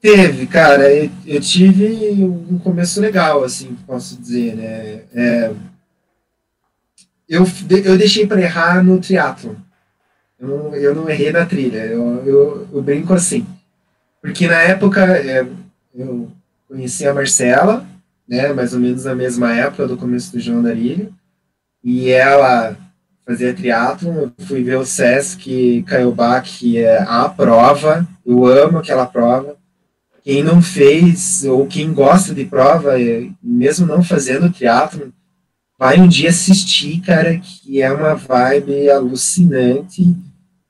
Teve, 0.00 0.46
cara. 0.46 0.92
Eu, 0.92 1.10
eu, 1.26 1.40
tive 1.40 2.22
um 2.24 2.58
começo 2.58 3.00
legal, 3.00 3.44
assim, 3.44 3.76
posso 3.86 4.20
dizer, 4.20 4.56
né? 4.56 5.02
É, 5.14 5.52
eu, 7.28 7.46
eu 7.84 7.96
deixei 7.96 8.26
para 8.26 8.40
errar 8.40 8.82
no 8.82 9.00
triatlo. 9.00 9.56
Eu 10.38 10.48
não, 10.48 10.74
eu 10.74 10.94
não 10.94 11.08
errei 11.08 11.30
na 11.30 11.46
trilha. 11.46 11.86
Eu, 11.86 12.22
eu, 12.26 12.68
eu 12.72 12.82
brinco 12.82 13.14
assim. 13.14 13.46
Porque 14.20 14.46
na 14.48 14.60
época 14.60 15.04
é, 15.04 15.46
eu 15.94 16.30
conheci 16.68 17.06
a 17.06 17.14
Marcela, 17.14 17.86
né, 18.28 18.52
mais 18.52 18.74
ou 18.74 18.80
menos 18.80 19.04
na 19.04 19.14
mesma 19.14 19.54
época 19.54 19.86
do 19.86 19.96
começo 19.96 20.32
do 20.32 20.40
João 20.40 20.62
Darilho, 20.62 21.12
e 21.82 22.10
ela 22.10 22.76
fazia 23.24 23.54
triatlon, 23.54 24.14
eu 24.14 24.32
fui 24.46 24.62
ver 24.62 24.76
o 24.76 24.84
Sesc 24.84 25.84
Caiobá, 25.86 26.40
que 26.40 26.78
é 26.78 27.02
a 27.02 27.28
prova, 27.28 28.06
eu 28.24 28.46
amo 28.46 28.78
aquela 28.78 29.06
prova. 29.06 29.56
Quem 30.22 30.42
não 30.42 30.62
fez, 30.62 31.44
ou 31.44 31.66
quem 31.66 31.92
gosta 31.92 32.34
de 32.34 32.44
prova, 32.44 32.92
mesmo 33.42 33.86
não 33.86 34.02
fazendo 34.02 34.52
triatlon, 34.52 35.10
vai 35.78 35.98
um 35.98 36.06
dia 36.06 36.30
assistir, 36.30 37.00
cara, 37.00 37.38
que 37.38 37.82
é 37.82 37.92
uma 37.92 38.14
vibe 38.14 38.88
alucinante, 38.88 40.14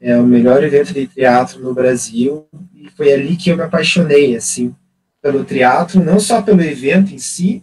é 0.00 0.16
o 0.16 0.24
melhor 0.24 0.64
evento 0.64 0.94
de 0.94 1.06
triatlo 1.06 1.62
no 1.62 1.74
Brasil, 1.74 2.46
e 2.74 2.88
foi 2.96 3.12
ali 3.12 3.36
que 3.36 3.50
eu 3.50 3.56
me 3.56 3.62
apaixonei, 3.62 4.34
assim, 4.34 4.74
pelo 5.20 5.44
triatlo, 5.44 6.02
não 6.02 6.18
só 6.18 6.42
pelo 6.42 6.62
evento 6.62 7.14
em 7.14 7.18
si, 7.18 7.62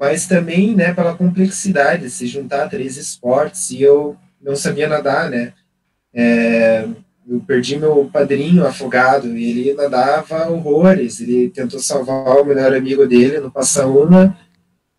mas 0.00 0.26
também, 0.26 0.74
né, 0.74 0.94
pela 0.94 1.14
complexidade, 1.14 2.08
se 2.08 2.26
juntar 2.26 2.70
três 2.70 2.96
esportes, 2.96 3.70
e 3.70 3.82
eu 3.82 4.16
não 4.42 4.56
sabia 4.56 4.88
nadar, 4.88 5.28
né, 5.28 5.52
é, 6.14 6.86
eu 7.28 7.38
perdi 7.46 7.76
meu 7.76 8.08
padrinho 8.10 8.66
afogado, 8.66 9.36
e 9.36 9.50
ele 9.50 9.74
nadava 9.74 10.48
horrores, 10.48 11.20
ele 11.20 11.50
tentou 11.50 11.78
salvar 11.78 12.40
o 12.40 12.44
melhor 12.46 12.74
amigo 12.74 13.06
dele 13.06 13.40
no 13.40 13.50
Passaúna, 13.50 14.34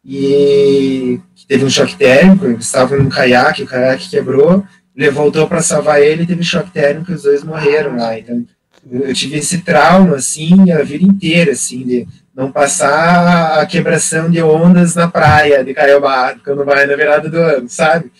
e 0.05 1.19
teve 1.47 1.65
um 1.65 1.69
choque 1.69 1.95
térmico, 1.95 2.45
eles 2.45 2.65
estavam 2.65 2.99
num 2.99 3.09
caiaque, 3.09 3.63
o 3.63 3.67
caiaque 3.67 4.07
quebrou, 4.07 4.63
ele 4.95 5.09
voltou 5.09 5.47
para 5.47 5.63
salvar 5.63 5.99
ele 5.99 6.27
teve 6.27 6.43
choque 6.43 6.69
térmico 6.69 7.11
e 7.11 7.15
os 7.15 7.23
dois 7.23 7.43
morreram 7.43 7.95
lá. 7.95 8.17
Então, 8.17 8.45
eu 8.91 9.13
tive 9.13 9.37
esse 9.37 9.59
trauma, 9.59 10.15
assim, 10.15 10.71
a 10.71 10.83
vida 10.83 11.05
inteira, 11.05 11.51
assim, 11.51 11.85
de 11.85 12.07
não 12.33 12.51
passar 12.51 13.59
a 13.59 13.65
quebração 13.65 14.29
de 14.29 14.41
ondas 14.41 14.95
na 14.95 15.07
praia 15.07 15.63
de 15.63 15.73
Caiobá, 15.73 16.35
quando 16.43 16.63
vai 16.63 16.85
na 16.85 16.95
virada 16.95 17.29
do 17.29 17.37
ano, 17.37 17.69
sabe? 17.69 18.11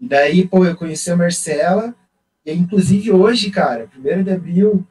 E 0.00 0.08
daí, 0.08 0.46
pô, 0.46 0.64
eu 0.64 0.76
conheci 0.76 1.10
a 1.10 1.16
Marcela, 1.16 1.94
e 2.44 2.52
inclusive 2.52 3.12
hoje, 3.12 3.50
cara, 3.50 3.88
1 3.96 4.22
de 4.22 4.30
abril 4.30 4.86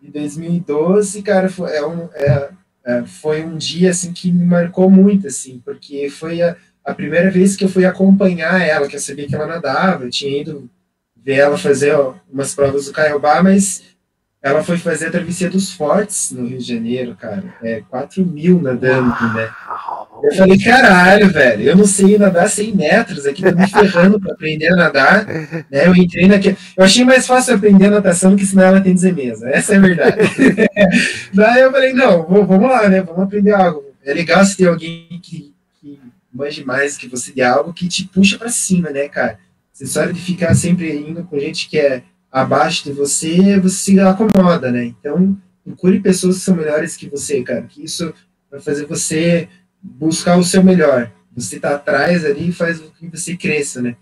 de 0.00 0.10
2012, 0.10 1.22
cara, 1.22 1.48
foi, 1.48 1.76
é 1.76 1.86
um, 1.86 2.08
é, 2.14 2.50
é, 2.84 3.02
foi 3.04 3.44
um 3.44 3.56
dia, 3.56 3.90
assim, 3.90 4.12
que 4.12 4.32
me 4.32 4.44
marcou 4.44 4.90
muito, 4.90 5.28
assim, 5.28 5.60
porque 5.64 6.10
foi 6.10 6.42
a, 6.42 6.56
a 6.84 6.92
primeira 6.94 7.30
vez 7.30 7.54
que 7.54 7.64
eu 7.64 7.68
fui 7.68 7.84
acompanhar 7.84 8.60
ela, 8.60 8.88
que 8.88 8.96
eu 8.96 9.00
sabia 9.00 9.28
que 9.28 9.34
ela 9.34 9.46
nadava, 9.46 10.04
eu 10.04 10.10
tinha 10.10 10.40
ido 10.40 10.68
ver 11.16 11.34
ela 11.34 11.56
fazer 11.56 11.94
ó, 11.94 12.14
umas 12.30 12.54
provas 12.54 12.86
do 12.86 12.92
Caiobá, 12.92 13.42
mas 13.42 13.91
ela 14.42 14.64
foi 14.64 14.76
fazer 14.76 15.06
a 15.06 15.10
travessia 15.10 15.48
dos 15.48 15.72
fortes 15.72 16.32
no 16.32 16.46
Rio 16.48 16.58
de 16.58 16.64
Janeiro, 16.64 17.14
cara. 17.14 17.44
É 17.62 17.80
4 17.88 18.26
mil 18.26 18.60
nadando, 18.60 19.14
né? 19.34 19.48
Eu 20.20 20.34
falei, 20.34 20.58
caralho, 20.58 21.30
velho, 21.30 21.62
eu 21.62 21.76
não 21.76 21.84
sei 21.84 22.18
nadar 22.18 22.48
100 22.48 22.74
metros 22.74 23.24
aqui, 23.24 23.42
tô 23.42 23.54
me 23.54 23.68
ferrando 23.68 24.20
pra 24.20 24.32
aprender 24.32 24.72
a 24.72 24.76
nadar. 24.76 25.26
Né? 25.70 25.86
Eu 25.86 25.94
entrei 25.94 26.26
naquele. 26.26 26.56
Eu 26.76 26.84
achei 26.84 27.04
mais 27.04 27.24
fácil 27.24 27.54
aprender 27.54 27.88
natação 27.88 28.32
do 28.32 28.36
que 28.36 28.42
ensinar 28.42 28.64
ela 28.64 28.78
a 28.78 28.80
ter 28.80 29.12
mesa. 29.12 29.48
Essa 29.48 29.74
é 29.74 29.76
a 29.76 29.80
verdade. 29.80 30.16
Daí 31.32 31.62
eu 31.62 31.70
falei, 31.70 31.92
não, 31.92 32.26
vamos 32.26 32.68
lá, 32.68 32.88
né? 32.88 33.00
Vamos 33.00 33.22
aprender 33.22 33.52
algo. 33.52 33.84
É 34.04 34.12
legal 34.12 34.44
se 34.44 34.56
ter 34.56 34.66
alguém 34.66 35.20
que, 35.22 35.54
que 35.80 36.00
manje 36.34 36.64
mais 36.64 36.96
que 36.96 37.06
você 37.06 37.32
de 37.32 37.42
algo 37.42 37.72
que 37.72 37.86
te 37.86 38.08
puxa 38.08 38.36
para 38.38 38.48
cima, 38.48 38.90
né, 38.90 39.08
cara? 39.08 39.38
Você 39.72 39.86
só 39.86 40.04
de 40.04 40.20
ficar 40.20 40.54
sempre 40.54 40.96
indo 40.96 41.22
com 41.24 41.38
gente 41.38 41.68
que 41.68 41.78
é 41.78 42.02
abaixo 42.32 42.84
de 42.84 42.92
você, 42.92 43.60
você 43.60 43.76
se 43.76 44.00
acomoda, 44.00 44.72
né? 44.72 44.84
Então, 44.86 45.36
procure 45.62 46.00
pessoas 46.00 46.38
que 46.38 46.44
são 46.44 46.56
melhores 46.56 46.96
que 46.96 47.08
você, 47.08 47.42
cara, 47.42 47.62
que 47.62 47.84
isso 47.84 48.12
vai 48.50 48.58
fazer 48.58 48.86
você 48.86 49.48
buscar 49.82 50.38
o 50.38 50.44
seu 50.44 50.62
melhor. 50.64 51.12
Você 51.36 51.60
tá 51.60 51.74
atrás 51.74 52.24
ali 52.24 52.48
e 52.48 52.52
faz 52.52 52.80
com 52.80 52.90
que 52.90 53.08
você 53.08 53.36
cresça, 53.36 53.82
né? 53.82 53.96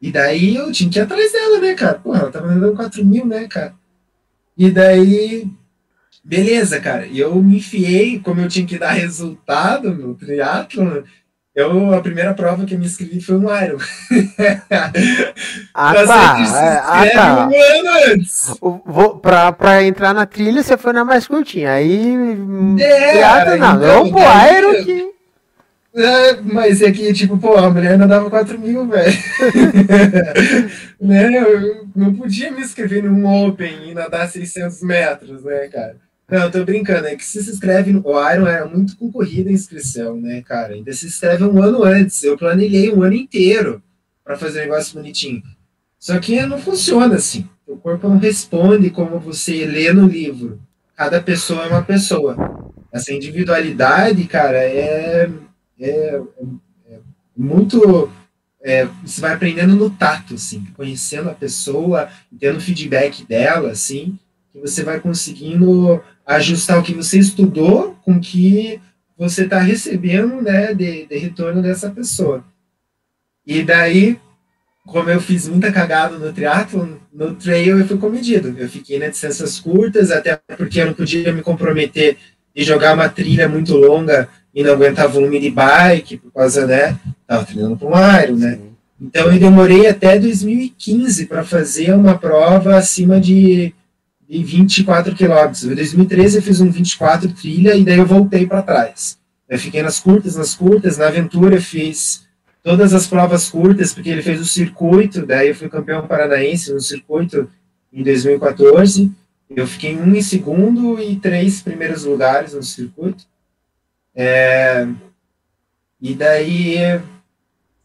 E 0.00 0.10
daí 0.10 0.56
eu 0.56 0.70
tinha 0.72 0.90
que 0.90 0.98
ir 0.98 1.02
atrás 1.02 1.32
dela, 1.32 1.58
né, 1.58 1.74
cara? 1.74 1.98
Porra, 1.98 2.20
ela 2.20 2.30
tava 2.30 2.48
dando 2.48 2.74
4 2.74 3.04
mil, 3.04 3.26
né, 3.26 3.46
cara? 3.48 3.74
E 4.56 4.70
daí, 4.70 5.46
beleza, 6.24 6.80
cara. 6.80 7.06
E 7.06 7.18
eu 7.18 7.34
me 7.42 7.58
enfiei, 7.58 8.18
como 8.18 8.40
eu 8.40 8.48
tinha 8.48 8.66
que 8.66 8.78
dar 8.78 8.92
resultado 8.96 9.94
no 9.94 10.14
triatlo, 10.14 11.04
eu, 11.54 11.92
a 11.92 12.00
primeira 12.00 12.32
prova 12.32 12.64
que 12.64 12.74
eu 12.74 12.78
me 12.78 12.86
inscrevi 12.86 13.20
foi 13.20 13.36
um 13.36 13.62
Iron. 13.62 13.78
ah, 15.74 15.94
tá. 16.06 16.38
É, 16.62 16.82
ah, 16.84 17.10
tá. 17.12 17.48
Um 17.48 17.78
ano 17.78 18.12
antes. 18.12 18.54
Vou, 18.60 19.18
pra, 19.18 19.50
pra 19.52 19.82
entrar 19.82 20.14
na 20.14 20.26
trilha, 20.26 20.62
você 20.62 20.76
foi 20.76 20.92
na 20.92 21.04
mais 21.04 21.26
curtinha. 21.26 21.72
Aí. 21.72 22.14
É, 22.80 23.56
não. 23.56 23.76
Então, 23.76 23.82
eu 23.82 24.10
pro 24.10 24.20
Iron 24.20 24.84
que. 24.84 25.10
É, 25.92 26.40
mas 26.40 26.80
é 26.82 26.92
que, 26.92 27.12
tipo, 27.12 27.36
pô, 27.36 27.56
a 27.56 27.68
mulher 27.68 27.98
nadava 27.98 28.30
4 28.30 28.56
mil, 28.58 28.86
velho. 28.86 29.12
né? 31.00 31.36
Eu 31.36 31.88
não 31.96 32.14
podia 32.14 32.52
me 32.52 32.60
inscrever 32.60 33.02
num 33.02 33.26
Open 33.26 33.90
e 33.90 33.94
nadar 33.94 34.28
600 34.28 34.82
metros, 34.82 35.42
né, 35.42 35.66
cara? 35.66 35.96
Não, 36.30 36.44
eu 36.44 36.50
tô 36.50 36.64
brincando, 36.64 37.08
é 37.08 37.16
que 37.16 37.24
se 37.24 37.42
se 37.42 37.50
inscreve 37.50 37.92
no 37.92 38.00
Iron 38.00 38.46
era 38.46 38.64
muito 38.64 38.96
concorrida 38.96 39.50
a 39.50 39.52
inscrição, 39.52 40.20
né, 40.20 40.40
cara? 40.42 40.74
Ainda 40.74 40.92
se 40.92 41.06
inscreve 41.06 41.42
um 41.44 41.60
ano 41.60 41.82
antes. 41.82 42.22
Eu 42.22 42.38
planejei 42.38 42.92
um 42.92 43.02
ano 43.02 43.14
inteiro 43.14 43.82
para 44.22 44.36
fazer 44.36 44.60
um 44.60 44.62
negócio 44.62 44.94
bonitinho. 44.94 45.42
Só 45.98 46.18
que 46.20 46.40
não 46.46 46.58
funciona 46.58 47.16
assim. 47.16 47.48
O 47.66 47.76
corpo 47.76 48.08
não 48.08 48.18
responde 48.18 48.90
como 48.90 49.18
você 49.18 49.66
lê 49.66 49.92
no 49.92 50.06
livro. 50.06 50.60
Cada 50.96 51.20
pessoa 51.20 51.64
é 51.64 51.68
uma 51.68 51.82
pessoa. 51.82 52.36
Essa 52.92 53.12
individualidade, 53.12 54.24
cara, 54.24 54.58
é, 54.58 55.30
é, 55.80 56.20
é 56.88 56.98
muito. 57.36 58.10
É, 58.62 58.86
você 59.04 59.20
vai 59.20 59.32
aprendendo 59.32 59.74
no 59.74 59.90
tato, 59.90 60.34
assim, 60.34 60.64
conhecendo 60.76 61.30
a 61.30 61.34
pessoa, 61.34 62.08
tendo 62.38 62.60
feedback 62.60 63.24
dela, 63.24 63.70
assim, 63.70 64.18
que 64.52 64.58
você 64.58 64.82
vai 64.82 65.00
conseguindo 65.00 66.02
ajustar 66.36 66.78
o 66.78 66.82
que 66.82 66.94
você 66.94 67.18
estudou 67.18 67.96
com 68.04 68.12
o 68.12 68.20
que 68.20 68.80
você 69.16 69.44
está 69.44 69.58
recebendo 69.58 70.40
né, 70.40 70.72
de, 70.72 71.06
de, 71.06 71.18
retorno 71.18 71.60
dessa 71.60 71.90
pessoa. 71.90 72.44
E 73.46 73.62
daí, 73.62 74.18
como 74.86 75.10
eu 75.10 75.20
fiz 75.20 75.48
muita 75.48 75.72
cagada 75.72 76.18
no 76.18 76.32
triatlo, 76.32 77.00
no 77.12 77.34
trail 77.34 77.78
eu 77.78 77.86
fui 77.86 77.98
comedido. 77.98 78.54
Eu 78.56 78.68
fiquei 78.68 78.98
nas 78.98 79.10
distâncias 79.10 79.58
curtas, 79.58 80.10
até 80.10 80.38
porque 80.56 80.80
eu 80.80 80.86
não 80.86 80.94
podia 80.94 81.32
me 81.32 81.42
comprometer 81.42 82.16
de 82.54 82.64
jogar 82.64 82.94
uma 82.94 83.08
trilha 83.08 83.48
muito 83.48 83.76
longa 83.76 84.28
e 84.54 84.62
não 84.62 84.72
aguentar 84.72 85.08
volume 85.08 85.38
de 85.38 85.50
bike, 85.50 86.16
por 86.16 86.32
causa, 86.32 86.66
né? 86.66 86.98
Tava 87.26 87.44
treinando 87.44 87.76
para 87.76 87.88
um 87.88 88.22
Iron, 88.22 88.36
né? 88.36 88.58
Então 89.00 89.32
eu 89.32 89.38
demorei 89.38 89.86
até 89.86 90.18
2015 90.18 91.26
para 91.26 91.42
fazer 91.42 91.92
uma 91.94 92.18
prova 92.18 92.76
acima 92.76 93.20
de 93.20 93.72
e 94.30 94.44
24 94.44 95.12
quilômetros. 95.16 95.64
Em 95.64 95.74
2013 95.74 96.36
eu 96.36 96.42
fiz 96.42 96.60
um 96.60 96.70
24 96.70 97.32
trilha 97.32 97.74
e 97.74 97.84
daí 97.84 97.98
eu 97.98 98.06
voltei 98.06 98.46
para 98.46 98.62
trás. 98.62 99.18
Eu 99.48 99.58
fiquei 99.58 99.82
nas 99.82 99.98
curtas, 99.98 100.36
nas 100.36 100.54
curtas, 100.54 100.96
na 100.96 101.08
aventura 101.08 101.56
eu 101.56 101.60
fiz 101.60 102.24
todas 102.62 102.94
as 102.94 103.08
provas 103.08 103.50
curtas, 103.50 103.92
porque 103.92 104.08
ele 104.08 104.22
fez 104.22 104.40
o 104.40 104.44
circuito, 104.44 105.26
daí 105.26 105.48
eu 105.48 105.54
fui 105.56 105.68
campeão 105.68 106.06
paranaense 106.06 106.72
no 106.72 106.80
circuito 106.80 107.50
em 107.92 108.04
2014. 108.04 109.10
Eu 109.50 109.66
fiquei 109.66 109.96
um 109.96 110.14
em 110.14 110.22
segundo 110.22 111.00
e 111.00 111.16
três 111.16 111.60
primeiros 111.60 112.04
lugares 112.04 112.54
no 112.54 112.62
circuito. 112.62 113.24
É, 114.14 114.86
e 116.00 116.14
daí, 116.14 116.74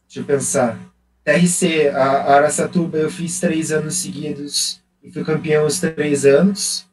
deixa 0.06 0.20
eu 0.20 0.24
pensar, 0.24 0.78
TRC, 1.24 1.88
a 1.88 2.36
Aracatuba, 2.36 2.98
eu 2.98 3.10
fiz 3.10 3.40
três 3.40 3.72
anos 3.72 3.96
seguidos 3.96 4.80
e 5.06 5.12
fui 5.12 5.22
campeão 5.22 5.64
os 5.64 5.78
três 5.78 6.26
anos. 6.26 6.84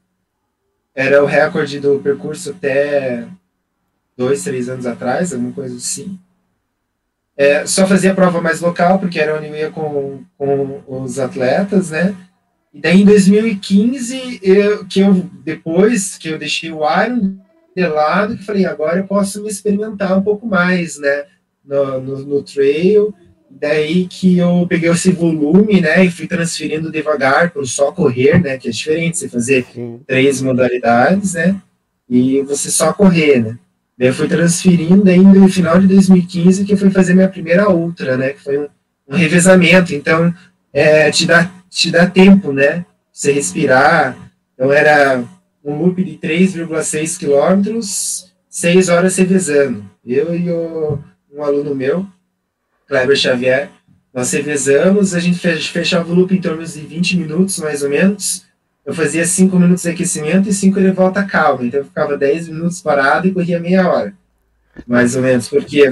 Era 0.93 1.24
o 1.24 1.26
recorde 1.26 1.80
do 1.80 1.99
percurso 1.99 2.51
até 2.51 3.28
dois, 4.16 4.43
três 4.43 4.70
anos 4.70 4.86
atrás, 4.86 5.34
alguma 5.34 5.51
coisa 5.51 5.76
assim. 5.76 6.20
É, 7.36 7.66
só 7.66 7.88
fazia 7.88 8.14
prova 8.14 8.39
mais 8.39 8.61
local, 8.61 8.99
porque 8.99 9.20
era 9.20 9.36
onde 9.36 9.47
eu 9.47 9.55
ia 9.55 9.72
com, 9.72 10.24
com 10.38 10.84
os 10.88 11.18
atletas, 11.18 11.89
né? 11.89 12.16
E 12.72 12.80
daí 12.80 13.01
em 13.01 13.05
2015, 13.05 14.39
eu, 14.43 14.86
que 14.86 14.99
eu, 14.99 15.14
depois 15.43 16.16
que 16.16 16.30
eu 16.30 16.38
deixei 16.38 16.72
o 16.72 16.82
Iron 17.03 17.36
de 17.76 17.88
lado, 17.88 18.38
que 18.38 18.45
falei, 18.45 18.66
agora 18.66 18.99
eu 18.99 19.07
posso 19.07 19.41
me 19.41 19.49
experimentar 19.49 20.16
um 20.16 20.22
pouco 20.22 20.45
mais, 20.45 20.99
né? 20.99 21.26
No, 21.66 21.99
no, 21.99 22.20
no 22.20 22.43
trail. 22.43 23.11
Daí 23.60 24.08
que 24.08 24.38
eu 24.38 24.66
peguei 24.68 24.89
esse 24.89 25.12
volume, 25.12 25.80
né? 25.80 26.04
E 26.04 26.12
fui 26.12 26.28
transferindo 26.28 26.91
devagar 26.91 27.51
para 27.51 27.64
só 27.66 27.91
correr, 27.91 28.41
né? 28.41 28.58
Que 28.58 28.68
é 28.68 28.72
diferente 28.72 29.18
você 29.18 29.30
fazer 29.30 29.66
Sim. 29.74 29.99
três 30.08 30.41
modalidades, 30.41 31.34
né? 31.34 31.56
E 32.10 32.41
você 32.41 32.72
só 32.72 32.91
correr, 32.91 33.43
né? 33.43 33.58
Daí 33.97 34.08
eu 34.08 34.14
fui 34.14 34.28
transferindo 34.28 35.10
aí 35.10 35.20
no 35.20 35.47
final 35.47 35.80
de 35.80 35.88
2015 35.88 36.66
que 36.66 36.74
eu 36.74 36.78
fui 36.78 36.89
fazer 36.89 37.14
minha 37.14 37.30
primeira 37.30 37.70
ultra, 37.70 38.18
né? 38.18 38.30
Que 38.30 38.41
foi 38.41 38.58
um, 38.58 38.68
um 39.08 39.16
revezamento. 39.16 39.93
Então, 39.93 40.34
é, 40.74 41.12
te, 41.12 41.26
dá, 41.26 41.49
te 41.70 41.91
dá 41.91 42.08
tempo, 42.08 42.51
né? 42.51 42.86
Você 43.12 43.32
respirar. 43.32 44.18
Então, 44.56 44.74
era 44.74 45.24
um 45.64 45.78
loop 45.78 46.04
de 46.04 46.18
3,6 46.18 47.20
quilômetros, 47.20 48.34
6 48.49 48.89
horas 48.89 49.16
revezando. 49.16 49.86
Eu 50.06 50.36
e 50.36 50.51
o, 50.51 50.99
um 51.32 51.43
aluno 51.43 51.74
meu, 51.74 52.06
Kleber 52.94 53.18
Xavier, 53.18 53.70
nós 54.14 54.32
revezamos, 54.32 55.16
a 55.16 55.20
gente 55.20 55.39
fechava 55.39 56.12
o 56.12 56.14
loop 56.14 56.36
em 56.36 56.39
torno 56.39 56.64
de 56.64 56.80
20 56.80 57.18
minutos, 57.18 57.58
mais 57.58 57.82
ou 57.82 57.89
menos, 57.89 58.46
eu 58.86 58.94
fazia 58.94 59.26
cinco 59.26 59.58
minutos 59.58 59.82
de 59.82 59.89
aquecimento 59.89 60.48
e 60.48 60.54
cinco 60.54 60.80
de 60.80 60.91
volta 60.91 61.24
calma. 61.24 61.66
Então 61.66 61.80
eu 61.80 61.86
ficava 61.86 62.16
10 62.16 62.50
minutos 62.50 62.84
parado 62.84 63.28
e 63.28 63.32
corria 63.32 63.60
meia 63.60 63.89
hora. 63.89 64.14
Mais 64.86 65.16
ou 65.16 65.24
menos. 65.24 65.48
Porque, 65.48 65.91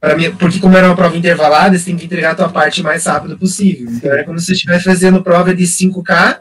para 0.00 0.16
mim, 0.16 0.30
porque 0.36 0.60
como 0.60 0.76
era 0.76 0.86
uma 0.86 0.94
prova 0.94 1.16
intervalada, 1.16 1.76
você 1.76 1.86
tem 1.86 1.96
que 1.96 2.04
entregar 2.04 2.30
a 2.30 2.36
tua 2.36 2.48
parte 2.48 2.84
mais 2.84 3.04
rápido 3.04 3.36
possível. 3.36 3.90
Então 3.90 4.12
era 4.12 4.22
como 4.22 4.38
se 4.38 4.46
você 4.46 4.52
estivesse 4.52 4.84
fazendo 4.84 5.24
prova 5.24 5.52
de 5.52 5.64
5K, 5.64 6.38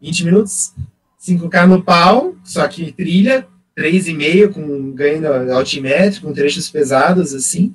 20 0.00 0.24
minutos, 0.24 0.72
5K 1.22 1.66
no 1.66 1.82
pau, 1.82 2.34
só 2.42 2.66
que 2.66 2.90
trilha, 2.90 3.46
3,5 3.76 4.54
com 4.54 4.92
ganho 4.92 5.52
altimétrico, 5.52 6.26
com 6.26 6.32
trechos 6.32 6.70
pesados, 6.70 7.34
assim, 7.34 7.74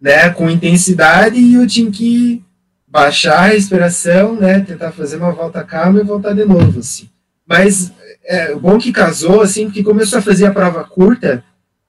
né, 0.00 0.30
com 0.30 0.50
intensidade, 0.50 1.38
e 1.38 1.54
eu 1.54 1.66
tinha 1.66 1.90
que 1.90 2.42
baixar 2.86 3.40
a 3.40 3.46
respiração, 3.48 4.34
né, 4.36 4.60
tentar 4.60 4.92
fazer 4.92 5.16
uma 5.16 5.32
volta 5.32 5.62
calma 5.62 6.00
e 6.00 6.04
voltar 6.04 6.32
de 6.32 6.44
novo, 6.44 6.80
assim. 6.80 7.08
Mas 7.46 7.92
é 8.24 8.54
bom 8.54 8.78
que 8.78 8.92
casou, 8.92 9.40
assim, 9.40 9.66
porque 9.66 9.82
começou 9.82 10.18
a 10.18 10.22
fazer 10.22 10.46
a 10.46 10.52
prova 10.52 10.84
curta 10.84 11.42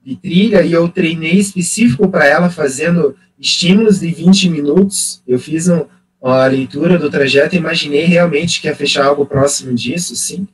de 0.03 0.15
trilha 0.15 0.61
e 0.61 0.71
eu 0.71 0.87
treinei 0.87 1.37
específico 1.37 2.07
para 2.07 2.25
ela, 2.25 2.49
fazendo 2.49 3.15
estímulos 3.37 3.99
de 3.99 4.11
20 4.11 4.49
minutos. 4.49 5.21
Eu 5.27 5.37
fiz 5.37 5.67
um, 5.67 5.85
a 6.21 6.45
leitura 6.47 6.97
do 6.97 7.09
trajeto 7.09 7.55
e 7.55 7.59
imaginei 7.59 8.05
realmente 8.05 8.61
que 8.61 8.67
ia 8.67 8.75
fechar 8.75 9.05
algo 9.05 9.25
próximo 9.25 9.73
disso, 9.75 10.15
sim. 10.15 10.47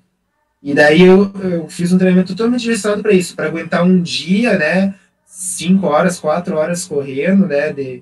E 0.62 0.74
daí 0.74 1.04
eu, 1.04 1.32
eu 1.44 1.70
fiz 1.70 1.94
um 1.94 1.98
treinamento 1.98 2.36
totalmente 2.36 2.62
direcionado 2.62 3.04
para 3.04 3.14
isso, 3.14 3.36
para 3.36 3.46
aguentar 3.46 3.84
um 3.84 4.02
dia, 4.02 4.58
né, 4.58 4.96
5 5.36 5.86
horas, 5.86 6.18
4 6.18 6.56
horas 6.56 6.86
correndo, 6.86 7.46
né, 7.46 7.74
de, 7.74 8.02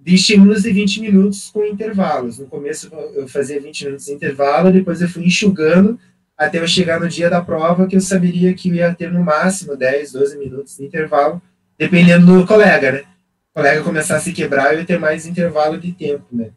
de 0.00 0.14
estímulos 0.14 0.62
de 0.62 0.72
20 0.72 1.02
minutos 1.02 1.50
com 1.50 1.62
intervalos. 1.62 2.38
No 2.38 2.46
começo 2.46 2.90
eu 3.14 3.28
fazia 3.28 3.60
20 3.60 3.84
minutos 3.84 4.06
de 4.06 4.12
intervalo, 4.12 4.72
depois 4.72 5.02
eu 5.02 5.08
fui 5.08 5.26
enxugando 5.26 6.00
até 6.38 6.58
eu 6.58 6.66
chegar 6.66 6.98
no 6.98 7.06
dia 7.06 7.28
da 7.28 7.42
prova, 7.42 7.86
que 7.86 7.94
eu 7.94 8.00
saberia 8.00 8.54
que 8.54 8.70
eu 8.70 8.76
ia 8.76 8.94
ter 8.94 9.12
no 9.12 9.22
máximo 9.22 9.76
10, 9.76 10.12
12 10.12 10.38
minutos 10.38 10.78
de 10.78 10.86
intervalo, 10.86 11.40
dependendo 11.78 12.40
do 12.40 12.46
colega, 12.46 12.92
né? 12.92 13.04
O 13.50 13.56
colega 13.56 13.82
começar 13.82 14.16
a 14.16 14.20
se 14.20 14.32
quebrar, 14.32 14.72
eu 14.72 14.80
ia 14.80 14.86
ter 14.86 14.98
mais 14.98 15.26
intervalo 15.26 15.76
de 15.78 15.92
tempo, 15.92 16.24
né? 16.32 16.48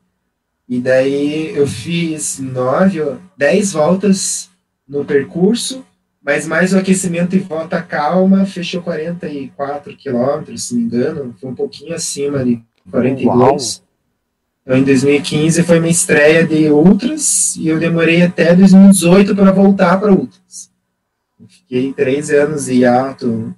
E 0.70 0.80
daí 0.80 1.54
eu 1.54 1.68
fiz 1.68 2.40
nove, 2.40 3.02
dez 3.38 3.74
voltas 3.74 4.50
no 4.88 5.04
percurso, 5.04 5.86
mas 6.28 6.46
mais 6.46 6.74
o 6.74 6.78
aquecimento 6.78 7.38
e 7.38 7.40
volta 7.40 7.82
calma, 7.82 8.46
fechou 8.46 8.82
44 8.82 9.96
quilômetros, 9.96 10.66
se 10.66 10.74
não 10.74 10.82
me 10.82 10.86
engano, 10.88 11.36
foi 11.40 11.50
um 11.50 11.56
pouquinho 11.56 11.96
acima 11.96 12.44
de 12.44 12.62
42. 12.92 13.26
Uau. 13.26 13.58
Então, 14.62 14.78
em 14.78 14.84
2015 14.84 15.64
foi 15.64 15.80
minha 15.80 15.90
estreia 15.90 16.46
de 16.46 16.70
Ultras 16.70 17.56
e 17.56 17.70
eu 17.70 17.80
demorei 17.80 18.24
até 18.24 18.54
2018 18.54 19.34
para 19.34 19.54
voltar 19.54 19.98
para 20.02 20.12
Ultras. 20.12 20.70
fiquei 21.48 21.94
três 21.94 22.30
anos 22.30 22.68
em 22.68 22.84
alto 22.84 23.56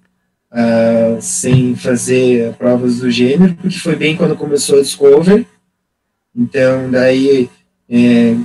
uh, 0.52 1.20
sem 1.20 1.76
fazer 1.76 2.54
provas 2.54 3.00
do 3.00 3.10
gênero, 3.10 3.56
porque 3.56 3.80
foi 3.80 3.96
bem 3.96 4.16
quando 4.16 4.36
começou 4.36 4.78
a 4.78 4.84
Discover. 4.84 5.44
Então, 6.36 6.92
daí, 6.92 7.50
é, 7.90 8.36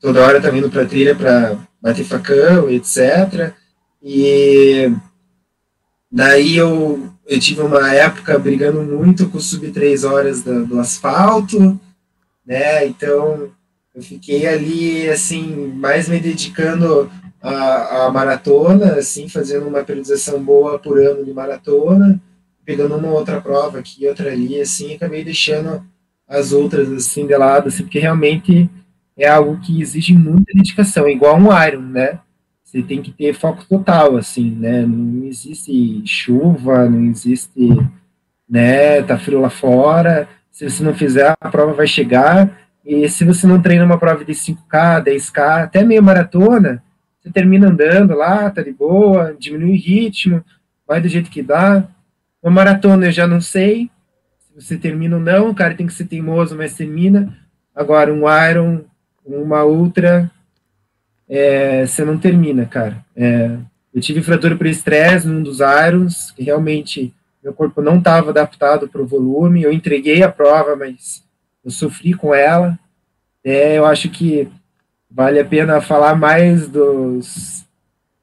toda 0.00 0.26
hora 0.26 0.40
tá 0.40 0.50
indo 0.50 0.68
para 0.68 0.84
trilha 0.84 1.14
para 1.14 1.56
bater 1.80 2.04
facão, 2.04 2.68
etc. 2.68 3.59
E 4.02 4.92
daí 6.10 6.56
eu 6.56 7.10
eu 7.26 7.38
tive 7.38 7.60
uma 7.62 7.94
época 7.94 8.36
brigando 8.38 8.82
muito 8.82 9.28
com 9.28 9.38
sub 9.38 9.70
3 9.70 10.02
horas 10.02 10.42
do, 10.42 10.66
do 10.66 10.80
asfalto, 10.80 11.78
né? 12.44 12.86
Então 12.86 13.50
eu 13.94 14.02
fiquei 14.02 14.46
ali 14.46 15.08
assim 15.08 15.72
mais 15.74 16.08
me 16.08 16.18
dedicando 16.18 17.10
à, 17.40 18.06
à 18.06 18.10
maratona, 18.10 18.94
assim 18.94 19.28
fazendo 19.28 19.68
uma 19.68 19.84
periodização 19.84 20.42
boa 20.42 20.78
por 20.78 20.98
ano 20.98 21.24
de 21.24 21.32
maratona, 21.32 22.20
pegando 22.64 22.96
uma 22.96 23.10
outra 23.10 23.40
prova 23.40 23.78
aqui, 23.78 24.06
outra 24.06 24.30
ali, 24.32 24.60
assim, 24.60 24.94
acabei 24.94 25.24
deixando 25.24 25.84
as 26.28 26.52
outras 26.52 26.90
assim 26.92 27.26
de 27.26 27.36
lado, 27.36 27.68
assim, 27.68 27.82
porque 27.82 27.98
realmente 27.98 28.70
é 29.16 29.28
algo 29.28 29.60
que 29.60 29.80
exige 29.80 30.14
muita 30.14 30.52
dedicação, 30.54 31.08
igual 31.08 31.36
um 31.36 31.48
Iron, 31.66 31.82
né? 31.82 32.20
Você 32.70 32.84
tem 32.84 33.02
que 33.02 33.10
ter 33.10 33.34
foco 33.34 33.64
total, 33.68 34.16
assim, 34.16 34.48
né? 34.48 34.86
Não 34.86 35.24
existe 35.24 36.02
chuva, 36.06 36.88
não 36.88 37.04
existe, 37.06 37.68
né? 38.48 39.02
Tá 39.02 39.18
frio 39.18 39.40
lá 39.40 39.50
fora. 39.50 40.28
Se 40.52 40.70
você 40.70 40.84
não 40.84 40.94
fizer, 40.94 41.34
a 41.40 41.50
prova 41.50 41.72
vai 41.72 41.88
chegar. 41.88 42.48
E 42.86 43.08
se 43.08 43.24
você 43.24 43.44
não 43.44 43.60
treina 43.60 43.84
uma 43.84 43.98
prova 43.98 44.24
de 44.24 44.32
5K, 44.32 45.02
10K, 45.02 45.64
até 45.64 45.84
meia 45.84 46.00
maratona, 46.00 46.80
você 47.18 47.28
termina 47.28 47.68
andando 47.68 48.14
lá, 48.14 48.48
tá 48.50 48.62
de 48.62 48.70
boa, 48.70 49.34
diminui 49.36 49.72
o 49.72 49.76
ritmo, 49.76 50.44
vai 50.86 51.00
do 51.00 51.08
jeito 51.08 51.28
que 51.28 51.42
dá. 51.42 51.88
Uma 52.40 52.52
maratona 52.52 53.06
eu 53.06 53.12
já 53.12 53.26
não 53.26 53.40
sei 53.40 53.90
se 54.38 54.54
você 54.54 54.76
termina 54.76 55.16
ou 55.16 55.22
não, 55.22 55.50
o 55.50 55.54
cara 55.56 55.74
tem 55.74 55.88
que 55.88 55.92
ser 55.92 56.04
teimoso, 56.04 56.56
mas 56.56 56.74
termina. 56.74 57.36
Agora, 57.74 58.14
um 58.14 58.22
Iron, 58.48 58.82
uma 59.26 59.64
Ultra, 59.64 60.30
é, 61.30 61.86
você 61.86 62.04
não 62.04 62.18
termina, 62.18 62.66
cara. 62.66 63.04
É, 63.14 63.56
eu 63.94 64.00
tive 64.00 64.20
fratura 64.20 64.56
por 64.56 64.66
estresse 64.66 65.28
num 65.28 65.42
dos 65.42 65.60
irons, 65.60 66.32
que 66.32 66.42
realmente 66.42 67.14
meu 67.42 67.54
corpo 67.54 67.80
não 67.80 67.98
estava 67.98 68.30
adaptado 68.30 68.88
para 68.88 69.00
o 69.00 69.06
volume. 69.06 69.62
Eu 69.62 69.72
entreguei 69.72 70.24
a 70.24 70.30
prova, 70.30 70.74
mas 70.74 71.22
eu 71.64 71.70
sofri 71.70 72.14
com 72.14 72.34
ela. 72.34 72.76
É, 73.44 73.78
eu 73.78 73.86
acho 73.86 74.10
que 74.10 74.48
vale 75.08 75.38
a 75.38 75.44
pena 75.44 75.80
falar 75.80 76.16
mais 76.16 76.68
dos, 76.68 77.64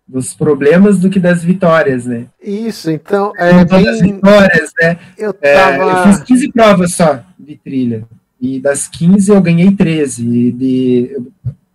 dos 0.05 0.33
problemas 0.33 0.99
do 0.99 1.09
que 1.09 1.19
das 1.19 1.43
vitórias, 1.43 2.05
né? 2.05 2.27
Isso, 2.41 2.91
então. 2.91 3.31
É 3.37 3.63
bem... 3.63 3.83
das 3.85 4.01
vitórias, 4.01 4.71
né? 4.81 4.99
Eu, 5.17 5.33
tava... 5.33 5.47
é, 5.47 5.81
eu 5.81 6.03
fiz 6.03 6.23
15 6.23 6.51
provas 6.51 6.93
só 6.93 7.23
de 7.39 7.55
trilha. 7.57 8.03
E 8.39 8.59
das 8.59 8.87
15 8.87 9.31
eu 9.31 9.41
ganhei 9.41 9.71
13. 9.71 10.51
De, 10.51 11.17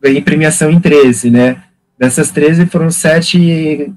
ganhei 0.02 0.20
premiação 0.20 0.70
em 0.70 0.80
13, 0.80 1.30
né? 1.30 1.62
Dessas 1.98 2.30
13 2.30 2.66
foram 2.66 2.90
7 2.90 3.92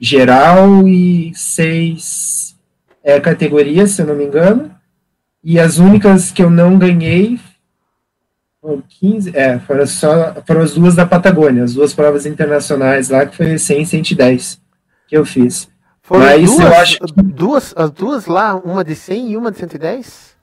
geral 0.00 0.88
e 0.88 1.32
6 1.34 2.56
é, 3.02 3.20
categorias, 3.20 3.90
se 3.90 4.02
eu 4.02 4.06
não 4.06 4.16
me 4.16 4.24
engano. 4.24 4.70
E 5.42 5.60
as 5.60 5.78
únicas 5.78 6.30
que 6.30 6.42
eu 6.42 6.48
não 6.48 6.78
ganhei 6.78 7.38
15, 9.00 9.36
é, 9.36 9.58
foram, 9.58 9.86
só, 9.86 10.34
foram 10.46 10.62
as 10.62 10.72
duas 10.72 10.94
da 10.94 11.04
Patagônia, 11.04 11.64
as 11.64 11.74
duas 11.74 11.92
provas 11.92 12.24
internacionais 12.24 13.10
lá, 13.10 13.26
que 13.26 13.36
foi 13.36 13.58
100 13.58 13.82
e 13.82 13.86
110 13.86 14.60
que 15.06 15.16
eu 15.16 15.24
fiz. 15.24 15.68
Foram 16.02 16.24
Mas 16.24 16.50
duas, 16.50 16.60
eu 16.60 16.74
acho 16.74 16.98
que... 16.98 17.22
duas, 17.22 17.74
as 17.76 17.90
duas 17.90 18.26
lá, 18.26 18.54
uma 18.54 18.82
de 18.82 18.94
100 18.94 19.32
e 19.32 19.36
uma 19.36 19.50
de 19.50 19.58
110? 19.58 20.34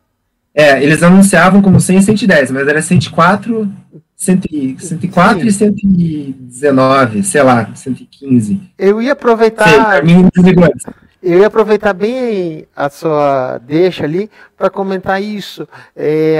É, 0.53 0.83
eles 0.83 1.01
anunciavam 1.01 1.61
como 1.61 1.79
100 1.79 1.97
e 1.97 2.03
110, 2.03 2.51
mas 2.51 2.67
era 2.67 2.81
104, 2.81 3.71
100, 4.10 4.10
104 4.21 5.41
Sim. 5.41 5.47
e 5.47 5.51
119, 5.51 7.23
sei 7.23 7.41
lá, 7.41 7.73
115. 7.73 8.61
Eu 8.77 9.01
ia 9.01 9.13
aproveitar. 9.13 9.67
Sei, 9.67 11.01
eu 11.23 11.39
ia 11.39 11.47
aproveitar 11.47 11.91
bem 11.93 12.67
a 12.75 12.87
sua 12.87 13.57
deixa 13.57 14.03
ali 14.03 14.29
para 14.55 14.69
comentar 14.69 15.19
isso. 15.19 15.67
É, 15.95 16.39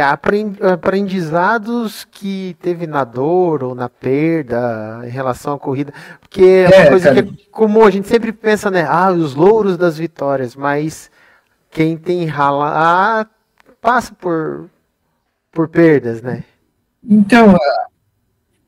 aprendizados 0.72 2.06
que 2.12 2.56
teve 2.62 2.86
na 2.86 3.04
dor 3.04 3.64
ou 3.64 3.74
na 3.74 3.90
perda 3.90 5.02
em 5.04 5.10
relação 5.10 5.56
à 5.56 5.60
corrida. 5.60 5.92
Porque 6.20 6.44
é 6.44 6.68
uma 6.68 6.86
é, 6.86 6.90
coisa 6.90 7.10
cara. 7.10 7.24
que 7.24 7.30
é 7.30 7.52
comum, 7.52 7.84
a 7.84 7.90
gente 7.90 8.08
sempre 8.08 8.32
pensa, 8.32 8.70
né? 8.70 8.86
Ah, 8.88 9.12
os 9.12 9.34
louros 9.34 9.76
das 9.76 9.98
vitórias, 9.98 10.56
mas 10.56 11.10
quem 11.72 11.98
tem 11.98 12.26
rala 12.26 12.72
ah, 12.76 13.26
passa 13.82 14.14
por, 14.14 14.70
por 15.52 15.68
perdas, 15.68 16.22
né? 16.22 16.44
Então, 17.04 17.58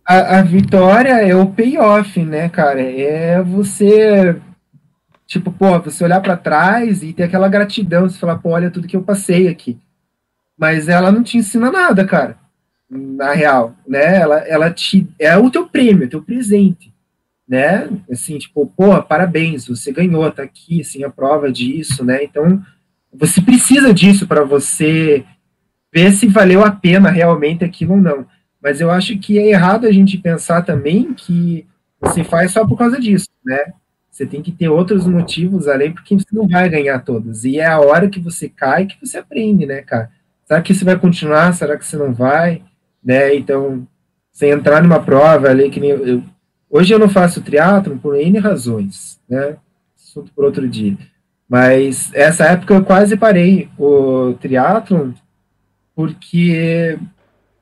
a, 0.05 0.39
a 0.39 0.41
vitória 0.41 1.13
é 1.21 1.35
o 1.35 1.51
payoff, 1.51 2.23
né, 2.23 2.49
cara? 2.49 2.81
É 2.81 3.41
você 3.41 4.41
Tipo, 5.25 5.51
pô, 5.51 5.79
você 5.79 6.03
olhar 6.03 6.21
para 6.21 6.37
trás 6.37 7.01
e 7.01 7.11
ter 7.11 7.23
aquela 7.23 7.47
gratidão, 7.47 8.07
você 8.07 8.19
falar, 8.19 8.37
pô, 8.37 8.49
olha 8.49 8.69
tudo 8.69 8.87
que 8.87 8.95
eu 8.95 9.01
passei 9.01 9.47
aqui. 9.47 9.79
Mas 10.55 10.87
ela 10.87 11.11
não 11.11 11.23
te 11.23 11.39
ensina 11.39 11.71
nada, 11.71 12.05
cara. 12.05 12.37
Na 12.87 13.33
real, 13.33 13.75
né? 13.87 14.17
Ela, 14.17 14.39
ela 14.41 14.71
te 14.71 15.07
é 15.17 15.35
o 15.35 15.49
teu 15.49 15.67
prêmio, 15.67 16.03
é 16.03 16.05
o 16.05 16.09
teu 16.09 16.21
presente, 16.21 16.93
né? 17.47 17.89
Assim, 18.11 18.37
tipo, 18.37 18.67
pô, 18.77 19.01
parabéns, 19.01 19.67
você 19.67 19.91
ganhou, 19.91 20.29
tá 20.31 20.43
aqui, 20.43 20.81
assim, 20.81 21.03
a 21.03 21.09
prova 21.09 21.51
disso, 21.51 22.05
né? 22.05 22.23
Então, 22.23 22.61
você 23.11 23.41
precisa 23.41 23.91
disso 23.91 24.27
para 24.27 24.43
você 24.43 25.25
ver 25.93 26.11
se 26.11 26.27
valeu 26.27 26.65
a 26.65 26.71
pena 26.71 27.11
realmente 27.11 27.63
aquilo 27.63 27.93
ou 27.93 28.01
não. 28.01 28.25
Mas 28.61 28.81
eu 28.81 28.89
acho 28.89 29.17
que 29.19 29.37
é 29.37 29.49
errado 29.49 29.85
a 29.85 29.91
gente 29.91 30.17
pensar 30.17 30.63
também 30.63 31.13
que 31.13 31.67
você 32.01 32.23
faz 32.23 32.51
só 32.51 32.65
por 32.65 32.77
causa 32.77 32.99
disso, 32.99 33.29
né? 33.45 33.73
Você 34.09 34.25
tem 34.25 34.41
que 34.41 34.51
ter 34.51 34.69
outros 34.69 35.05
motivos 35.07 35.67
além, 35.67 35.91
porque 35.91 36.15
você 36.15 36.27
não 36.31 36.47
vai 36.47 36.69
ganhar 36.69 36.99
todas. 36.99 37.45
E 37.45 37.59
é 37.59 37.65
a 37.65 37.79
hora 37.79 38.09
que 38.09 38.19
você 38.19 38.49
cai 38.49 38.85
que 38.85 38.97
você 38.99 39.17
aprende, 39.17 39.65
né, 39.65 39.81
cara? 39.81 40.09
Será 40.45 40.61
que 40.61 40.73
você 40.73 40.83
vai 40.83 40.97
continuar? 40.97 41.53
Será 41.53 41.77
que 41.77 41.85
você 41.85 41.97
não 41.97 42.13
vai? 42.13 42.61
Né? 43.03 43.35
Então, 43.35 43.87
sem 44.31 44.49
entrar 44.49 44.81
numa 44.81 44.99
prova 44.99 45.49
ali 45.49 45.69
que 45.69 45.79
nem 45.79 45.91
eu, 45.91 46.07
eu 46.07 46.23
hoje 46.69 46.93
eu 46.93 46.99
não 46.99 47.09
faço 47.09 47.41
triatlon 47.41 47.97
por 47.97 48.15
N 48.15 48.39
razões, 48.39 49.19
né? 49.29 49.57
Assunto 49.95 50.31
por 50.33 50.45
outro 50.45 50.67
dia. 50.67 50.97
Mas 51.47 52.11
essa 52.13 52.45
época 52.45 52.73
eu 52.73 52.83
quase 52.83 53.17
parei 53.17 53.69
o 53.77 54.33
triatlon 54.39 55.11
porque 55.95 56.97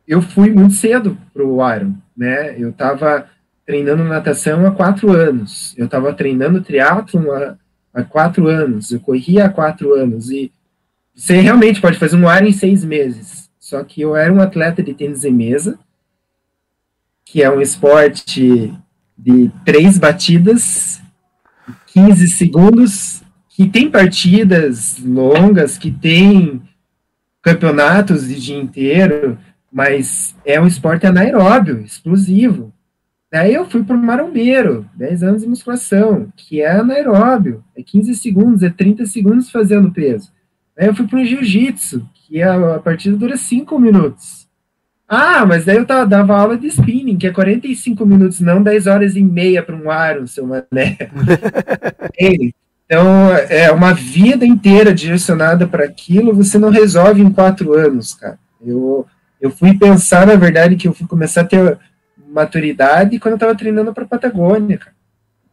eu 0.08 0.22
fui 0.22 0.50
muito 0.52 0.74
cedo 0.74 1.18
pro 1.34 1.58
Iron, 1.76 1.94
né? 2.16 2.60
Eu 2.60 2.72
tava 2.72 3.28
treinando 3.66 4.04
natação 4.04 4.66
há 4.66 4.72
quatro 4.72 5.12
anos. 5.12 5.74
Eu 5.78 5.86
estava 5.86 6.14
treinando 6.14 6.62
triatlon 6.62 7.32
há, 7.32 7.58
há 7.94 8.04
quatro 8.04 8.48
anos. 8.48 8.92
Eu 8.92 9.00
corria 9.00 9.46
há 9.46 9.50
quatro 9.50 9.94
anos. 9.94 10.30
E 10.30 10.52
você 11.14 11.40
realmente 11.40 11.80
pode 11.80 11.98
fazer 11.98 12.18
um 12.18 12.28
ar 12.28 12.46
em 12.46 12.52
seis 12.52 12.84
meses. 12.84 13.50
Só 13.60 13.84
que 13.84 14.02
eu 14.02 14.16
era 14.16 14.34
um 14.34 14.42
atleta 14.42 14.84
de 14.84 14.94
tênis 14.94 15.24
em 15.24 15.32
mesa, 15.32 15.80
que 17.24 17.42
é 17.42 17.50
um 17.50 17.62
esporte 17.62 18.74
de 19.18 19.52
três 19.64 19.98
batidas, 19.98 21.02
15 21.94 22.28
segundos, 22.28 23.22
que 23.50 23.70
tem 23.70 23.90
partidas 23.90 24.98
longas, 25.00 25.78
que 25.78 25.92
tem 25.92 26.62
campeonatos 27.42 28.28
de 28.28 28.40
dia 28.40 28.58
inteiro, 28.58 29.38
mas 29.72 30.36
é 30.46 30.60
um 30.60 30.68
esporte 30.68 31.08
anaeróbio, 31.08 31.82
explosivo. 31.82 32.74
Daí 33.32 33.54
eu 33.54 33.70
fui 33.70 33.84
para 33.84 33.96
o 33.96 34.00
marombeiro, 34.00 34.86
10 34.94 35.24
anos 35.24 35.42
de 35.42 35.48
musculação, 35.48 36.32
que 36.36 36.62
é 36.62 36.72
anaeróbio, 36.72 37.64
é 37.76 37.82
15 37.82 38.16
segundos, 38.16 38.62
é 38.62 38.70
30 38.70 39.06
segundos 39.06 39.50
fazendo 39.50 39.92
peso. 39.92 40.32
Daí 40.76 40.88
eu 40.88 40.96
fui 40.96 41.08
para 41.08 41.20
o 41.20 41.26
jiu-jitsu, 41.26 42.08
que 42.14 42.42
é, 42.42 42.44
a 42.44 42.80
partida 42.80 43.16
dura 43.16 43.38
5 43.38 43.80
minutos. 43.80 44.50
Ah, 45.08 45.46
mas 45.46 45.66
daí 45.66 45.78
eu 45.78 45.86
tava, 45.86 46.06
dava 46.06 46.38
aula 46.38 46.58
de 46.58 46.68
spinning, 46.68 47.18
que 47.18 47.28
é 47.28 47.32
45 47.32 48.06
minutos, 48.06 48.40
não 48.40 48.64
10 48.64 48.88
horas 48.88 49.16
e 49.16 49.22
meia 49.22 49.62
para 49.62 49.76
um 49.76 49.90
aro, 49.90 50.28
seu 50.28 50.46
mané. 50.46 50.98
então, 52.92 53.34
é 53.34 53.72
uma 53.72 53.94
vida 53.94 54.46
inteira 54.46 54.94
direcionada 54.94 55.66
para 55.66 55.86
aquilo, 55.86 56.36
você 56.36 56.60
não 56.60 56.70
resolve 56.70 57.22
em 57.22 57.32
quatro 57.32 57.72
anos, 57.74 58.14
cara. 58.16 58.38
Eu, 58.62 59.08
eu 59.40 59.50
fui 59.50 59.78
pensar, 59.78 60.28
na 60.28 60.36
verdade, 60.36 60.76
que 60.76 60.90
eu 60.90 60.94
fui 60.94 61.08
começar 61.08 61.40
a 61.40 61.46
ter 61.46 61.80
maturidade 62.28 63.18
quando 63.18 63.36
eu 63.36 63.40
tava 63.40 63.56
treinando 63.56 63.94
para 63.94 64.06
Patagônia, 64.06 64.78
cara. 64.78 64.94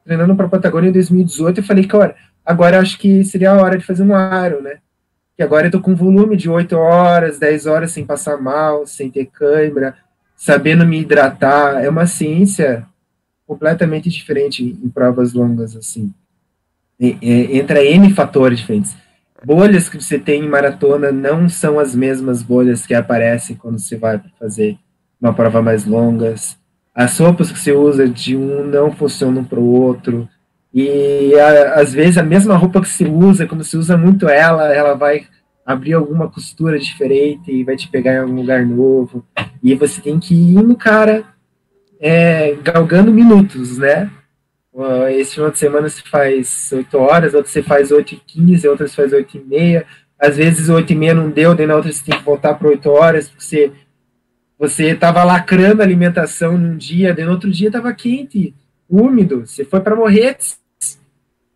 Treinando 0.05 0.35
para 0.35 0.49
Patagônia 0.49 0.89
em 0.89 0.93
2018, 0.93 1.61
eu 1.61 1.65
falei, 1.65 1.87
cara, 1.87 2.17
agora 2.45 2.81
acho 2.81 2.99
que 2.99 3.23
seria 3.23 3.53
a 3.53 3.63
hora 3.63 3.79
de 3.79 3.87
fazer 3.87 4.03
um 4.03 4.17
aro, 4.17 4.61
né? 4.61 4.79
Que 5.37 5.43
agora 5.45 5.69
eu 5.69 5.71
tô 5.71 5.81
com 5.81 5.95
volume 5.95 6.37
de 6.37 6.51
8 6.51 6.73
horas, 6.77 7.39
10 7.39 7.67
horas 7.67 7.93
sem 7.93 8.05
passar 8.05 8.37
mal, 8.37 8.85
sem 8.85 9.13
ter 9.13 9.27
câimbra, 9.27 9.95
sabendo 10.35 10.85
me 10.85 11.03
hidratar. 11.03 11.85
É 11.85 11.89
uma 11.89 12.05
ciência 12.05 12.85
completamente 13.47 14.11
diferente 14.11 14.65
em 14.65 14.89
provas 14.89 15.35
longas, 15.35 15.77
assim. 15.77 16.13
Entra 17.01 17.85
N 17.85 18.13
fatores 18.13 18.59
diferentes. 18.59 18.97
Bolhas 19.45 19.89
que 19.89 20.01
você 20.01 20.19
tem 20.19 20.45
em 20.45 20.49
maratona 20.49 21.13
não 21.13 21.49
são 21.49 21.79
as 21.79 21.95
mesmas 21.95 22.43
bolhas 22.43 22.87
que 22.87 22.95
aparecem 22.95 23.55
quando 23.55 23.79
você 23.79 23.97
vai 23.97 24.21
fazer 24.39 24.77
uma 25.21 25.33
prova 25.33 25.63
mais 25.63 25.85
longas 25.85 26.59
as 26.99 27.17
roupas 27.17 27.53
que 27.53 27.59
você 27.61 27.71
usa 27.71 28.09
de 28.09 28.37
um 28.37 28.65
não 28.65 28.91
funcionam 28.91 29.45
para 29.45 29.61
o 29.61 29.67
outro. 29.67 30.29
E 30.75 31.33
a, 31.39 31.75
às 31.75 31.93
vezes 31.93 32.19
a 32.19 32.25
mesma 32.25 32.57
roupa 32.57 32.81
que 32.81 32.89
você 32.89 33.05
usa, 33.05 33.47
quando 33.47 33.63
você 33.63 33.77
usa 33.77 33.97
muito 33.97 34.29
ela, 34.29 34.75
ela 34.75 34.95
vai 34.95 35.25
abrir 35.65 35.93
alguma 35.93 36.29
costura 36.29 36.77
diferente 36.77 37.53
e 37.53 37.63
vai 37.63 37.77
te 37.77 37.89
pegar 37.89 38.15
em 38.15 38.19
algum 38.19 38.35
lugar 38.35 38.67
novo. 38.67 39.25
E 39.63 39.77
você 39.77 40.01
tem 40.01 40.19
que 40.19 40.35
ir 40.35 40.61
no 40.61 40.75
cara 40.75 41.23
é, 42.01 42.57
galgando 42.65 43.13
minutos, 43.13 43.79
né? 43.79 44.11
Esse 45.11 45.35
final 45.35 45.51
de 45.51 45.59
semana 45.59 45.89
você 45.89 46.03
faz 46.03 46.71
8 46.73 46.99
horas, 46.99 47.35
outro 47.35 47.51
você 47.51 47.63
faz 47.63 47.91
8 47.91 48.15
e 48.15 48.17
15, 48.17 48.69
outras 48.69 48.95
faz 48.95 49.13
8 49.13 49.37
e 49.37 49.41
meia. 49.41 49.87
Às 50.19 50.37
vezes 50.37 50.69
8 50.69 50.93
e 50.93 50.97
meia 50.97 51.15
não 51.15 51.31
deu, 51.31 51.55
daí 51.55 51.67
na 51.67 51.77
outra 51.77 51.91
você 51.91 52.05
tem 52.05 52.19
que 52.19 52.25
voltar 52.25 52.55
para 52.55 52.69
8 52.69 52.89
horas, 52.91 53.29
porque 53.29 53.45
você 53.45 53.73
você 54.59 54.89
estava 54.89 55.23
lacrando 55.23 55.83
a 55.83 55.85
alimentação 55.85 56.59
num 56.59 56.77
dia, 56.77 57.15
no 57.15 57.31
outro 57.31 57.49
dia 57.49 57.69
estava 57.69 57.93
quente, 57.93 58.53
úmido. 58.91 59.47
Você 59.47 59.65
foi 59.65 59.81
para 59.81 59.95
morrer 59.95 60.37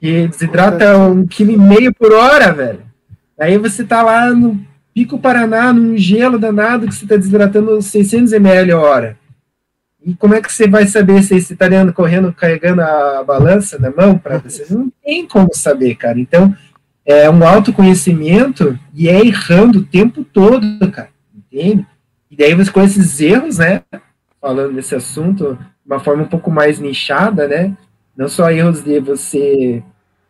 e 0.00 0.28
desidrata 0.28 0.96
um 0.98 1.26
quilo 1.26 1.50
e 1.50 1.56
meio 1.56 1.92
por 1.92 2.12
hora, 2.12 2.52
velho. 2.52 2.82
Aí 3.38 3.58
você 3.58 3.82
tá 3.82 4.02
lá 4.02 4.30
no 4.30 4.60
Pico 4.94 5.18
Paraná, 5.18 5.72
num 5.72 5.96
gelo 5.96 6.38
danado, 6.38 6.86
que 6.86 6.94
você 6.94 7.04
está 7.04 7.16
desidratando 7.16 7.82
600 7.82 8.32
ml 8.32 8.72
a 8.72 8.78
hora. 8.78 9.18
E 10.04 10.14
como 10.14 10.34
é 10.34 10.40
que 10.40 10.52
você 10.52 10.66
vai 10.66 10.86
saber 10.86 11.22
se 11.22 11.40
você 11.40 11.52
está 11.52 11.68
correndo, 11.92 12.32
carregando 12.32 12.82
a 12.82 13.22
balança 13.22 13.78
na 13.78 13.90
mão 13.90 14.18
para 14.18 14.38
você? 14.38 14.66
Não 14.68 14.90
tem 15.04 15.26
como 15.26 15.54
saber, 15.54 15.94
cara. 15.94 16.18
Então, 16.18 16.54
é 17.04 17.30
um 17.30 17.46
autoconhecimento 17.46 18.78
e 18.94 19.08
é 19.08 19.24
errando 19.24 19.80
o 19.80 19.84
tempo 19.84 20.24
todo, 20.24 20.90
cara. 20.90 21.10
Entende? 21.34 21.86
E 22.30 22.36
daí 22.36 22.54
você 22.54 22.70
com 22.70 22.82
esses 22.82 23.20
erros, 23.20 23.58
né? 23.58 23.82
Falando 24.40 24.74
desse 24.74 24.94
assunto, 24.94 25.54
de 25.54 25.86
uma 25.86 26.00
forma 26.00 26.24
um 26.24 26.28
pouco 26.28 26.50
mais 26.50 26.78
nichada, 26.78 27.46
né? 27.46 27.76
Não 28.16 28.28
só 28.28 28.50
erros 28.50 28.82
de 28.82 28.98
você 29.00 29.82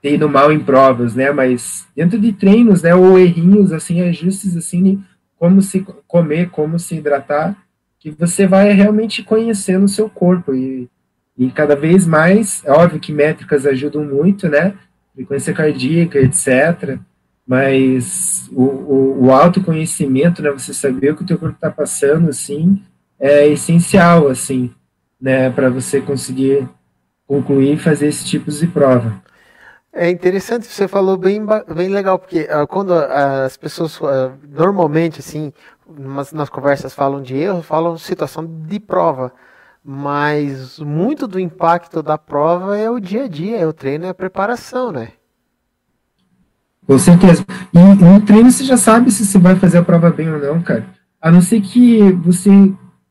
ter 0.03 0.15
ido 0.15 0.29
mal 0.29 0.53
em 0.53 0.61
provas, 0.61 1.15
né? 1.15 1.31
Mas 1.31 1.87
dentro 1.97 2.19
de 2.19 2.33
treinos, 2.33 2.83
né? 2.83 2.95
Ou 2.95 3.19
errinhos, 3.19 3.73
assim, 3.73 4.03
ajustes, 4.03 4.57
assim, 4.57 5.03
como 5.39 5.63
se 5.63 5.87
comer, 6.07 6.51
como 6.51 6.79
se 6.79 6.97
hidratar, 6.97 7.57
que 8.03 8.11
você 8.11 8.47
vai 8.47 8.73
realmente 8.73 9.23
conhecendo 9.23 9.85
o 9.85 9.89
seu 9.89 10.11
corpo. 10.11 10.55
E, 10.55 10.89
e 11.39 11.51
cada 11.51 11.77
vez 11.77 12.07
mais, 12.07 12.63
é 12.65 12.73
óbvio 12.73 13.01
que 13.01 13.13
métricas 13.13 13.65
ajudam 13.65 14.05
muito, 14.05 14.49
né? 14.49 14.75
Frequência 15.15 15.55
cardíaca, 15.55 16.19
etc 16.19 16.99
mas 17.47 18.49
o, 18.53 18.63
o, 18.63 19.27
o 19.27 19.33
autoconhecimento, 19.33 20.43
né, 20.43 20.51
você 20.51 20.73
saber 20.73 21.13
o 21.13 21.17
que 21.17 21.23
o 21.23 21.27
teu 21.27 21.39
corpo 21.39 21.55
está 21.55 21.71
passando, 21.71 22.29
assim, 22.31 22.83
é 23.19 23.47
essencial, 23.49 24.29
assim, 24.29 24.73
né, 25.21 25.51
para 25.51 25.69
você 25.69 26.01
conseguir 26.01 26.69
concluir 27.27 27.75
e 27.75 27.79
fazer 27.79 28.07
esse 28.07 28.25
tipo 28.25 28.51
de 28.51 28.67
prova. 28.67 29.21
É 29.93 30.09
interessante, 30.09 30.67
você 30.67 30.89
falou 30.89 31.19
bem, 31.19 31.45
bem 31.75 31.89
legal, 31.89 32.19
porque 32.19 32.45
uh, 32.45 32.67
quando 32.67 32.95
as 32.95 33.57
pessoas 33.59 34.01
uh, 34.01 34.33
normalmente, 34.49 35.21
assim, 35.21 35.53
nas, 35.89 36.33
nas 36.33 36.49
conversas 36.49 36.95
falam 36.95 37.23
de 37.23 37.37
erro, 37.37 37.63
falam 37.63 37.97
situação 37.99 38.45
de 38.45 38.81
prova. 38.81 39.33
Mas 39.85 40.79
muito 40.79 41.27
do 41.27 41.41
impacto 41.41 42.03
da 42.03 42.17
prova 42.17 42.77
é 42.79 42.89
o 42.89 43.01
dia 43.01 43.25
a 43.25 43.29
dia, 43.29 43.59
é 43.59 43.67
o 43.67 43.73
treino, 43.73 44.07
é 44.07 44.11
a 44.11 44.15
preparação, 44.15 44.93
né? 44.93 45.09
Com 46.87 46.99
certeza. 46.99 47.45
E 47.73 47.79
no 47.79 48.21
treino 48.25 48.51
você 48.51 48.65
já 48.65 48.77
sabe 48.77 49.11
se 49.11 49.25
você 49.25 49.39
vai 49.39 49.57
fazer 49.57 49.79
a 49.79 49.83
prova 49.83 50.11
bem 50.11 50.31
ou 50.31 50.39
não, 50.39 50.63
cara. 50.63 50.87
A 51.21 51.31
não 51.31 51.41
ser 51.41 51.61
que 51.61 52.13
você 52.13 52.51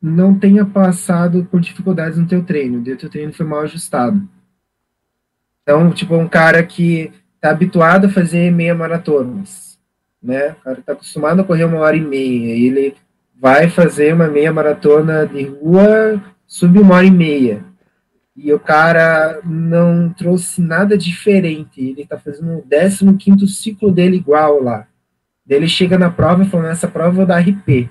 não 0.01 0.33
tenha 0.37 0.65
passado 0.65 1.47
por 1.49 1.59
dificuldades 1.59 2.17
no 2.17 2.27
teu 2.27 2.43
treino, 2.43 2.79
o 2.79 2.97
teu 2.97 3.09
treino 3.09 3.33
foi 3.33 3.45
mal 3.45 3.61
ajustado. 3.61 4.21
Então, 5.61 5.91
tipo, 5.91 6.15
um 6.15 6.27
cara 6.27 6.63
que 6.63 7.11
tá 7.39 7.51
habituado 7.51 8.05
a 8.05 8.09
fazer 8.09 8.51
meia 8.51 8.75
maratona, 8.75 9.43
né? 10.21 10.51
O 10.51 10.63
cara 10.63 10.83
tá 10.85 10.93
acostumado 10.93 11.41
a 11.41 11.43
correr 11.43 11.63
uma 11.65 11.79
hora 11.79 11.95
e 11.95 12.01
meia, 12.01 12.55
e 12.55 12.67
ele 12.67 12.95
vai 13.39 13.69
fazer 13.69 14.13
uma 14.13 14.27
meia 14.27 14.53
maratona 14.53 15.25
de 15.25 15.43
rua 15.43 16.21
sub 16.45 16.77
uma 16.79 16.95
hora 16.95 17.05
e 17.05 17.11
meia. 17.11 17.65
E 18.35 18.53
o 18.53 18.59
cara 18.59 19.41
não 19.43 20.09
trouxe 20.09 20.61
nada 20.61 20.97
diferente. 20.97 21.81
Ele 21.81 22.05
tá 22.05 22.17
fazendo 22.17 22.57
o 22.59 23.17
15 23.17 23.47
ciclo 23.47 23.91
dele 23.91 24.17
igual 24.17 24.61
lá. 24.61 24.87
Daí 25.45 25.57
ele 25.57 25.67
chega 25.67 25.97
na 25.97 26.09
prova 26.09 26.43
e 26.43 26.49
fala: 26.49 26.69
nessa 26.69 26.87
prova 26.87 27.09
eu 27.09 27.13
vou 27.13 27.25
dar 27.25 27.39
RP. 27.39 27.89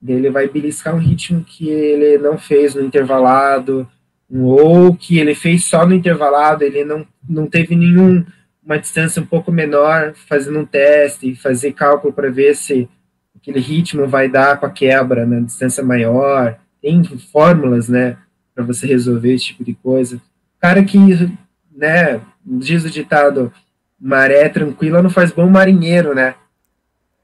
Daí 0.00 0.16
ele 0.16 0.30
vai 0.30 0.48
beliscar 0.48 0.94
um 0.94 0.98
ritmo 0.98 1.44
que 1.44 1.68
ele 1.68 2.18
não 2.18 2.36
fez 2.36 2.74
no 2.74 2.82
intervalado, 2.82 3.88
ou 4.30 4.94
que 4.94 5.18
ele 5.18 5.34
fez 5.34 5.64
só 5.64 5.86
no 5.86 5.94
intervalado, 5.94 6.64
ele 6.64 6.84
não, 6.84 7.06
não 7.28 7.46
teve 7.46 7.76
nenhum 7.76 8.24
uma 8.64 8.78
distância 8.78 9.20
um 9.20 9.26
pouco 9.26 9.50
menor, 9.50 10.14
fazendo 10.28 10.60
um 10.60 10.64
teste, 10.64 11.34
fazer 11.34 11.72
cálculo 11.72 12.12
para 12.12 12.30
ver 12.30 12.54
se 12.54 12.88
aquele 13.36 13.60
ritmo 13.60 14.06
vai 14.06 14.28
dar 14.28 14.58
com 14.58 14.66
a 14.66 14.70
quebra 14.70 15.26
na 15.26 15.40
distância 15.40 15.82
maior. 15.82 16.58
Tem 16.80 17.02
fórmulas, 17.32 17.88
né, 17.88 18.16
para 18.54 18.64
você 18.64 18.86
resolver 18.86 19.34
esse 19.34 19.46
tipo 19.46 19.64
de 19.64 19.74
coisa. 19.74 20.20
Cara 20.60 20.84
que, 20.84 20.98
né, 21.74 22.20
diz 22.44 22.84
o 22.84 22.90
ditado, 22.90 23.52
maré 24.00 24.48
tranquila 24.48 25.02
não 25.02 25.10
faz 25.10 25.32
bom 25.32 25.48
marinheiro, 25.48 26.14
né? 26.14 26.34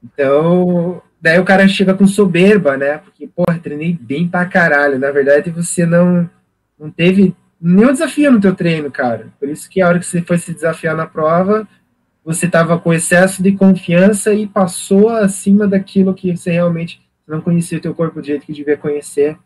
Então, 0.03 1.01
daí 1.21 1.39
o 1.39 1.45
cara 1.45 1.67
chega 1.67 1.93
com 1.93 2.07
soberba, 2.07 2.77
né? 2.77 2.97
Porque, 2.97 3.27
porra, 3.27 3.59
treinei 3.59 3.97
bem 3.99 4.27
pra 4.27 4.45
caralho. 4.45 4.97
Na 4.97 5.11
verdade, 5.11 5.49
você 5.51 5.85
não, 5.85 6.29
não 6.79 6.89
teve 6.89 7.35
nenhum 7.61 7.91
desafio 7.91 8.31
no 8.31 8.39
teu 8.39 8.55
treino, 8.55 8.89
cara. 8.89 9.27
Por 9.39 9.49
isso 9.49 9.69
que 9.69 9.81
a 9.81 9.87
hora 9.87 9.99
que 9.99 10.05
você 10.05 10.21
foi 10.21 10.37
se 10.37 10.53
desafiar 10.53 10.95
na 10.95 11.05
prova, 11.05 11.67
você 12.23 12.47
tava 12.47 12.79
com 12.79 12.93
excesso 12.93 13.41
de 13.41 13.51
confiança 13.53 14.33
e 14.33 14.47
passou 14.47 15.09
acima 15.09 15.67
daquilo 15.67 16.13
que 16.13 16.35
você 16.35 16.51
realmente 16.51 17.01
não 17.27 17.41
conhecia 17.41 17.77
o 17.77 17.81
teu 17.81 17.93
corpo 17.93 18.21
do 18.21 18.27
jeito 18.27 18.45
que 18.45 18.53
devia 18.53 18.77
conhecer. 18.77 19.37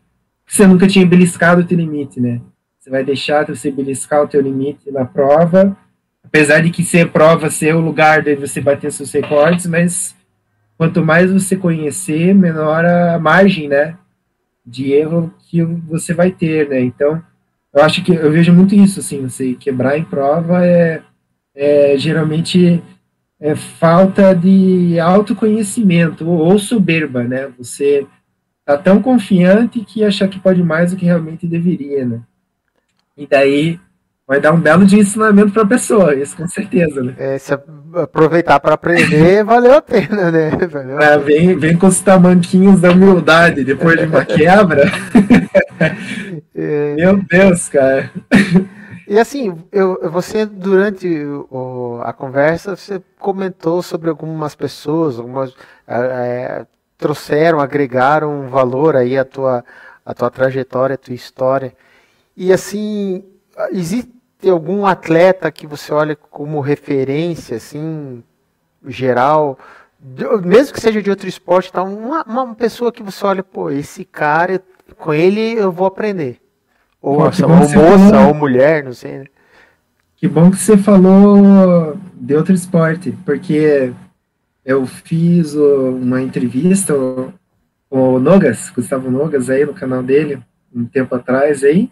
Você 0.46 0.66
nunca 0.66 0.86
tinha 0.86 1.06
beliscado 1.06 1.62
o 1.62 1.64
teu 1.64 1.78
limite, 1.78 2.20
né? 2.20 2.40
Você 2.78 2.90
vai 2.90 3.02
deixar 3.02 3.46
você 3.46 3.70
beliscar 3.70 4.22
o 4.22 4.28
teu 4.28 4.40
limite 4.40 4.90
na 4.90 5.04
prova, 5.04 5.76
apesar 6.22 6.60
de 6.60 6.70
que 6.70 6.84
ser 6.84 7.10
prova 7.10 7.48
ser 7.48 7.74
o 7.74 7.80
lugar 7.80 8.22
de 8.22 8.34
você 8.34 8.60
bater 8.60 8.92
seus 8.92 9.10
recordes, 9.12 9.66
mas 9.66 10.14
quanto 10.76 11.02
mais 11.02 11.32
você 11.32 11.56
conhecer, 11.56 12.34
menor 12.34 12.84
a 12.84 13.18
margem, 13.18 13.68
né, 13.68 13.96
de 14.66 14.92
erro 14.92 15.32
que 15.48 15.62
você 15.62 16.12
vai 16.12 16.30
ter, 16.30 16.68
né? 16.68 16.80
Então, 16.82 17.22
eu 17.74 17.82
acho 17.82 18.04
que 18.04 18.14
eu 18.14 18.30
vejo 18.30 18.52
muito 18.52 18.74
isso, 18.74 19.00
assim, 19.00 19.22
você 19.22 19.54
quebrar 19.54 19.98
em 19.98 20.04
prova 20.04 20.64
é, 20.64 21.02
é 21.54 21.94
geralmente 21.98 22.80
é 23.40 23.56
falta 23.56 24.34
de 24.34 24.98
autoconhecimento 25.00 26.28
ou 26.28 26.58
soberba, 26.58 27.24
né? 27.24 27.50
Você 27.58 28.06
tá 28.64 28.78
tão 28.78 29.02
confiante 29.02 29.80
que 29.80 30.04
acha 30.04 30.28
que 30.28 30.38
pode 30.38 30.62
mais 30.62 30.92
do 30.92 30.96
que 30.96 31.04
realmente 31.04 31.46
deveria, 31.46 32.06
né? 32.06 32.20
E 33.16 33.26
daí 33.26 33.78
vai 34.26 34.40
dar 34.40 34.52
um 34.52 34.60
belo 34.60 34.86
de 34.86 34.98
ensinamento 34.98 35.52
para 35.52 35.64
a 35.64 35.66
pessoa, 35.66 36.14
isso 36.14 36.36
com 36.36 36.48
certeza, 36.48 37.02
né? 37.02 37.14
É, 37.18 37.38
se 37.38 37.52
aproveitar 37.94 38.58
para 38.60 38.74
aprender, 38.74 39.42
valeu 39.44 39.74
a 39.74 39.82
pena, 39.82 40.30
né? 40.30 40.50
Valeu 40.70 41.00
é, 41.00 41.18
vem, 41.18 41.58
vem 41.58 41.76
com 41.76 41.88
os 41.88 42.00
tamanquinhos 42.00 42.80
da 42.80 42.92
humildade 42.92 43.64
depois 43.64 43.98
de 43.98 44.06
uma 44.06 44.24
quebra. 44.24 44.84
É... 46.54 46.94
Meu 46.94 47.22
Deus, 47.22 47.68
cara. 47.68 48.10
E 49.06 49.18
assim, 49.18 49.62
eu, 49.70 50.10
você 50.10 50.46
durante 50.46 51.06
o, 51.50 52.00
a 52.02 52.12
conversa, 52.12 52.74
você 52.74 53.02
comentou 53.18 53.82
sobre 53.82 54.08
algumas 54.08 54.54
pessoas, 54.54 55.18
algumas 55.18 55.54
é, 55.86 56.64
trouxeram, 56.96 57.60
agregaram 57.60 58.48
valor 58.48 58.96
aí 58.96 59.18
à 59.18 59.24
tua, 59.24 59.62
à 60.06 60.14
tua 60.14 60.30
trajetória, 60.30 60.94
à 60.94 60.98
tua 60.98 61.14
história. 61.14 61.74
E 62.34 62.52
assim, 62.52 63.22
existe 63.70 64.10
algum 64.48 64.86
atleta 64.86 65.52
que 65.52 65.66
você 65.66 65.92
olha 65.92 66.16
como 66.16 66.60
referência, 66.60 67.58
assim, 67.58 68.24
geral, 68.86 69.58
mesmo 70.42 70.74
que 70.74 70.80
seja 70.80 71.02
de 71.02 71.10
outro 71.10 71.28
esporte, 71.28 71.72
tá, 71.72 71.82
uma, 71.82 72.22
uma 72.24 72.54
pessoa 72.54 72.92
que 72.92 73.02
você 73.02 73.24
olha, 73.24 73.42
pô, 73.42 73.70
esse 73.70 74.04
cara, 74.04 74.62
com 74.94 75.12
ele 75.12 75.54
eu 75.54 75.70
vou 75.70 75.86
aprender. 75.86 76.38
Ou, 77.00 77.16
pô, 77.16 77.22
ou 77.22 77.24
moça, 77.26 77.68
falou... 77.68 78.28
ou 78.28 78.34
mulher, 78.34 78.82
não 78.84 78.92
sei, 78.92 79.18
né? 79.18 79.24
Que 80.16 80.28
bom 80.28 80.50
que 80.50 80.56
você 80.56 80.76
falou 80.76 81.98
de 82.14 82.34
outro 82.34 82.54
esporte, 82.54 83.12
porque 83.26 83.92
eu 84.64 84.86
fiz 84.86 85.54
uma 85.54 86.22
entrevista 86.22 86.94
com 87.90 88.14
o 88.14 88.18
Nogas, 88.18 88.70
Gustavo 88.70 89.10
Nogas, 89.10 89.50
aí 89.50 89.66
no 89.66 89.74
canal 89.74 90.02
dele, 90.02 90.38
um 90.74 90.86
tempo 90.86 91.14
atrás 91.14 91.62
aí, 91.62 91.90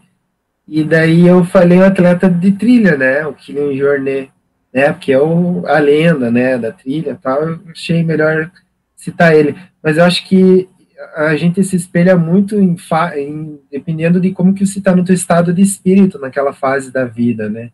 e 0.66 0.82
daí 0.82 1.26
eu 1.26 1.44
falei 1.44 1.78
o 1.78 1.84
atleta 1.84 2.30
de 2.30 2.52
trilha, 2.52 2.96
né, 2.96 3.26
o 3.26 3.34
Kylian 3.34 3.76
Jornet, 3.76 4.32
né, 4.72 4.92
porque 4.92 5.12
é 5.12 5.20
o, 5.20 5.64
a 5.66 5.78
lenda, 5.78 6.30
né, 6.30 6.56
da 6.56 6.72
trilha 6.72 7.18
tal, 7.20 7.42
eu 7.42 7.60
achei 7.70 8.02
melhor 8.02 8.50
citar 8.96 9.34
ele. 9.34 9.54
Mas 9.82 9.98
eu 9.98 10.04
acho 10.04 10.26
que 10.26 10.68
a 11.14 11.36
gente 11.36 11.62
se 11.64 11.76
espelha 11.76 12.16
muito 12.16 12.58
em, 12.58 12.76
em 13.16 13.58
dependendo 13.70 14.20
de 14.20 14.30
como 14.30 14.54
que 14.54 14.66
você 14.66 14.78
está 14.78 14.94
no 14.94 15.04
teu 15.04 15.14
estado 15.14 15.52
de 15.52 15.62
espírito 15.62 16.18
naquela 16.18 16.52
fase 16.52 16.90
da 16.90 17.04
vida, 17.04 17.48
né. 17.48 17.70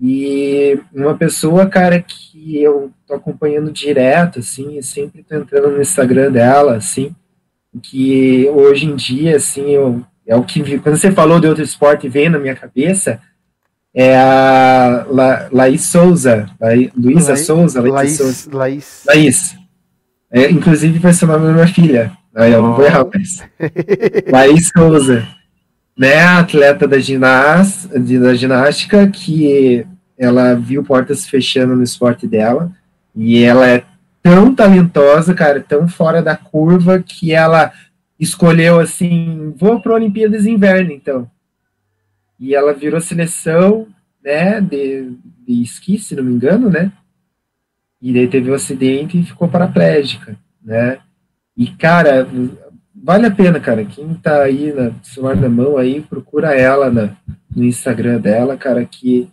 E 0.00 0.78
uma 0.94 1.16
pessoa, 1.16 1.66
cara, 1.66 2.00
que 2.00 2.62
eu 2.62 2.92
tô 3.06 3.14
acompanhando 3.14 3.72
direto, 3.72 4.38
assim, 4.38 4.80
sempre 4.80 5.24
tô 5.24 5.34
entrando 5.34 5.70
no 5.70 5.82
Instagram 5.82 6.30
dela, 6.30 6.76
assim, 6.76 7.14
que 7.82 8.48
hoje 8.50 8.86
em 8.86 8.94
dia, 8.94 9.36
assim, 9.36 9.70
eu, 9.70 10.04
é 10.24 10.36
o 10.36 10.44
que, 10.44 10.78
quando 10.78 10.96
você 10.96 11.10
falou 11.10 11.40
de 11.40 11.48
outro 11.48 11.64
esporte, 11.64 12.08
vem 12.08 12.28
na 12.28 12.38
minha 12.38 12.54
cabeça, 12.54 13.20
é 13.92 14.16
a 14.16 15.04
La, 15.10 15.48
Laís 15.50 15.86
Souza, 15.86 16.48
La, 16.60 16.68
Luísa 16.96 17.34
Souza, 17.36 17.80
Laís, 17.80 17.94
Laís, 17.94 18.16
Souza. 18.16 18.50
Laís. 18.52 19.02
Laís. 19.04 19.56
É, 20.30 20.50
inclusive 20.50 20.98
vai 20.98 21.12
ser 21.12 21.24
o 21.24 21.28
nome 21.28 21.46
da 21.46 21.52
minha 21.54 21.66
filha. 21.66 22.12
Aí 22.38 22.52
eu 22.52 22.62
não 22.62 22.74
vou 22.74 22.84
errar, 22.84 23.06
mas. 23.12 23.42
Laís 24.30 24.70
Souza 24.76 25.26
né, 25.98 26.22
atleta 26.22 26.86
da, 26.86 27.00
ginás, 27.00 27.86
da 27.86 28.32
ginástica, 28.32 29.08
que 29.08 29.84
ela 30.16 30.54
viu 30.54 30.84
portas 30.84 31.26
fechando 31.26 31.74
no 31.74 31.82
esporte 31.82 32.24
dela, 32.24 32.70
e 33.16 33.42
ela 33.42 33.68
é 33.68 33.84
tão 34.22 34.54
talentosa, 34.54 35.34
cara, 35.34 35.60
tão 35.60 35.88
fora 35.88 36.22
da 36.22 36.36
curva, 36.36 37.02
que 37.02 37.32
ela 37.32 37.72
escolheu 38.18 38.78
assim, 38.78 39.52
vou 39.56 39.80
para 39.80 39.94
Olimpíadas 39.94 40.44
de 40.44 40.50
Inverno, 40.50 40.92
então. 40.92 41.28
E 42.38 42.54
ela 42.54 42.72
virou 42.72 43.00
seleção, 43.00 43.88
né, 44.22 44.60
de, 44.60 45.12
de 45.44 45.62
esqui, 45.62 45.98
se 45.98 46.14
não 46.14 46.22
me 46.22 46.32
engano, 46.32 46.70
né, 46.70 46.92
e 48.00 48.12
daí 48.12 48.28
teve 48.28 48.52
um 48.52 48.54
acidente 48.54 49.18
e 49.18 49.24
ficou 49.24 49.48
paraplégica, 49.48 50.36
né, 50.64 51.00
e, 51.58 51.66
cara, 51.66 52.28
vale 52.94 53.26
a 53.26 53.30
pena, 53.32 53.58
cara. 53.58 53.84
Quem 53.84 54.14
tá 54.14 54.42
aí 54.42 54.72
na 54.72 54.92
celular 55.02 55.34
na 55.34 55.48
mão 55.48 55.76
aí, 55.76 56.00
procura 56.00 56.54
ela 56.54 56.88
na, 56.88 57.16
no 57.54 57.64
Instagram 57.64 58.20
dela, 58.20 58.56
cara, 58.56 58.84
que 58.84 59.28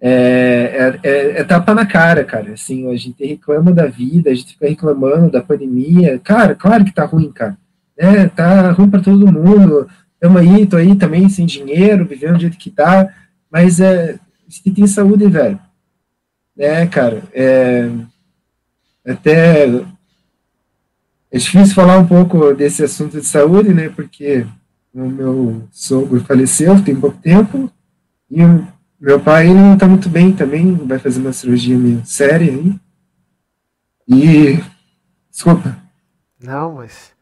é, 0.00 0.98
é, 1.02 1.08
é, 1.08 1.40
é, 1.40 1.44
tapa 1.44 1.72
na 1.72 1.86
cara, 1.86 2.24
cara. 2.24 2.54
Assim, 2.54 2.90
a 2.92 2.96
gente 2.96 3.24
reclama 3.24 3.70
da 3.72 3.86
vida, 3.86 4.30
a 4.30 4.34
gente 4.34 4.54
fica 4.54 4.68
reclamando 4.68 5.30
da 5.30 5.40
pandemia. 5.40 6.18
Cara, 6.18 6.56
claro 6.56 6.84
que 6.84 6.92
tá 6.92 7.04
ruim, 7.04 7.30
cara. 7.30 7.56
É, 7.96 8.26
tá 8.26 8.72
ruim 8.72 8.90
para 8.90 9.02
todo 9.02 9.30
mundo. 9.30 9.88
Tamo 10.18 10.38
aí, 10.38 10.66
tô 10.66 10.76
aí 10.76 10.96
também 10.96 11.28
sem 11.28 11.46
dinheiro, 11.46 12.04
vivendo 12.04 12.34
do 12.34 12.40
jeito 12.40 12.58
que 12.58 12.70
tá. 12.70 13.14
Mas 13.48 13.78
é, 13.78 14.18
você 14.48 14.70
tem 14.70 14.86
saúde, 14.88 15.28
velho. 15.28 15.60
É, 16.58 16.84
cara, 16.86 17.22
é, 17.32 17.88
até 19.06 19.66
é 21.32 21.38
difícil 21.38 21.74
falar 21.74 21.98
um 21.98 22.06
pouco 22.06 22.52
desse 22.54 22.82
assunto 22.82 23.20
de 23.20 23.26
saúde, 23.26 23.72
né? 23.72 23.88
Porque 23.88 24.46
o 24.92 25.06
meu 25.06 25.68
sogro 25.70 26.20
faleceu 26.24 26.82
tem 26.82 26.94
pouco 26.94 27.18
tempo 27.18 27.70
e 28.30 28.38
Meu 29.00 29.18
pai 29.18 29.46
ele 29.46 29.54
não 29.54 29.78
tá 29.78 29.88
muito 29.88 30.08
bem 30.08 30.32
também, 30.32 30.74
vai 30.74 30.98
fazer 30.98 31.20
uma 31.20 31.32
cirurgia 31.32 31.78
meio 31.78 32.04
séria 32.04 32.52
aí. 32.52 32.78
E. 34.06 34.62
Desculpa. 35.30 35.76
Não, 36.38 36.74
mas. 36.74 37.12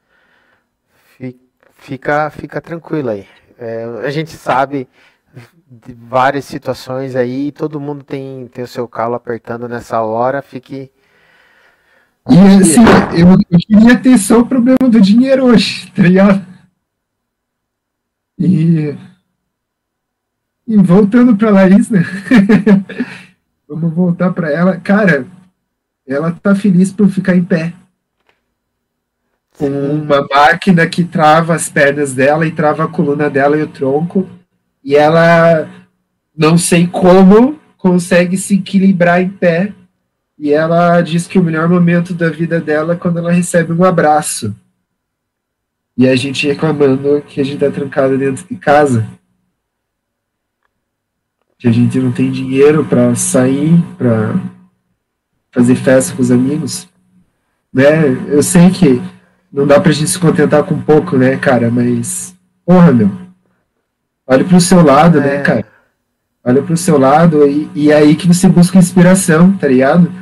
Fica, 1.78 2.28
fica 2.30 2.60
tranquilo 2.60 3.10
aí. 3.10 3.26
É, 3.56 3.84
a 4.04 4.10
gente 4.10 4.30
sabe 4.30 4.88
de 5.70 5.92
várias 5.94 6.44
situações 6.44 7.14
aí, 7.14 7.52
todo 7.52 7.80
mundo 7.80 8.02
tem, 8.02 8.48
tem 8.48 8.64
o 8.64 8.68
seu 8.68 8.88
calo 8.88 9.14
apertando 9.14 9.68
nessa 9.68 10.02
hora, 10.02 10.42
fique. 10.42 10.90
E 12.30 12.62
assim, 12.62 12.84
eu, 13.18 13.38
eu 13.50 13.58
queria 13.58 13.98
ter 13.98 14.18
só 14.18 14.40
o 14.40 14.46
problema 14.46 14.88
do 14.88 15.00
dinheiro 15.00 15.46
hoje, 15.46 15.90
tá 15.96 16.02
ligado? 16.02 16.46
E 18.38 18.96
e 20.68 20.76
voltando 20.76 21.34
para 21.34 21.48
Larissa, 21.48 21.94
né? 21.94 22.04
vamos 23.66 23.90
voltar 23.94 24.34
para 24.34 24.52
ela. 24.52 24.76
Cara, 24.76 25.26
ela 26.06 26.30
tá 26.30 26.54
feliz 26.54 26.92
por 26.92 27.08
ficar 27.08 27.34
em 27.34 27.42
pé. 27.42 27.72
Com 29.56 29.66
uma 29.66 30.26
máquina 30.30 30.86
que 30.86 31.04
trava 31.04 31.54
as 31.54 31.70
pernas 31.70 32.12
dela 32.12 32.46
e 32.46 32.52
trava 32.52 32.84
a 32.84 32.88
coluna 32.88 33.30
dela 33.30 33.56
e 33.56 33.62
o 33.62 33.66
tronco. 33.66 34.28
E 34.84 34.94
ela, 34.94 35.70
não 36.36 36.58
sei 36.58 36.86
como, 36.86 37.58
consegue 37.78 38.36
se 38.36 38.56
equilibrar 38.56 39.22
em 39.22 39.30
pé. 39.30 39.72
E 40.38 40.52
ela 40.52 41.00
diz 41.00 41.26
que 41.26 41.38
o 41.38 41.42
melhor 41.42 41.68
momento 41.68 42.14
da 42.14 42.30
vida 42.30 42.60
dela 42.60 42.94
é 42.94 42.96
quando 42.96 43.18
ela 43.18 43.32
recebe 43.32 43.72
um 43.72 43.84
abraço. 43.84 44.54
E 45.96 46.08
a 46.08 46.14
gente 46.14 46.46
reclamando 46.46 47.22
que 47.22 47.40
a 47.40 47.44
gente 47.44 47.58
tá 47.58 47.70
trancado 47.70 48.16
dentro 48.16 48.46
de 48.46 48.56
casa 48.56 49.06
que 51.58 51.66
a 51.66 51.72
gente 51.72 51.98
não 51.98 52.12
tem 52.12 52.30
dinheiro 52.30 52.84
para 52.84 53.16
sair, 53.16 53.82
para 53.98 54.36
fazer 55.50 55.74
festa 55.74 56.14
com 56.14 56.22
os 56.22 56.30
amigos, 56.30 56.88
né? 57.72 58.06
Eu 58.28 58.44
sei 58.44 58.70
que 58.70 59.02
não 59.52 59.66
dá 59.66 59.80
pra 59.80 59.90
gente 59.90 60.08
se 60.08 60.18
contentar 60.20 60.62
com 60.62 60.80
pouco, 60.80 61.16
né, 61.16 61.36
cara? 61.36 61.68
Mas, 61.68 62.32
porra, 62.64 62.92
meu, 62.92 63.10
olha 64.24 64.44
pro 64.44 64.60
seu 64.60 64.82
lado, 64.84 65.20
né, 65.20 65.34
é. 65.34 65.36
né, 65.38 65.42
cara? 65.42 65.66
Olha 66.44 66.62
pro 66.62 66.76
seu 66.76 66.96
lado 66.96 67.44
e, 67.48 67.68
e 67.74 67.90
é 67.90 67.96
aí 67.96 68.14
que 68.14 68.28
você 68.28 68.48
busca 68.48 68.78
inspiração, 68.78 69.52
tá 69.54 69.66
ligado? 69.66 70.12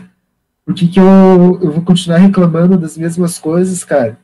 Por 0.67 0.75
que, 0.75 0.89
que 0.89 1.01
eu, 1.01 1.59
eu 1.63 1.71
vou 1.71 1.83
continuar 1.83 2.19
reclamando 2.19 2.77
das 2.77 2.99
mesmas 2.99 3.39
coisas, 3.39 3.83
cara? 3.83 4.19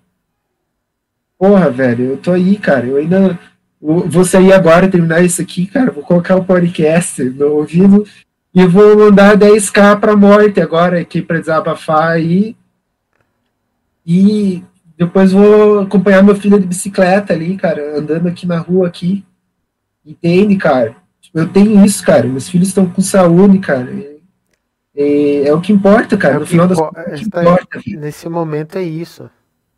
Porra, 1.38 1.70
velho, 1.70 2.04
eu 2.04 2.16
tô 2.18 2.32
aí, 2.32 2.58
cara. 2.58 2.84
Eu 2.84 2.98
ainda 2.98 3.38
Vou 3.82 4.24
sair 4.24 4.52
agora, 4.52 4.88
terminar 4.88 5.24
isso 5.24 5.42
aqui, 5.42 5.66
cara. 5.66 5.90
Vou 5.90 6.04
colocar 6.04 6.36
o 6.36 6.44
podcast 6.44 7.20
no 7.20 7.48
ouvido 7.48 8.06
e 8.54 8.64
vou 8.64 8.96
mandar 8.96 9.36
10k 9.36 9.98
pra 9.98 10.14
morte 10.14 10.60
agora 10.60 11.00
aqui 11.00 11.20
pra 11.20 11.40
desabafar 11.40 12.12
aí. 12.12 12.54
E 14.06 14.62
depois 14.96 15.32
vou 15.32 15.80
acompanhar 15.80 16.22
meu 16.22 16.36
filho 16.36 16.60
de 16.60 16.66
bicicleta 16.66 17.32
ali, 17.32 17.56
cara, 17.56 17.98
andando 17.98 18.28
aqui 18.28 18.46
na 18.46 18.58
rua 18.58 18.86
aqui. 18.86 19.24
Entende, 20.06 20.54
cara? 20.54 20.94
Eu 21.34 21.48
tenho 21.48 21.84
isso, 21.84 22.04
cara. 22.04 22.28
Meus 22.28 22.48
filhos 22.48 22.68
estão 22.68 22.88
com 22.88 23.02
saúde, 23.02 23.58
cara. 23.58 24.11
É 24.94 25.52
o 25.52 25.60
que 25.60 25.72
importa, 25.72 26.16
cara. 26.16 26.36
É 26.36 26.38
no 26.38 26.46
final 26.46 26.68
das 26.68 26.78
contas, 26.78 27.20
é 27.20 27.22
importa. 27.22 27.80
Nesse 27.86 28.28
momento 28.28 28.76
é 28.76 28.82
isso 28.82 29.28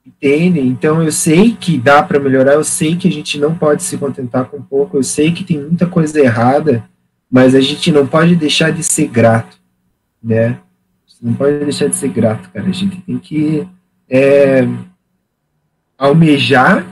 entendem. 0.06 0.66
Então 0.66 1.02
eu 1.02 1.10
sei 1.10 1.56
que 1.56 1.78
dá 1.78 2.02
para 2.02 2.20
melhorar, 2.20 2.54
eu 2.54 2.64
sei 2.64 2.96
que 2.96 3.08
a 3.08 3.12
gente 3.12 3.38
não 3.38 3.54
pode 3.54 3.82
se 3.82 3.96
contentar 3.96 4.46
com 4.46 4.60
pouco, 4.60 4.96
eu 4.96 5.02
sei 5.02 5.32
que 5.32 5.44
tem 5.44 5.58
muita 5.58 5.86
coisa 5.86 6.20
errada, 6.20 6.88
mas 7.30 7.54
a 7.54 7.60
gente 7.60 7.90
não 7.90 8.06
pode 8.06 8.36
deixar 8.36 8.70
de 8.70 8.82
ser 8.82 9.08
grato, 9.08 9.56
né? 10.22 10.58
Você 11.06 11.18
não 11.22 11.34
pode 11.34 11.58
deixar 11.58 11.88
de 11.88 11.96
ser 11.96 12.08
grato, 12.08 12.50
cara. 12.50 12.66
A 12.66 12.72
gente 12.72 13.00
tem 13.00 13.18
que 13.18 13.66
é, 14.08 14.68
almejar, 15.96 16.86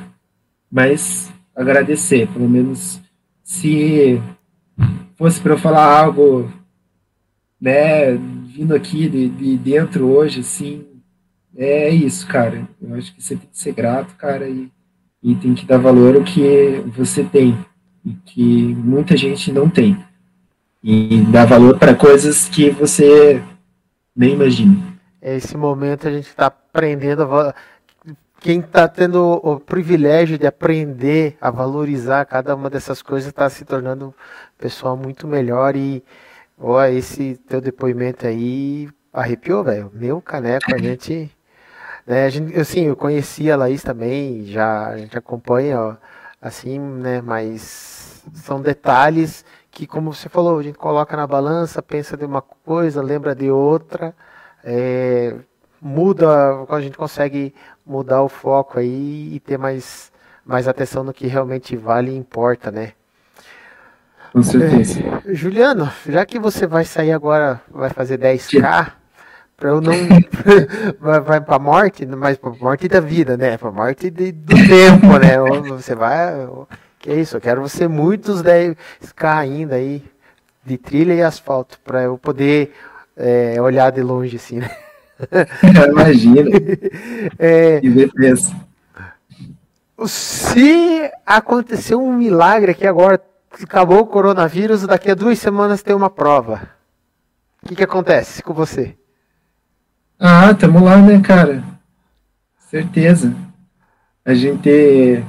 mas 0.71 1.31
agradecer. 1.55 2.29
Pelo 2.29 2.49
menos 2.49 3.01
se 3.45 4.21
fosse 5.17 5.39
para 5.41 5.53
eu 5.53 5.59
falar 5.59 5.85
algo, 5.85 6.51
né, 7.63 8.11
vindo 8.17 8.75
aqui 8.75 9.09
de, 9.09 9.29
de 9.29 9.57
dentro 9.57 10.09
hoje, 10.09 10.41
assim, 10.41 10.85
é 11.57 11.89
isso, 11.91 12.27
cara. 12.27 12.69
Eu 12.81 12.97
acho 12.97 13.15
que 13.15 13.23
você 13.23 13.37
tem 13.37 13.49
que 13.49 13.57
ser 13.57 13.73
grato, 13.73 14.17
cara, 14.17 14.49
e, 14.49 14.69
e 15.23 15.37
tem 15.37 15.55
que 15.55 15.65
dar 15.65 15.79
valor 15.79 16.17
ao 16.17 16.25
que 16.25 16.83
você 16.89 17.23
tem 17.23 17.57
e 18.05 18.15
que 18.25 18.75
muita 18.75 19.17
gente 19.17 19.53
não 19.53 19.71
tem. 19.71 19.97
E 20.83 21.21
dar 21.31 21.45
valor 21.45 21.79
para 21.79 21.95
coisas 21.95 22.49
que 22.49 22.69
você 22.71 23.41
nem 24.17 24.33
imagina. 24.33 24.77
Esse 25.23 25.57
momento 25.57 26.09
a 26.09 26.11
gente 26.11 26.27
está 26.27 26.47
aprendendo 26.47 27.23
a 27.23 27.55
quem 28.41 28.59
está 28.59 28.89
tendo 28.89 29.41
o 29.41 29.61
privilégio 29.61 30.37
de 30.37 30.49
aprender 30.49 31.37
a 31.41 31.49
valorizar 31.49 32.25
cada 32.25 32.57
uma 32.57 32.69
dessas 32.69 33.01
coisas 33.01 33.29
está 33.29 33.49
se 33.49 33.65
tornando 33.65 34.13
pessoal 34.59 34.97
muito 34.97 35.29
melhor 35.29 35.77
e 35.77 36.03
ó, 36.59 36.85
esse 36.85 37.37
teu 37.49 37.61
depoimento 37.61 38.27
aí 38.27 38.89
arrepiou, 39.13 39.65
velho. 39.65 39.91
Meu 39.95 40.21
caneco, 40.21 40.75
a 40.75 40.79
gente 40.79 41.31
né, 42.07 42.25
a 42.27 42.29
gente, 42.31 42.59
assim, 42.59 42.87
eu 42.87 42.97
conhecia 42.97 43.55
a 43.55 43.57
Laís 43.57 43.83
também, 43.83 44.45
já 44.47 44.89
a 44.89 44.99
gente 44.99 45.17
acompanha, 45.17 45.81
ó, 45.81 45.97
assim, 46.41 46.79
né, 46.79 47.21
mas 47.21 48.23
são 48.35 48.61
detalhes 48.61 49.45
que, 49.71 49.87
como 49.87 50.13
você 50.13 50.29
falou, 50.29 50.59
a 50.59 50.63
gente 50.63 50.79
coloca 50.79 51.17
na 51.17 51.27
balança, 51.27 51.83
pensa 51.83 52.17
de 52.17 52.25
uma 52.25 52.43
coisa, 52.43 53.03
lembra 53.03 53.35
de 53.35 53.51
outra, 53.51 54.15
é, 54.65 55.35
muda, 55.81 56.65
a 56.69 56.81
gente 56.81 56.97
consegue 56.97 57.55
mudar 57.87 58.23
o 58.23 58.29
foco 58.29 58.79
aí 58.79 59.35
e 59.35 59.41
ter 59.41 59.59
mais, 59.59 60.13
mais 60.45 60.69
atenção 60.69 61.05
no 61.05 61.13
que 61.13 61.27
realmente 61.27 61.77
vale 61.77 62.13
e 62.13 62.17
importa, 62.17 62.71
né? 62.71 62.93
Com 64.33 64.43
certeza. 64.43 65.01
É, 65.27 65.35
Juliano, 65.35 65.91
já 66.09 66.25
que 66.25 66.39
você 66.39 66.67
vai 66.67 66.85
sair 66.85 67.13
agora, 67.13 67.61
vai 67.71 67.91
fazer 67.91 68.19
10K, 68.19 68.93
para 69.57 69.69
eu 69.69 69.81
não 69.81 69.93
vai, 70.99 71.21
vai 71.21 71.41
para 71.41 71.59
morte, 71.59 72.07
mas 72.07 72.39
para 72.39 72.51
morte 72.51 72.89
da 72.89 73.01
vida, 73.01 73.37
né? 73.37 73.59
Para 73.59 73.71
morte 73.71 74.11
de, 74.11 74.33
do 74.33 74.55
tempo, 74.55 75.19
né? 75.19 75.37
Você 75.69 75.95
vai, 75.95 76.49
que 76.99 77.11
é 77.11 77.15
isso? 77.17 77.37
Eu 77.37 77.41
quero 77.41 77.61
você 77.61 77.87
muitos 77.87 78.43
10 78.43 78.75
ainda 79.21 79.77
aí 79.77 80.03
de 80.65 80.79
trilha 80.79 81.13
e 81.13 81.23
asfalto 81.23 81.79
para 81.85 82.03
eu 82.03 82.17
poder 82.17 82.73
é, 83.17 83.61
olhar 83.61 83.91
de 83.91 84.03
longe 84.03 84.37
assim, 84.37 84.61
né? 84.61 84.71
Imagina. 85.91 86.51
é, 87.39 87.81
se 90.07 91.11
acontecer 91.27 91.95
um 91.95 92.13
milagre 92.17 92.73
aqui 92.73 92.87
agora, 92.87 93.21
acabou 93.61 94.01
o 94.01 94.07
coronavírus, 94.07 94.87
daqui 94.87 95.11
a 95.11 95.15
duas 95.15 95.39
semanas 95.39 95.83
tem 95.83 95.95
uma 95.95 96.11
prova. 96.11 96.69
O 97.63 97.69
que, 97.69 97.77
que 97.77 97.85
acontece 97.85 98.43
com 98.43 98.53
você? 98.53 98.97
Ah, 100.19 100.55
tamo 100.55 100.85
lá, 100.85 100.97
né, 100.99 101.21
cara? 101.21 101.63
Certeza. 102.71 103.35
A 104.25 104.35
gente 104.35 105.23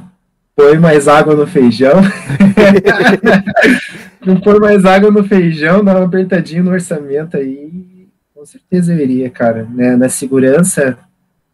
põe 0.56 0.78
mais 0.78 1.08
água 1.08 1.36
no 1.36 1.48
feijão. 1.48 2.02
Não 4.26 4.40
põe 4.40 4.60
mais 4.60 4.86
água 4.86 5.12
no 5.12 5.24
feijão, 5.24 5.84
dá 5.84 5.98
uma 5.98 6.06
apertadinha 6.06 6.64
no 6.64 6.72
orçamento 6.72 7.36
aí. 7.36 8.08
Com 8.34 8.46
certeza 8.46 8.94
eu 8.94 9.00
iria, 9.00 9.30
cara. 9.30 9.68
Né? 9.70 9.96
Na 9.96 10.10
segurança, 10.10 10.98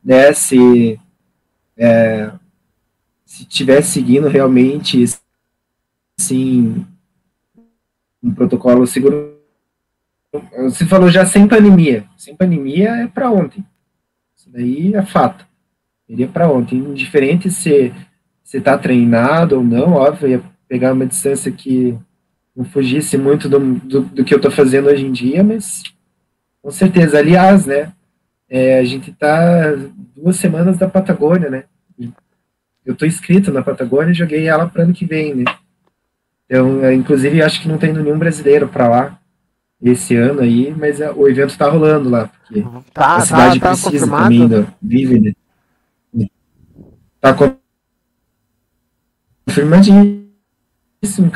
né? 0.03 0.31
Se, 0.33 0.99
é, 1.77 2.29
se 3.25 3.45
tiver 3.45 3.81
seguindo 3.81 4.27
realmente, 4.27 5.03
assim, 6.19 6.85
um 8.21 8.33
protocolo 8.33 8.85
seguro 8.85 9.39
você 10.57 10.85
falou 10.85 11.09
já 11.09 11.25
sem 11.25 11.47
pandemia. 11.47 12.05
Sem 12.15 12.35
pandemia 12.35 12.89
é 12.89 13.07
para 13.07 13.31
ontem. 13.31 13.65
Isso 14.37 14.49
daí 14.51 14.93
é 14.93 15.01
fato. 15.01 15.47
Iria 16.07 16.27
para 16.27 16.51
ontem. 16.51 16.77
Indiferente 16.77 17.49
se 17.49 17.91
você 18.43 18.57
está 18.57 18.77
treinado 18.77 19.57
ou 19.57 19.63
não, 19.63 19.93
óbvio, 19.93 20.29
ia 20.29 20.43
pegar 20.67 20.93
uma 20.93 21.07
distância 21.07 21.51
que 21.51 21.97
não 22.55 22.63
fugisse 22.63 23.17
muito 23.17 23.49
do, 23.49 23.59
do, 23.79 24.01
do 24.01 24.23
que 24.23 24.33
eu 24.33 24.37
estou 24.37 24.51
fazendo 24.51 24.87
hoje 24.87 25.05
em 25.05 25.11
dia, 25.11 25.43
mas 25.43 25.81
com 26.61 26.69
certeza. 26.69 27.17
Aliás, 27.17 27.65
né? 27.65 27.91
É, 28.47 28.79
a 28.79 28.83
gente 28.83 29.11
está 29.11 29.73
duas 30.15 30.35
semanas 30.35 30.77
da 30.77 30.87
Patagônia, 30.87 31.49
né? 31.49 31.63
Eu 32.85 32.93
estou 32.93 33.07
inscrito 33.07 33.51
na 33.51 33.61
Patagônia 33.61 34.11
e 34.11 34.15
joguei 34.15 34.47
ela 34.47 34.67
para 34.67 34.83
ano 34.83 34.93
que 34.93 35.05
vem, 35.05 35.35
né? 35.35 35.43
Então, 36.49 36.91
inclusive, 36.91 37.43
acho 37.43 37.61
que 37.61 37.67
não 37.67 37.77
tem 37.77 37.93
nenhum 37.93 38.17
brasileiro 38.17 38.67
para 38.67 38.89
lá 38.89 39.19
esse 39.81 40.15
ano 40.15 40.41
aí, 40.41 40.73
mas 40.75 40.99
é, 40.99 41.11
o 41.11 41.27
evento 41.27 41.55
tá 41.57 41.69
rolando 41.69 42.09
lá, 42.09 42.27
porque 42.27 42.65
tá, 42.93 43.17
a 43.17 43.21
cidade 43.21 43.59
tá, 43.59 43.67
tá 43.67 43.71
precisa 43.71 43.89
confirmado. 43.91 44.23
também 44.23 44.47
do, 44.47 44.67
vive, 44.81 45.19
né? 45.19 45.33
Tá 47.21 47.35
confirmadíssimo, 49.45 51.31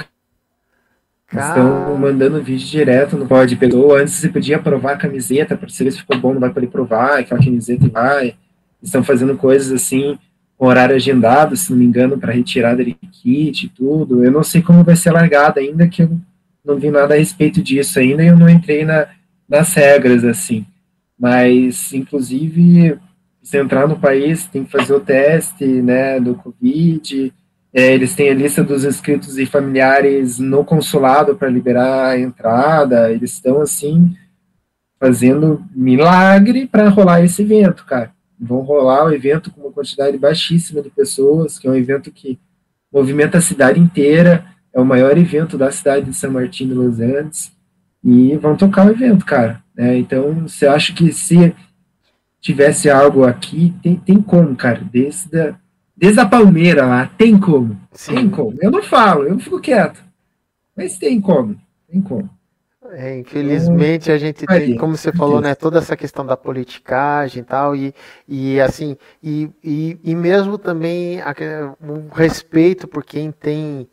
Estão 1.42 1.98
mandando 1.98 2.44
vídeo 2.44 2.68
direto 2.68 3.18
no 3.18 3.26
pode 3.26 3.56
pessoa. 3.56 4.02
Antes 4.02 4.14
você 4.14 4.30
podia 4.30 4.60
provar 4.60 4.94
a 4.94 4.98
camiseta 4.98 5.58
para 5.58 5.68
saber 5.68 5.92
se 5.92 5.98
ficou 6.00 6.20
bom, 6.20 6.34
não 6.34 6.40
vai 6.40 6.54
poder 6.54 6.68
provar, 6.68 7.20
aquela 7.20 7.44
camiseta 7.44 7.90
vai. 7.90 8.36
Estão 8.82 9.04
fazendo 9.04 9.36
coisas 9.36 9.72
assim, 9.72 10.18
horário 10.66 10.96
agendado, 10.96 11.56
se 11.56 11.72
não 11.72 11.78
me 11.78 11.86
engano, 11.86 12.18
para 12.18 12.34
retirada 12.34 12.84
de 12.84 12.94
kit 12.94 13.66
e 13.66 13.70
tudo. 13.70 14.24
Eu 14.24 14.32
não 14.32 14.44
sei 14.44 14.62
como 14.62 14.84
vai 14.84 14.96
ser 14.96 15.12
largada 15.12 15.60
ainda, 15.60 15.88
que 15.88 16.04
eu 16.04 16.18
não 16.64 16.78
vi 16.78 16.90
nada 16.90 17.14
a 17.14 17.18
respeito 17.18 17.62
disso 17.62 18.00
ainda 18.00 18.24
e 18.24 18.28
eu 18.28 18.38
não 18.38 18.50
entrei 18.50 18.86
na, 18.86 19.08
nas 19.48 19.74
regras, 19.74 20.24
assim. 20.24 20.66
Mas, 21.20 21.94
inclusive, 21.94 22.98
se 23.42 23.58
entrar 23.58 23.88
no 23.88 24.00
país, 24.00 24.48
tem 24.48 24.64
que 24.64 24.72
fazer 24.72 24.94
o 24.94 25.00
teste, 25.00 25.66
né, 25.66 26.20
do 26.20 26.36
Covid. 26.36 27.34
É, 27.74 27.94
eles 27.94 28.16
têm 28.16 28.30
a 28.30 28.34
lista 28.34 28.64
dos 28.64 28.86
inscritos 28.86 29.38
e 29.38 29.46
familiares 29.46 30.40
no 30.40 30.64
consulado 30.64 31.36
para 31.36 31.50
liberar 31.50 32.12
a 32.12 32.20
entrada. 32.20 33.12
Eles 33.12 33.34
estão, 33.34 33.62
assim, 33.62 34.16
fazendo 35.00 35.62
milagre 35.76 36.68
para 36.68 36.88
rolar 36.90 37.22
esse 37.22 37.42
evento, 37.42 37.86
cara. 37.86 38.12
Vão 38.44 38.60
rolar 38.60 39.06
o 39.06 39.14
evento 39.14 39.52
com 39.52 39.62
uma 39.62 39.72
quantidade 39.72 40.18
baixíssima 40.18 40.82
de 40.82 40.90
pessoas, 40.90 41.58
que 41.58 41.68
é 41.68 41.72
um 41.72 41.76
evento 41.76 42.12
que 42.12 42.40
movimenta 42.92 43.38
a 43.38 43.42
cidade 43.42 43.80
inteira 43.80 44.46
é 44.74 44.82
o 44.82 44.86
maior 44.86 45.18
evento 45.18 45.58
da 45.58 45.72
cidade 45.72 46.08
de 46.08 46.16
São 46.16 46.32
Martin 46.32 46.68
de 46.68 46.74
Los 46.74 47.00
Andes, 47.00 47.52
e 48.04 48.36
vão 48.38 48.58
tocar 48.58 48.88
o 48.88 48.90
evento, 48.90 49.24
cara. 49.24 49.64
Né? 49.76 49.98
Então, 49.98 50.48
você 50.48 50.66
acha 50.66 50.92
que 50.94 51.12
se 51.14 51.56
tivesse 52.42 52.90
algo 52.90 53.24
aqui, 53.24 53.74
tem, 53.82 53.96
tem 53.96 54.22
como, 54.22 54.56
cara, 54.56 54.82
desde 54.92 55.40
a, 55.40 55.56
desde 55.96 56.20
a 56.20 56.26
Palmeira 56.26 56.86
lá, 56.86 57.10
tem 57.18 57.40
como, 57.40 57.80
Sim. 57.94 58.16
tem 58.16 58.30
como. 58.30 58.58
Eu 58.60 58.72
não 58.72 58.84
falo, 58.84 59.24
eu 59.24 59.40
fico 59.40 59.62
quieto, 59.62 60.04
mas 60.76 60.98
tem 60.98 61.22
como, 61.22 61.56
tem 61.88 62.02
como. 62.02 62.30
É, 62.96 63.18
infelizmente 63.18 64.12
a 64.12 64.18
gente 64.20 64.46
tem, 64.46 64.78
como 64.78 64.96
você 64.96 65.12
falou, 65.12 65.42
né, 65.42 65.56
toda 65.56 65.80
essa 65.80 65.98
questão 65.98 66.24
da 66.24 66.38
politicagem 66.38 67.42
e 67.42 67.46
tal, 67.46 67.76
e, 67.76 67.94
e 68.28 68.62
assim, 68.62 68.96
e, 69.22 69.50
e, 69.64 70.00
e 70.04 70.16
mesmo 70.16 70.60
também 70.60 71.20
o 71.82 72.14
respeito 72.14 72.88
por 72.88 73.04
quem 73.04 73.32
tem 73.32 73.90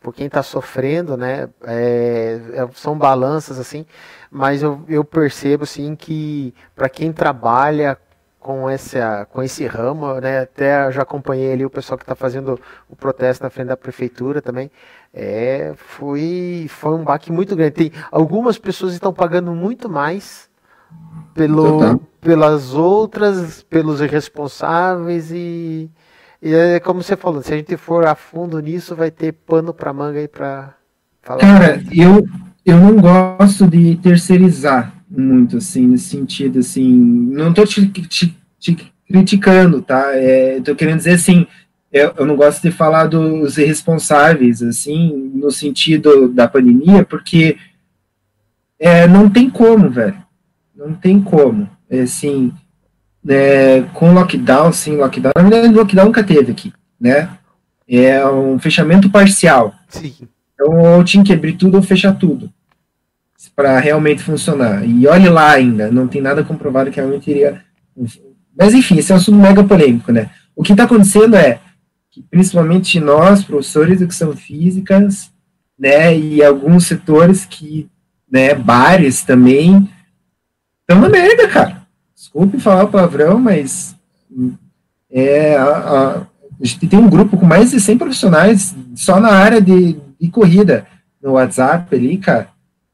por 0.00 0.12
quem 0.12 0.26
está 0.26 0.42
sofrendo, 0.42 1.16
né? 1.16 1.48
É, 1.64 2.40
é, 2.54 2.68
são 2.74 2.98
balanças 2.98 3.58
assim, 3.60 3.86
mas 4.30 4.62
eu, 4.62 4.82
eu 4.88 5.04
percebo 5.04 5.64
sim 5.64 5.94
que 5.94 6.52
para 6.74 6.88
quem 6.88 7.12
trabalha 7.12 7.96
com 8.40 8.68
essa 8.68 9.26
com 9.30 9.42
esse 9.42 9.64
ramo, 9.66 10.20
né? 10.20 10.40
Até 10.40 10.90
já 10.90 11.02
acompanhei 11.02 11.52
ali 11.52 11.64
o 11.64 11.70
pessoal 11.70 11.96
que 11.96 12.02
está 12.04 12.16
fazendo 12.16 12.60
o 12.88 12.96
protesto 12.96 13.44
na 13.44 13.50
frente 13.50 13.68
da 13.68 13.76
prefeitura 13.76 14.42
também. 14.42 14.70
É, 15.14 15.74
foi 15.76 16.66
foi 16.68 16.94
um 16.94 17.04
baque 17.04 17.30
muito 17.30 17.54
grande. 17.54 17.72
Tem 17.72 17.92
algumas 18.10 18.58
pessoas 18.58 18.94
estão 18.94 19.12
pagando 19.12 19.52
muito 19.52 19.88
mais 19.88 20.48
pelo 21.34 22.00
pelas 22.20 22.72
outras, 22.74 23.62
pelos 23.62 24.00
irresponsáveis 24.00 25.30
e 25.30 25.90
e 26.42 26.52
é 26.54 26.80
como 26.80 27.02
você 27.02 27.16
falou, 27.16 27.40
se 27.40 27.54
a 27.54 27.56
gente 27.56 27.76
for 27.76 28.04
a 28.04 28.16
fundo 28.16 28.58
nisso, 28.58 28.96
vai 28.96 29.12
ter 29.12 29.30
pano 29.32 29.72
para 29.72 29.92
manga 29.92 30.18
aí 30.18 30.26
para 30.26 30.74
falar. 31.22 31.38
Cara, 31.38 31.82
eu, 31.92 32.26
eu 32.66 32.80
não 32.80 32.96
gosto 32.96 33.68
de 33.68 33.94
terceirizar 33.96 34.92
muito, 35.08 35.58
assim, 35.58 35.86
nesse 35.86 36.08
sentido, 36.08 36.58
assim, 36.58 36.96
não 36.96 37.54
tô 37.54 37.64
te, 37.64 37.86
te, 37.86 38.36
te 38.58 38.92
criticando, 39.06 39.82
tá? 39.82 40.16
É, 40.16 40.60
tô 40.60 40.74
querendo 40.74 40.96
dizer 40.96 41.12
assim, 41.12 41.46
eu, 41.92 42.14
eu 42.16 42.26
não 42.26 42.36
gosto 42.36 42.62
de 42.62 42.70
falar 42.70 43.06
dos 43.06 43.58
irresponsáveis, 43.58 44.62
assim, 44.62 45.30
no 45.34 45.50
sentido 45.50 46.28
da 46.28 46.48
pandemia, 46.48 47.04
porque 47.04 47.58
é, 48.78 49.06
não 49.06 49.28
tem 49.28 49.50
como, 49.50 49.90
velho. 49.90 50.16
Não 50.74 50.94
tem 50.94 51.20
como. 51.20 51.68
É, 51.90 52.00
assim, 52.00 52.52
é, 53.28 53.82
com 53.92 54.14
lockdown, 54.14 54.72
sim, 54.72 54.96
lockdown, 54.96 55.32
na 55.36 55.42
verdade, 55.42 55.74
lockdown 55.74 56.06
nunca 56.06 56.24
teve 56.24 56.50
aqui, 56.50 56.72
né? 56.98 57.28
É 57.86 58.26
um 58.26 58.58
fechamento 58.58 59.10
parcial. 59.10 59.74
Sim. 59.88 60.14
Então, 60.54 60.96
ou 60.96 61.04
tinha 61.04 61.22
que 61.22 61.32
abrir 61.32 61.52
tudo 61.54 61.76
ou 61.76 61.82
fechar 61.82 62.14
tudo 62.14 62.50
para 63.54 63.78
realmente 63.78 64.22
funcionar. 64.22 64.84
E 64.84 65.06
olhe 65.06 65.28
lá 65.28 65.50
ainda, 65.50 65.90
não 65.90 66.06
tem 66.06 66.22
nada 66.22 66.44
comprovado 66.44 66.90
que 66.90 66.96
realmente 66.96 67.30
iria. 67.30 67.60
Mas 68.56 68.72
enfim, 68.72 68.98
esse 68.98 69.12
é 69.12 69.14
um 69.14 69.18
assunto 69.18 69.38
mega 69.38 69.62
polêmico, 69.62 70.12
né? 70.12 70.30
O 70.54 70.62
que 70.62 70.72
está 70.72 70.84
acontecendo 70.84 71.36
é 71.36 71.60
que, 72.12 72.22
principalmente 72.22 73.00
nós, 73.00 73.42
professores 73.42 73.98
de 73.98 74.04
educação 74.04 74.36
físicas, 74.36 75.32
né, 75.76 76.16
e 76.16 76.44
alguns 76.44 76.86
setores 76.86 77.44
que, 77.44 77.88
né, 78.30 78.54
bares 78.54 79.22
também, 79.22 79.90
estão 80.86 81.08
merda, 81.10 81.48
cara 81.48 81.82
desculpe 82.22 82.60
falar 82.60 82.84
o 82.84 82.88
palavrão, 82.88 83.38
mas 83.38 83.96
é, 85.10 85.56
a, 85.56 85.64
a, 85.64 86.16
a, 86.18 86.26
gente 86.62 86.86
tem 86.86 86.98
um 86.98 87.10
grupo 87.10 87.36
com 87.36 87.44
mais 87.44 87.72
de 87.72 87.80
100 87.80 87.98
profissionais 87.98 88.76
só 88.94 89.20
na 89.20 89.30
área 89.30 89.60
de, 89.60 89.98
de 90.20 90.30
corrida 90.30 90.86
no 91.20 91.32
WhatsApp 91.32 91.94
ali, 91.94 92.16
cara. 92.16 92.48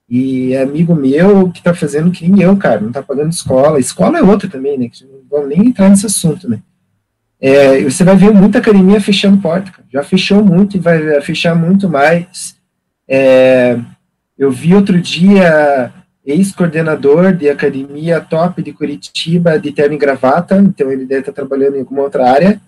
E 0.08 0.54
é 0.54 0.62
amigo 0.62 0.94
meu 0.94 1.50
que 1.52 1.62
tá 1.62 1.74
fazendo 1.74 2.10
que 2.10 2.26
nem 2.26 2.42
eu, 2.42 2.56
cara, 2.56 2.80
não 2.80 2.90
tá 2.90 3.02
pagando 3.02 3.30
escola. 3.30 3.78
Escola 3.78 4.18
é 4.18 4.22
outra 4.22 4.48
também, 4.48 4.78
né? 4.78 4.88
Que 4.88 5.04
não 5.04 5.20
vamos 5.30 5.48
nem 5.50 5.68
entrar 5.68 5.90
nesse 5.90 6.06
assunto, 6.06 6.48
né? 6.48 6.60
É, 7.40 7.80
você 7.82 8.02
vai 8.02 8.16
ver 8.16 8.32
muita 8.32 8.58
academia 8.58 9.00
fechando 9.00 9.40
porta, 9.40 9.70
cara. 9.70 9.86
Já 9.92 10.02
fechou 10.02 10.44
muito 10.44 10.76
e 10.76 10.80
vai 10.80 11.20
fechar 11.20 11.54
muito 11.54 11.88
mais. 11.88 12.56
É, 13.08 13.78
eu 14.36 14.50
vi 14.50 14.74
outro 14.74 15.00
dia 15.00 15.92
ex-coordenador 16.24 17.32
de 17.32 17.48
academia 17.48 18.20
top 18.20 18.62
de 18.62 18.72
Curitiba, 18.72 19.58
de 19.58 19.72
terno 19.72 19.94
e 19.94 19.98
gravata, 19.98 20.56
então 20.58 20.92
ele 20.92 21.06
deve 21.06 21.20
estar 21.20 21.32
trabalhando 21.32 21.76
em 21.76 21.80
alguma 21.80 22.02
outra 22.02 22.30
área. 22.30 22.60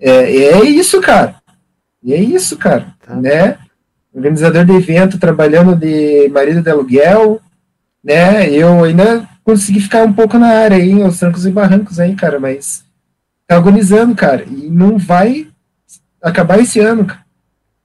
É, 0.00 0.10
é 0.10 0.64
isso, 0.64 1.00
cara. 1.00 1.36
É 2.06 2.16
isso, 2.16 2.56
cara. 2.56 2.94
Tá. 3.04 3.14
Né? 3.14 3.58
Organizador 4.14 4.64
de 4.64 4.72
evento, 4.72 5.18
trabalhando 5.18 5.76
de 5.76 6.28
marido 6.30 6.62
de 6.62 6.70
aluguel, 6.70 7.40
né? 8.02 8.50
Eu 8.50 8.84
ainda 8.84 9.28
consegui 9.44 9.80
ficar 9.80 10.04
um 10.04 10.12
pouco 10.12 10.38
na 10.38 10.48
área 10.48 10.76
aí, 10.76 11.02
aos 11.02 11.18
trancos 11.18 11.46
e 11.46 11.50
barrancos 11.50 12.00
aí, 12.00 12.14
cara, 12.14 12.40
mas 12.40 12.84
tá 13.52 13.58
agonizando, 13.58 14.14
cara, 14.14 14.44
e 14.44 14.70
não 14.70 14.96
vai 14.96 15.48
acabar 16.22 16.58
esse 16.58 16.80
ano, 16.80 17.04
cara. 17.04 17.22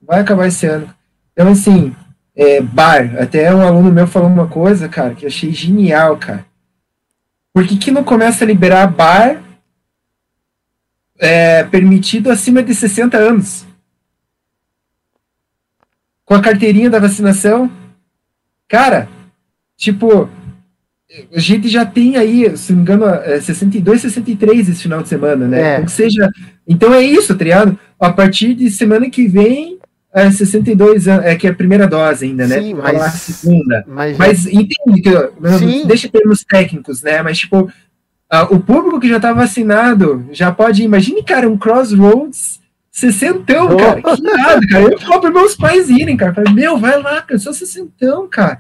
Vai 0.01 0.22
acabar 0.22 0.47
esse 0.47 0.65
ano. 0.65 0.93
Então, 1.34 1.49
assim, 1.49 1.93
é, 2.36 2.61
bar. 2.61 3.18
Até 3.20 3.53
um 3.53 3.61
aluno 3.61 3.91
meu 3.91 4.07
falou 4.07 4.30
uma 4.30 4.47
coisa, 4.47 4.88
cara, 4.88 5.13
que 5.13 5.26
eu 5.26 5.28
achei 5.28 5.51
genial, 5.51 6.18
cara. 6.18 6.45
Por 7.53 7.68
que, 7.68 7.76
que 7.76 7.91
não 7.91 8.03
começa 8.03 8.43
a 8.43 8.47
liberar 8.47 8.88
bar 8.88 9.41
é, 11.20 11.63
permitido 11.63 12.32
acima 12.32 12.63
de 12.63 12.74
60 12.74 13.18
anos? 13.18 13.65
Com 16.24 16.36
a 16.36 16.41
carteirinha 16.41 16.89
da 16.89 16.99
vacinação? 16.99 17.70
Cara, 18.68 19.09
tipo, 19.76 20.30
a 21.33 21.39
gente 21.39 21.69
já 21.69 21.85
tem 21.85 22.17
aí, 22.17 22.55
se 22.57 22.71
não 22.73 22.77
me 22.77 22.83
engano, 22.83 23.05
é 23.05 23.39
62, 23.39 24.01
63 24.01 24.69
esse 24.69 24.83
final 24.83 25.01
de 25.01 25.07
semana, 25.07 25.47
né? 25.47 25.75
É. 25.75 25.79
Ou 25.79 25.87
seja, 25.87 26.29
então 26.67 26.93
é 26.93 27.01
isso, 27.01 27.35
tá 27.35 27.43
ligado? 27.43 27.79
A 27.99 28.11
partir 28.11 28.53
de 28.53 28.69
semana 28.69 29.09
que 29.09 29.25
vem, 29.27 29.79
é, 30.13 30.29
62 30.29 31.07
anos, 31.07 31.25
é 31.25 31.35
que 31.35 31.47
é 31.47 31.51
a 31.51 31.55
primeira 31.55 31.87
dose 31.87 32.25
ainda, 32.25 32.45
né? 32.45 32.59
Sim, 32.59 32.73
mas, 32.73 33.01
a 33.01 33.09
segunda. 33.09 33.85
Mas, 33.87 34.17
mas 34.17 34.45
entende 34.47 35.01
que, 35.01 35.57
Sim. 35.57 35.85
deixa 35.87 36.09
termos 36.09 36.43
técnicos, 36.43 37.01
né? 37.01 37.21
Mas, 37.21 37.37
tipo, 37.37 37.61
uh, 37.61 37.71
o 38.49 38.59
público 38.59 38.99
que 38.99 39.07
já 39.07 39.19
tá 39.19 39.31
vacinado 39.31 40.27
já 40.31 40.51
pode, 40.51 40.83
imagine, 40.83 41.23
cara, 41.23 41.49
um 41.49 41.57
Crossroads 41.57 42.59
60, 42.91 43.63
oh. 43.63 43.77
cara, 43.77 44.01
que 44.01 44.21
nada, 44.23 44.67
cara. 44.67 44.83
Eu 44.91 44.99
falo 44.99 45.21
para 45.21 45.31
meus 45.31 45.55
pais 45.55 45.89
irem, 45.89 46.17
cara. 46.17 46.33
Falei, 46.33 46.51
meu, 46.51 46.77
vai 46.77 47.01
lá, 47.01 47.21
cara, 47.21 47.39
só 47.39 47.53
60, 47.53 47.95
cara. 48.29 48.59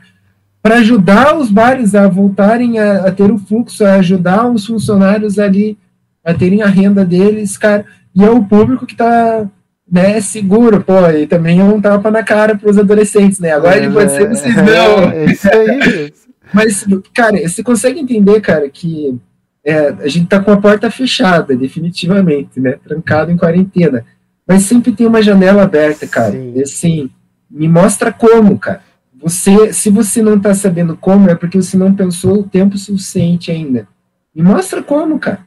Para 0.67 0.79
ajudar 0.79 1.37
os 1.37 1.49
bares 1.49 1.95
a 1.95 2.09
voltarem 2.09 2.77
a, 2.77 3.05
a 3.05 3.11
ter 3.13 3.31
o 3.31 3.37
fluxo, 3.37 3.85
a 3.85 3.93
ajudar 3.93 4.51
os 4.51 4.65
funcionários 4.65 5.39
ali 5.39 5.77
a 6.25 6.33
terem 6.33 6.61
a 6.61 6.67
renda 6.67 7.05
deles, 7.05 7.57
cara. 7.57 7.85
E 8.13 8.21
é 8.21 8.29
o 8.29 8.43
público 8.43 8.85
que 8.85 8.93
tá 8.93 9.49
né, 9.89 10.19
seguro, 10.19 10.83
pô, 10.83 11.09
e 11.09 11.25
também 11.25 11.61
é 11.61 11.63
um 11.63 11.79
tapa 11.79 12.11
na 12.11 12.21
cara 12.21 12.57
para 12.57 12.69
os 12.69 12.77
adolescentes, 12.77 13.39
né? 13.39 13.53
Agora 13.53 13.77
é, 13.77 13.85
ele 13.85 13.93
pode 13.93 14.11
ser 14.11 14.27
vocês 14.27 14.53
não. 14.57 15.09
É, 15.09 15.23
é 15.23 15.31
isso 15.31 15.47
aí. 15.47 16.13
Mas, 16.53 16.85
cara, 17.13 17.47
você 17.47 17.63
consegue 17.63 18.01
entender, 18.01 18.41
cara, 18.41 18.67
que 18.69 19.17
é, 19.63 19.95
a 20.01 20.07
gente 20.09 20.27
tá 20.27 20.41
com 20.41 20.51
a 20.51 20.59
porta 20.59 20.91
fechada, 20.91 21.55
definitivamente, 21.55 22.59
né? 22.59 22.75
Trancado 22.83 23.31
em 23.31 23.37
quarentena. 23.37 24.03
Mas 24.45 24.63
sempre 24.63 24.91
tem 24.91 25.07
uma 25.07 25.21
janela 25.21 25.63
aberta, 25.63 26.05
cara. 26.05 26.33
Sim. 26.33 26.51
E 26.57 26.61
assim, 26.61 27.09
me 27.49 27.69
mostra 27.69 28.11
como, 28.11 28.59
cara. 28.59 28.81
Você, 29.21 29.73
se 29.73 29.89
você 29.89 30.21
não 30.21 30.39
tá 30.39 30.53
sabendo 30.53 30.95
como, 30.95 31.29
é 31.29 31.35
porque 31.35 31.61
você 31.61 31.75
não 31.75 31.93
pensou 31.93 32.39
o 32.39 32.47
tempo 32.47 32.77
suficiente 32.77 33.51
ainda. 33.51 33.87
Me 34.33 34.43
mostra 34.43 34.83
como, 34.83 35.19
cara. 35.19 35.45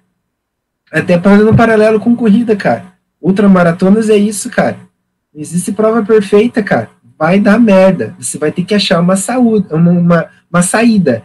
Até 0.91 1.19
fazendo 1.21 1.53
um 1.53 1.57
paralelo 1.57 2.01
com 2.01 2.17
corrida, 2.17 2.57
cara. 2.57 2.93
Ultramaratonas 3.21 4.11
é 4.11 4.17
isso, 4.17 4.51
cara. 4.51 4.77
Não 5.33 5.41
existe 5.41 5.71
prova 5.73 6.05
perfeita, 6.05 6.63
cara. 6.63 6.91
vai 7.19 7.39
dar 7.39 7.61
merda. 7.61 8.15
Você 8.19 8.39
vai 8.39 8.51
ter 8.51 8.65
que 8.65 8.75
achar 8.75 9.01
uma 9.01 9.15
saúde, 9.15 9.69
uma, 9.73 9.91
uma, 9.93 10.27
uma 10.51 10.63
saída. 10.63 11.23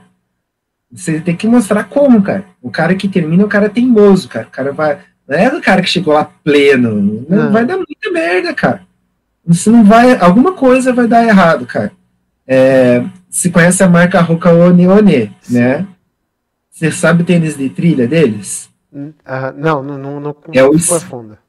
Você 0.91 1.19
tem 1.19 1.35
que 1.35 1.47
mostrar 1.47 1.85
como, 1.85 2.21
cara. 2.21 2.45
O 2.61 2.69
cara 2.69 2.95
que 2.95 3.07
termina 3.07 3.43
é 3.43 3.45
o 3.45 3.49
cara 3.49 3.69
teimoso, 3.69 4.29
cara. 4.29 4.47
O 4.47 4.51
cara 4.51 4.71
vai. 4.71 4.99
Não 5.27 5.35
é 5.35 5.47
o 5.47 5.61
cara 5.61 5.81
que 5.81 5.89
chegou 5.89 6.13
lá 6.13 6.25
pleno. 6.25 7.25
Não, 7.27 7.51
vai 7.51 7.65
dar 7.65 7.77
muita 7.77 8.11
merda, 8.11 8.53
cara. 8.53 8.83
Você 9.45 9.69
não 9.71 9.83
vai. 9.83 10.15
Alguma 10.17 10.53
coisa 10.53 10.93
vai 10.93 11.07
dar 11.07 11.25
errado, 11.25 11.65
cara. 11.65 11.91
É, 12.47 13.03
se 13.29 13.49
conhece 13.49 13.83
a 13.83 13.89
marca 13.89 14.21
Roca 14.21 14.51
One 14.51 14.85
né? 15.49 15.87
Você 16.69 16.91
sabe 16.91 17.23
o 17.23 17.25
tênis 17.25 17.57
de 17.57 17.69
trilha 17.69 18.07
deles? 18.07 18.69
Uh, 18.93 19.13
não, 19.57 19.83
não, 19.83 19.97
não, 19.97 20.19
não 20.21 20.35
é 20.53 20.63
o, 20.63 20.71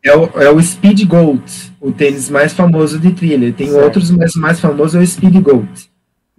é, 0.02 0.16
o, 0.16 0.42
é 0.42 0.50
o 0.50 0.60
Speed 0.60 1.04
Gold, 1.06 1.72
o 1.80 1.92
tênis 1.92 2.28
mais 2.28 2.52
famoso 2.52 2.98
de 2.98 3.12
trilha. 3.12 3.52
Tem 3.52 3.68
certo. 3.68 3.84
outros, 3.84 4.10
mas 4.10 4.34
o 4.34 4.40
mais 4.40 4.58
famoso 4.58 4.98
é 4.98 5.00
o 5.00 5.06
Speed 5.06 5.40
Gold. 5.42 5.90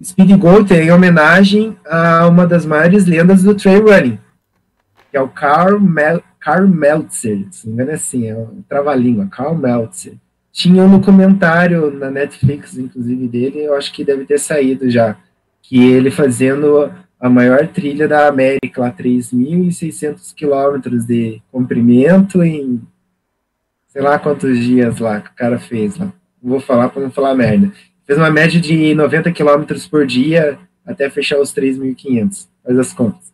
Speed 0.02 0.38
Gold 0.38 0.72
é 0.72 0.84
em 0.84 0.92
homenagem 0.92 1.76
a 1.86 2.26
uma 2.26 2.46
das 2.46 2.66
maiores 2.66 3.06
lendas 3.06 3.42
do 3.42 3.54
trail 3.54 3.84
running, 3.84 4.18
que 5.10 5.16
é 5.16 5.20
o 5.20 5.28
Karl, 5.28 5.80
Mel 5.80 6.22
Karl 6.38 6.68
Meltzer, 6.68 7.46
se 7.50 7.66
não 7.66 7.74
me 7.74 7.82
engano 7.82 7.90
é 7.90 7.94
assim, 7.94 8.26
é 8.26 8.36
um 8.36 8.62
trava-língua, 8.68 9.28
Karl 9.30 9.54
Meltzer. 9.54 10.14
Tinha 10.52 10.82
um 10.82 10.98
documentário 10.98 11.90
na 11.90 12.10
Netflix, 12.10 12.76
inclusive, 12.76 13.28
dele, 13.28 13.64
eu 13.64 13.74
acho 13.74 13.92
que 13.92 14.04
deve 14.04 14.24
ter 14.24 14.38
saído 14.38 14.90
já, 14.90 15.16
que 15.62 15.82
ele 15.90 16.10
fazendo 16.10 16.92
a 17.20 17.28
maior 17.28 17.66
trilha 17.68 18.06
da 18.06 18.28
América, 18.28 18.80
lá 18.80 18.92
3.600 18.92 20.34
quilômetros 20.34 21.04
de 21.04 21.42
comprimento 21.50 22.42
em 22.42 22.80
sei 23.88 24.02
lá 24.02 24.18
quantos 24.18 24.58
dias 24.58 24.98
lá 24.98 25.20
que 25.20 25.30
o 25.30 25.34
cara 25.34 25.58
fez 25.58 25.96
lá. 25.96 26.12
Vou 26.40 26.60
falar 26.60 26.88
para 26.88 27.02
não 27.02 27.10
falar 27.10 27.34
merda. 27.34 27.72
Fez 28.06 28.18
uma 28.18 28.30
média 28.30 28.60
de 28.60 28.94
90 28.94 29.32
quilômetros 29.32 29.86
por 29.86 30.06
dia 30.06 30.58
até 30.86 31.10
fechar 31.10 31.38
os 31.40 31.52
3.500. 31.52 32.48
Faz 32.64 32.78
as 32.78 32.92
contas. 32.92 33.32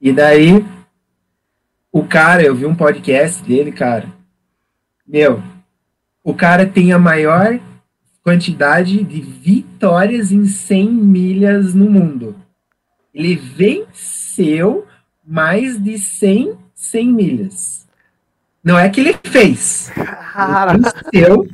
E 0.00 0.12
daí, 0.12 0.64
o 1.92 2.04
cara, 2.04 2.42
eu 2.42 2.54
vi 2.54 2.64
um 2.64 2.74
podcast 2.74 3.42
dele, 3.42 3.72
cara. 3.72 4.06
Meu, 5.06 5.42
o 6.22 6.34
cara 6.34 6.66
tem 6.66 6.92
a 6.92 6.98
maior 6.98 7.58
quantidade 8.22 9.02
de 9.02 9.20
vitórias 9.20 10.30
em 10.30 10.44
100 10.44 10.90
milhas 10.92 11.74
no 11.74 11.88
mundo. 11.90 12.36
Ele 13.12 13.34
venceu 13.34 14.86
mais 15.26 15.82
de 15.82 15.98
100, 15.98 16.56
100 16.74 17.12
milhas. 17.12 17.86
Não 18.62 18.78
é 18.78 18.88
que 18.88 19.00
ele 19.00 19.16
fez. 19.24 19.90
Ele 20.70 20.82
venceu 20.82 21.48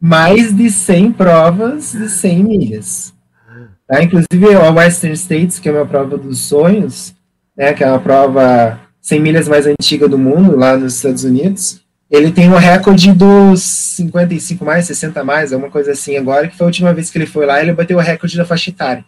mais 0.00 0.54
de 0.54 0.70
100 0.70 1.12
provas 1.12 1.92
de 1.92 2.08
100 2.08 2.44
milhas. 2.44 3.14
Tá? 3.86 4.02
Inclusive, 4.02 4.54
a 4.54 4.70
Western 4.70 5.16
States, 5.16 5.58
que 5.58 5.68
é 5.68 5.72
uma 5.72 5.86
prova 5.86 6.16
dos 6.16 6.38
sonhos, 6.40 7.14
né, 7.56 7.72
que 7.72 7.82
é 7.82 7.88
a 7.88 7.98
prova 7.98 8.78
100 9.00 9.20
milhas 9.20 9.48
mais 9.48 9.66
antiga 9.66 10.08
do 10.08 10.18
mundo, 10.18 10.56
lá 10.56 10.76
nos 10.76 10.94
Estados 10.94 11.24
Unidos, 11.24 11.82
ele 12.10 12.32
tem 12.32 12.50
o 12.50 12.56
recorde 12.56 13.12
dos 13.12 13.62
55 13.62 14.64
mais, 14.64 14.86
60 14.86 15.22
mais, 15.22 15.52
é 15.52 15.56
uma 15.56 15.70
coisa 15.70 15.92
assim 15.92 16.16
agora, 16.16 16.48
que 16.48 16.56
foi 16.56 16.64
a 16.64 16.68
última 16.68 16.92
vez 16.92 17.08
que 17.08 17.18
ele 17.18 17.26
foi 17.26 17.46
lá, 17.46 17.62
ele 17.62 17.72
bateu 17.72 17.96
o 17.96 18.00
recorde 18.00 18.36
da 18.36 18.44
faixa 18.44 18.70
etária 18.70 19.04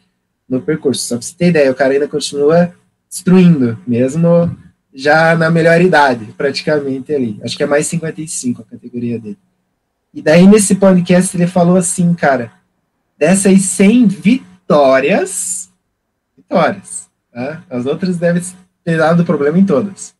no 0.48 0.60
percurso. 0.60 1.02
Só 1.02 1.16
pra 1.16 1.26
você 1.26 1.34
ter 1.34 1.48
ideia, 1.48 1.70
o 1.70 1.74
cara 1.74 1.92
ainda 1.92 2.06
continua 2.06 2.72
destruindo, 3.10 3.76
mesmo 3.86 4.56
já 4.94 5.34
na 5.34 5.50
melhor 5.50 5.80
idade, 5.80 6.26
praticamente 6.36 7.12
ali. 7.12 7.40
Acho 7.42 7.56
que 7.56 7.62
é 7.62 7.66
mais 7.66 7.86
55 7.86 8.62
a 8.62 8.64
categoria 8.64 9.18
dele. 9.18 9.38
E 10.14 10.20
daí 10.20 10.46
nesse 10.46 10.74
podcast 10.74 11.36
ele 11.36 11.46
falou 11.46 11.76
assim, 11.76 12.12
cara, 12.14 12.52
dessas 13.18 13.62
100 13.62 14.06
vitórias, 14.06 15.70
vitórias, 16.36 17.08
tá? 17.32 17.64
as 17.68 17.86
outras 17.86 18.16
devem 18.18 18.42
ter 18.84 18.98
dado 18.98 19.24
problema 19.24 19.58
em 19.58 19.64
todas. 19.64 20.14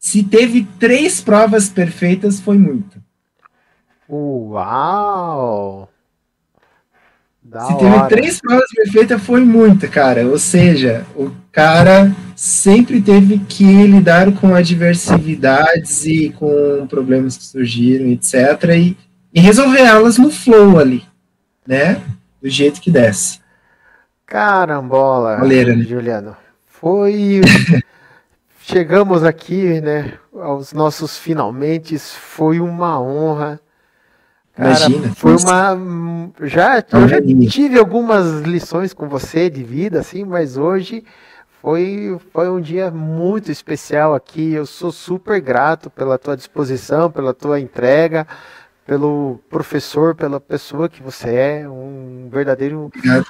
Se 0.00 0.22
teve 0.22 0.66
três 0.78 1.20
provas 1.20 1.68
perfeitas, 1.68 2.40
foi 2.40 2.56
muito. 2.56 2.98
Uau! 4.08 5.90
Da 7.42 7.60
Se 7.60 7.76
teve 7.76 8.08
três 8.08 8.40
provas 8.40 8.70
perfeitas, 8.74 9.22
foi 9.22 9.44
muita, 9.44 9.86
cara. 9.88 10.26
Ou 10.26 10.38
seja, 10.38 11.04
o 11.14 11.30
cara 11.52 12.16
sempre 12.34 13.02
teve 13.02 13.40
que 13.40 13.86
lidar 13.86 14.32
com 14.32 14.54
adversidades 14.54 16.06
e 16.06 16.30
com 16.30 16.86
problemas 16.88 17.36
que 17.36 17.44
surgiram, 17.44 18.06
etc. 18.06 18.34
E, 18.78 18.96
e 19.34 19.38
resolver 19.40 19.82
elas 19.82 20.16
no 20.16 20.30
flow 20.30 20.78
ali, 20.78 21.04
né? 21.66 22.00
Do 22.40 22.48
jeito 22.48 22.80
que 22.80 22.90
desce. 22.90 23.38
Carambola, 24.24 25.36
Valera, 25.36 25.76
né? 25.76 25.84
Juliano. 25.84 26.34
Foi. 26.66 27.42
Chegamos 28.70 29.24
aqui, 29.24 29.80
né? 29.80 30.14
Aos 30.34 30.72
nossos 30.72 31.18
finalmente. 31.18 31.98
Foi 31.98 32.60
uma 32.60 33.00
honra 33.00 33.60
Cara, 34.54 34.70
Imagina. 34.70 35.14
Foi 35.14 35.36
uma. 35.36 36.30
Já, 36.42 36.84
eu 36.92 37.08
já 37.08 37.20
tive 37.48 37.78
algumas 37.78 38.40
lições 38.42 38.92
com 38.92 39.08
você 39.08 39.48
de 39.48 39.62
vida, 39.62 40.00
assim, 40.00 40.22
mas 40.24 40.56
hoje 40.58 41.02
foi, 41.62 42.18
foi 42.32 42.50
um 42.50 42.60
dia 42.60 42.90
muito 42.90 43.50
especial 43.50 44.14
aqui. 44.14 44.52
Eu 44.52 44.66
sou 44.66 44.92
super 44.92 45.40
grato 45.40 45.88
pela 45.88 46.18
tua 46.18 46.36
disposição, 46.36 47.10
pela 47.10 47.32
tua 47.32 47.58
entrega, 47.58 48.26
pelo 48.90 49.38
professor, 49.48 50.16
pela 50.16 50.40
pessoa 50.40 50.88
que 50.88 51.00
você 51.00 51.28
é, 51.28 51.68
um 51.68 52.28
verdadeiro 52.28 52.86
Obrigado, 52.86 53.24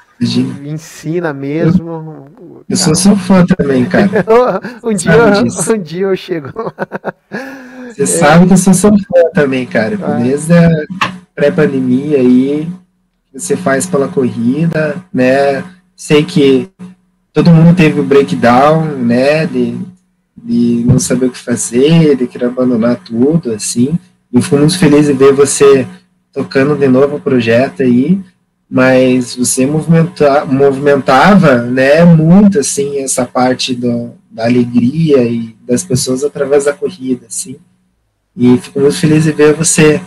ensina 0.64 1.34
mesmo. 1.34 2.30
Eu, 2.40 2.64
eu 2.66 2.76
sou 2.78 2.94
seu 2.94 3.14
fã 3.14 3.44
também, 3.44 3.84
cara. 3.84 4.08
um, 4.82 4.94
dia, 4.94 5.12
um 5.74 5.82
dia 5.82 6.06
eu 6.06 6.16
chego. 6.16 6.48
Você 7.94 8.04
é. 8.04 8.06
sabe 8.06 8.46
que 8.46 8.52
eu 8.52 8.56
sou 8.56 8.72
seu 8.72 8.90
fã 8.90 9.30
também, 9.34 9.66
cara. 9.66 9.96
Desde 10.22 10.54
a 10.54 10.70
pré-pandemia 11.34 12.18
aí, 12.18 12.66
você 13.34 13.56
faz 13.56 13.84
pela 13.84 14.08
corrida, 14.08 15.04
né? 15.12 15.62
Sei 15.94 16.24
que 16.24 16.70
todo 17.32 17.50
mundo 17.50 17.76
teve 17.76 18.00
o 18.00 18.04
breakdown, 18.04 18.84
né? 18.96 19.44
De, 19.44 19.76
de 20.36 20.84
não 20.86 21.00
saber 21.00 21.26
o 21.26 21.30
que 21.30 21.38
fazer, 21.38 22.16
de 22.16 22.28
querer 22.28 22.46
abandonar 22.46 22.96
tudo, 23.04 23.52
assim. 23.52 23.98
E 24.32 24.40
fui 24.40 24.58
muito 24.58 24.78
feliz 24.78 25.08
em 25.08 25.14
ver 25.14 25.32
você 25.32 25.86
tocando 26.32 26.76
de 26.76 26.86
novo 26.86 27.16
o 27.16 27.20
projeto 27.20 27.82
aí, 27.82 28.20
mas 28.68 29.34
você 29.34 29.66
movimenta, 29.66 30.44
movimentava, 30.44 31.56
né, 31.56 32.04
muito, 32.04 32.60
assim, 32.60 32.98
essa 33.00 33.26
parte 33.26 33.74
do, 33.74 34.12
da 34.30 34.44
alegria 34.44 35.24
e 35.24 35.56
das 35.66 35.82
pessoas 35.82 36.22
através 36.22 36.66
da 36.66 36.72
corrida, 36.72 37.26
assim. 37.26 37.56
E 38.36 38.56
fico 38.58 38.78
muito 38.78 38.96
feliz 38.96 39.26
em 39.26 39.32
ver 39.32 39.54
você 39.54 40.00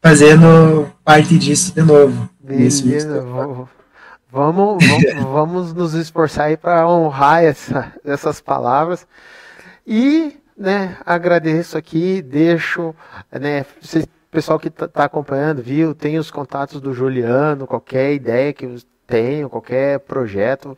fazendo 0.00 0.90
parte 1.04 1.36
disso 1.36 1.74
de 1.74 1.82
novo. 1.82 2.28
Beleza, 2.40 3.20
vamos, 3.20 3.68
vamos, 4.32 4.84
vamos 5.22 5.74
nos 5.74 5.92
esforçar 5.92 6.46
aí 6.46 6.56
para 6.56 6.88
honrar 6.88 7.44
essa, 7.44 7.92
essas 8.02 8.40
palavras. 8.40 9.06
E 9.86 10.39
né, 10.60 10.98
agradeço 11.06 11.78
aqui, 11.78 12.20
deixo, 12.20 12.94
né, 13.32 13.64
vocês, 13.80 14.06
pessoal 14.30 14.58
que 14.58 14.68
está 14.68 14.86
tá 14.86 15.04
acompanhando, 15.04 15.62
viu, 15.62 15.94
tem 15.94 16.18
os 16.18 16.30
contatos 16.30 16.82
do 16.82 16.92
Juliano, 16.92 17.66
qualquer 17.66 18.12
ideia 18.12 18.52
que 18.52 18.68
tenham, 19.06 19.48
qualquer 19.48 20.00
projeto, 20.00 20.76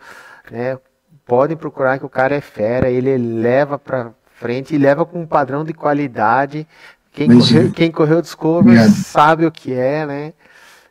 né, 0.48 0.78
podem 1.26 1.56
procurar 1.56 1.98
que 1.98 2.06
o 2.06 2.08
cara 2.08 2.36
é 2.36 2.40
fera, 2.40 2.88
ele 2.88 3.18
leva 3.18 3.76
para 3.76 4.12
frente 4.36 4.72
e 4.72 4.78
leva 4.78 5.04
com 5.04 5.20
um 5.20 5.26
padrão 5.26 5.64
de 5.64 5.74
qualidade 5.74 6.64
quem 7.10 7.28
correu, 7.28 7.72
quem 7.72 7.90
correu 7.90 8.22
Discover 8.22 8.72
Obrigado. 8.72 8.90
sabe 8.90 9.44
o 9.44 9.52
que 9.52 9.74
é, 9.74 10.06
né? 10.06 10.32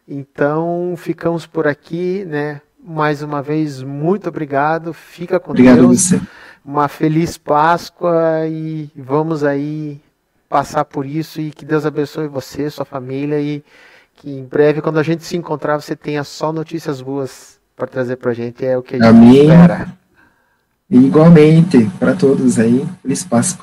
Então, 0.08 0.94
ficamos 0.98 1.48
por 1.48 1.66
aqui, 1.66 2.26
né? 2.26 2.62
Mais 2.84 3.24
uma 3.24 3.42
vez, 3.42 3.82
muito 3.82 4.30
obrigado. 4.30 4.94
Fica 4.94 5.40
com 5.40 5.52
obrigado 5.52 5.80
Deus. 5.80 6.02
Você. 6.02 6.22
Uma 6.64 6.88
feliz 6.88 7.38
Páscoa 7.38 8.48
e 8.48 8.90
vamos 8.96 9.44
aí 9.44 10.00
passar 10.48 10.86
por 10.86 11.06
isso 11.06 11.42
e 11.42 11.50
que 11.50 11.66
Deus 11.66 11.86
abençoe 11.86 12.28
você, 12.28 12.70
sua 12.70 12.86
família 12.86 13.40
e 13.40 13.64
que 14.16 14.30
em 14.30 14.44
breve, 14.44 14.82
quando 14.82 15.00
a 15.00 15.04
gente 15.04 15.24
se 15.24 15.36
encontrar, 15.36 15.82
você 15.82 15.96
tenha 15.96 16.24
só 16.24 16.54
notícias 16.54 17.02
boas 17.02 17.60
para 17.76 17.88
trazer 17.88 18.18
para 18.18 18.32
a 18.32 18.34
gente. 18.34 18.64
É 18.64 18.78
o 18.78 18.84
que 18.84 18.96
a 18.96 19.00
gente 19.00 19.08
Amém. 19.08 19.42
espera. 19.42 19.88
Igualmente, 20.90 21.90
para 21.98 22.14
todos 22.14 22.60
aí. 22.60 22.86
Feliz 23.02 23.24
Páscoa. 23.24 23.60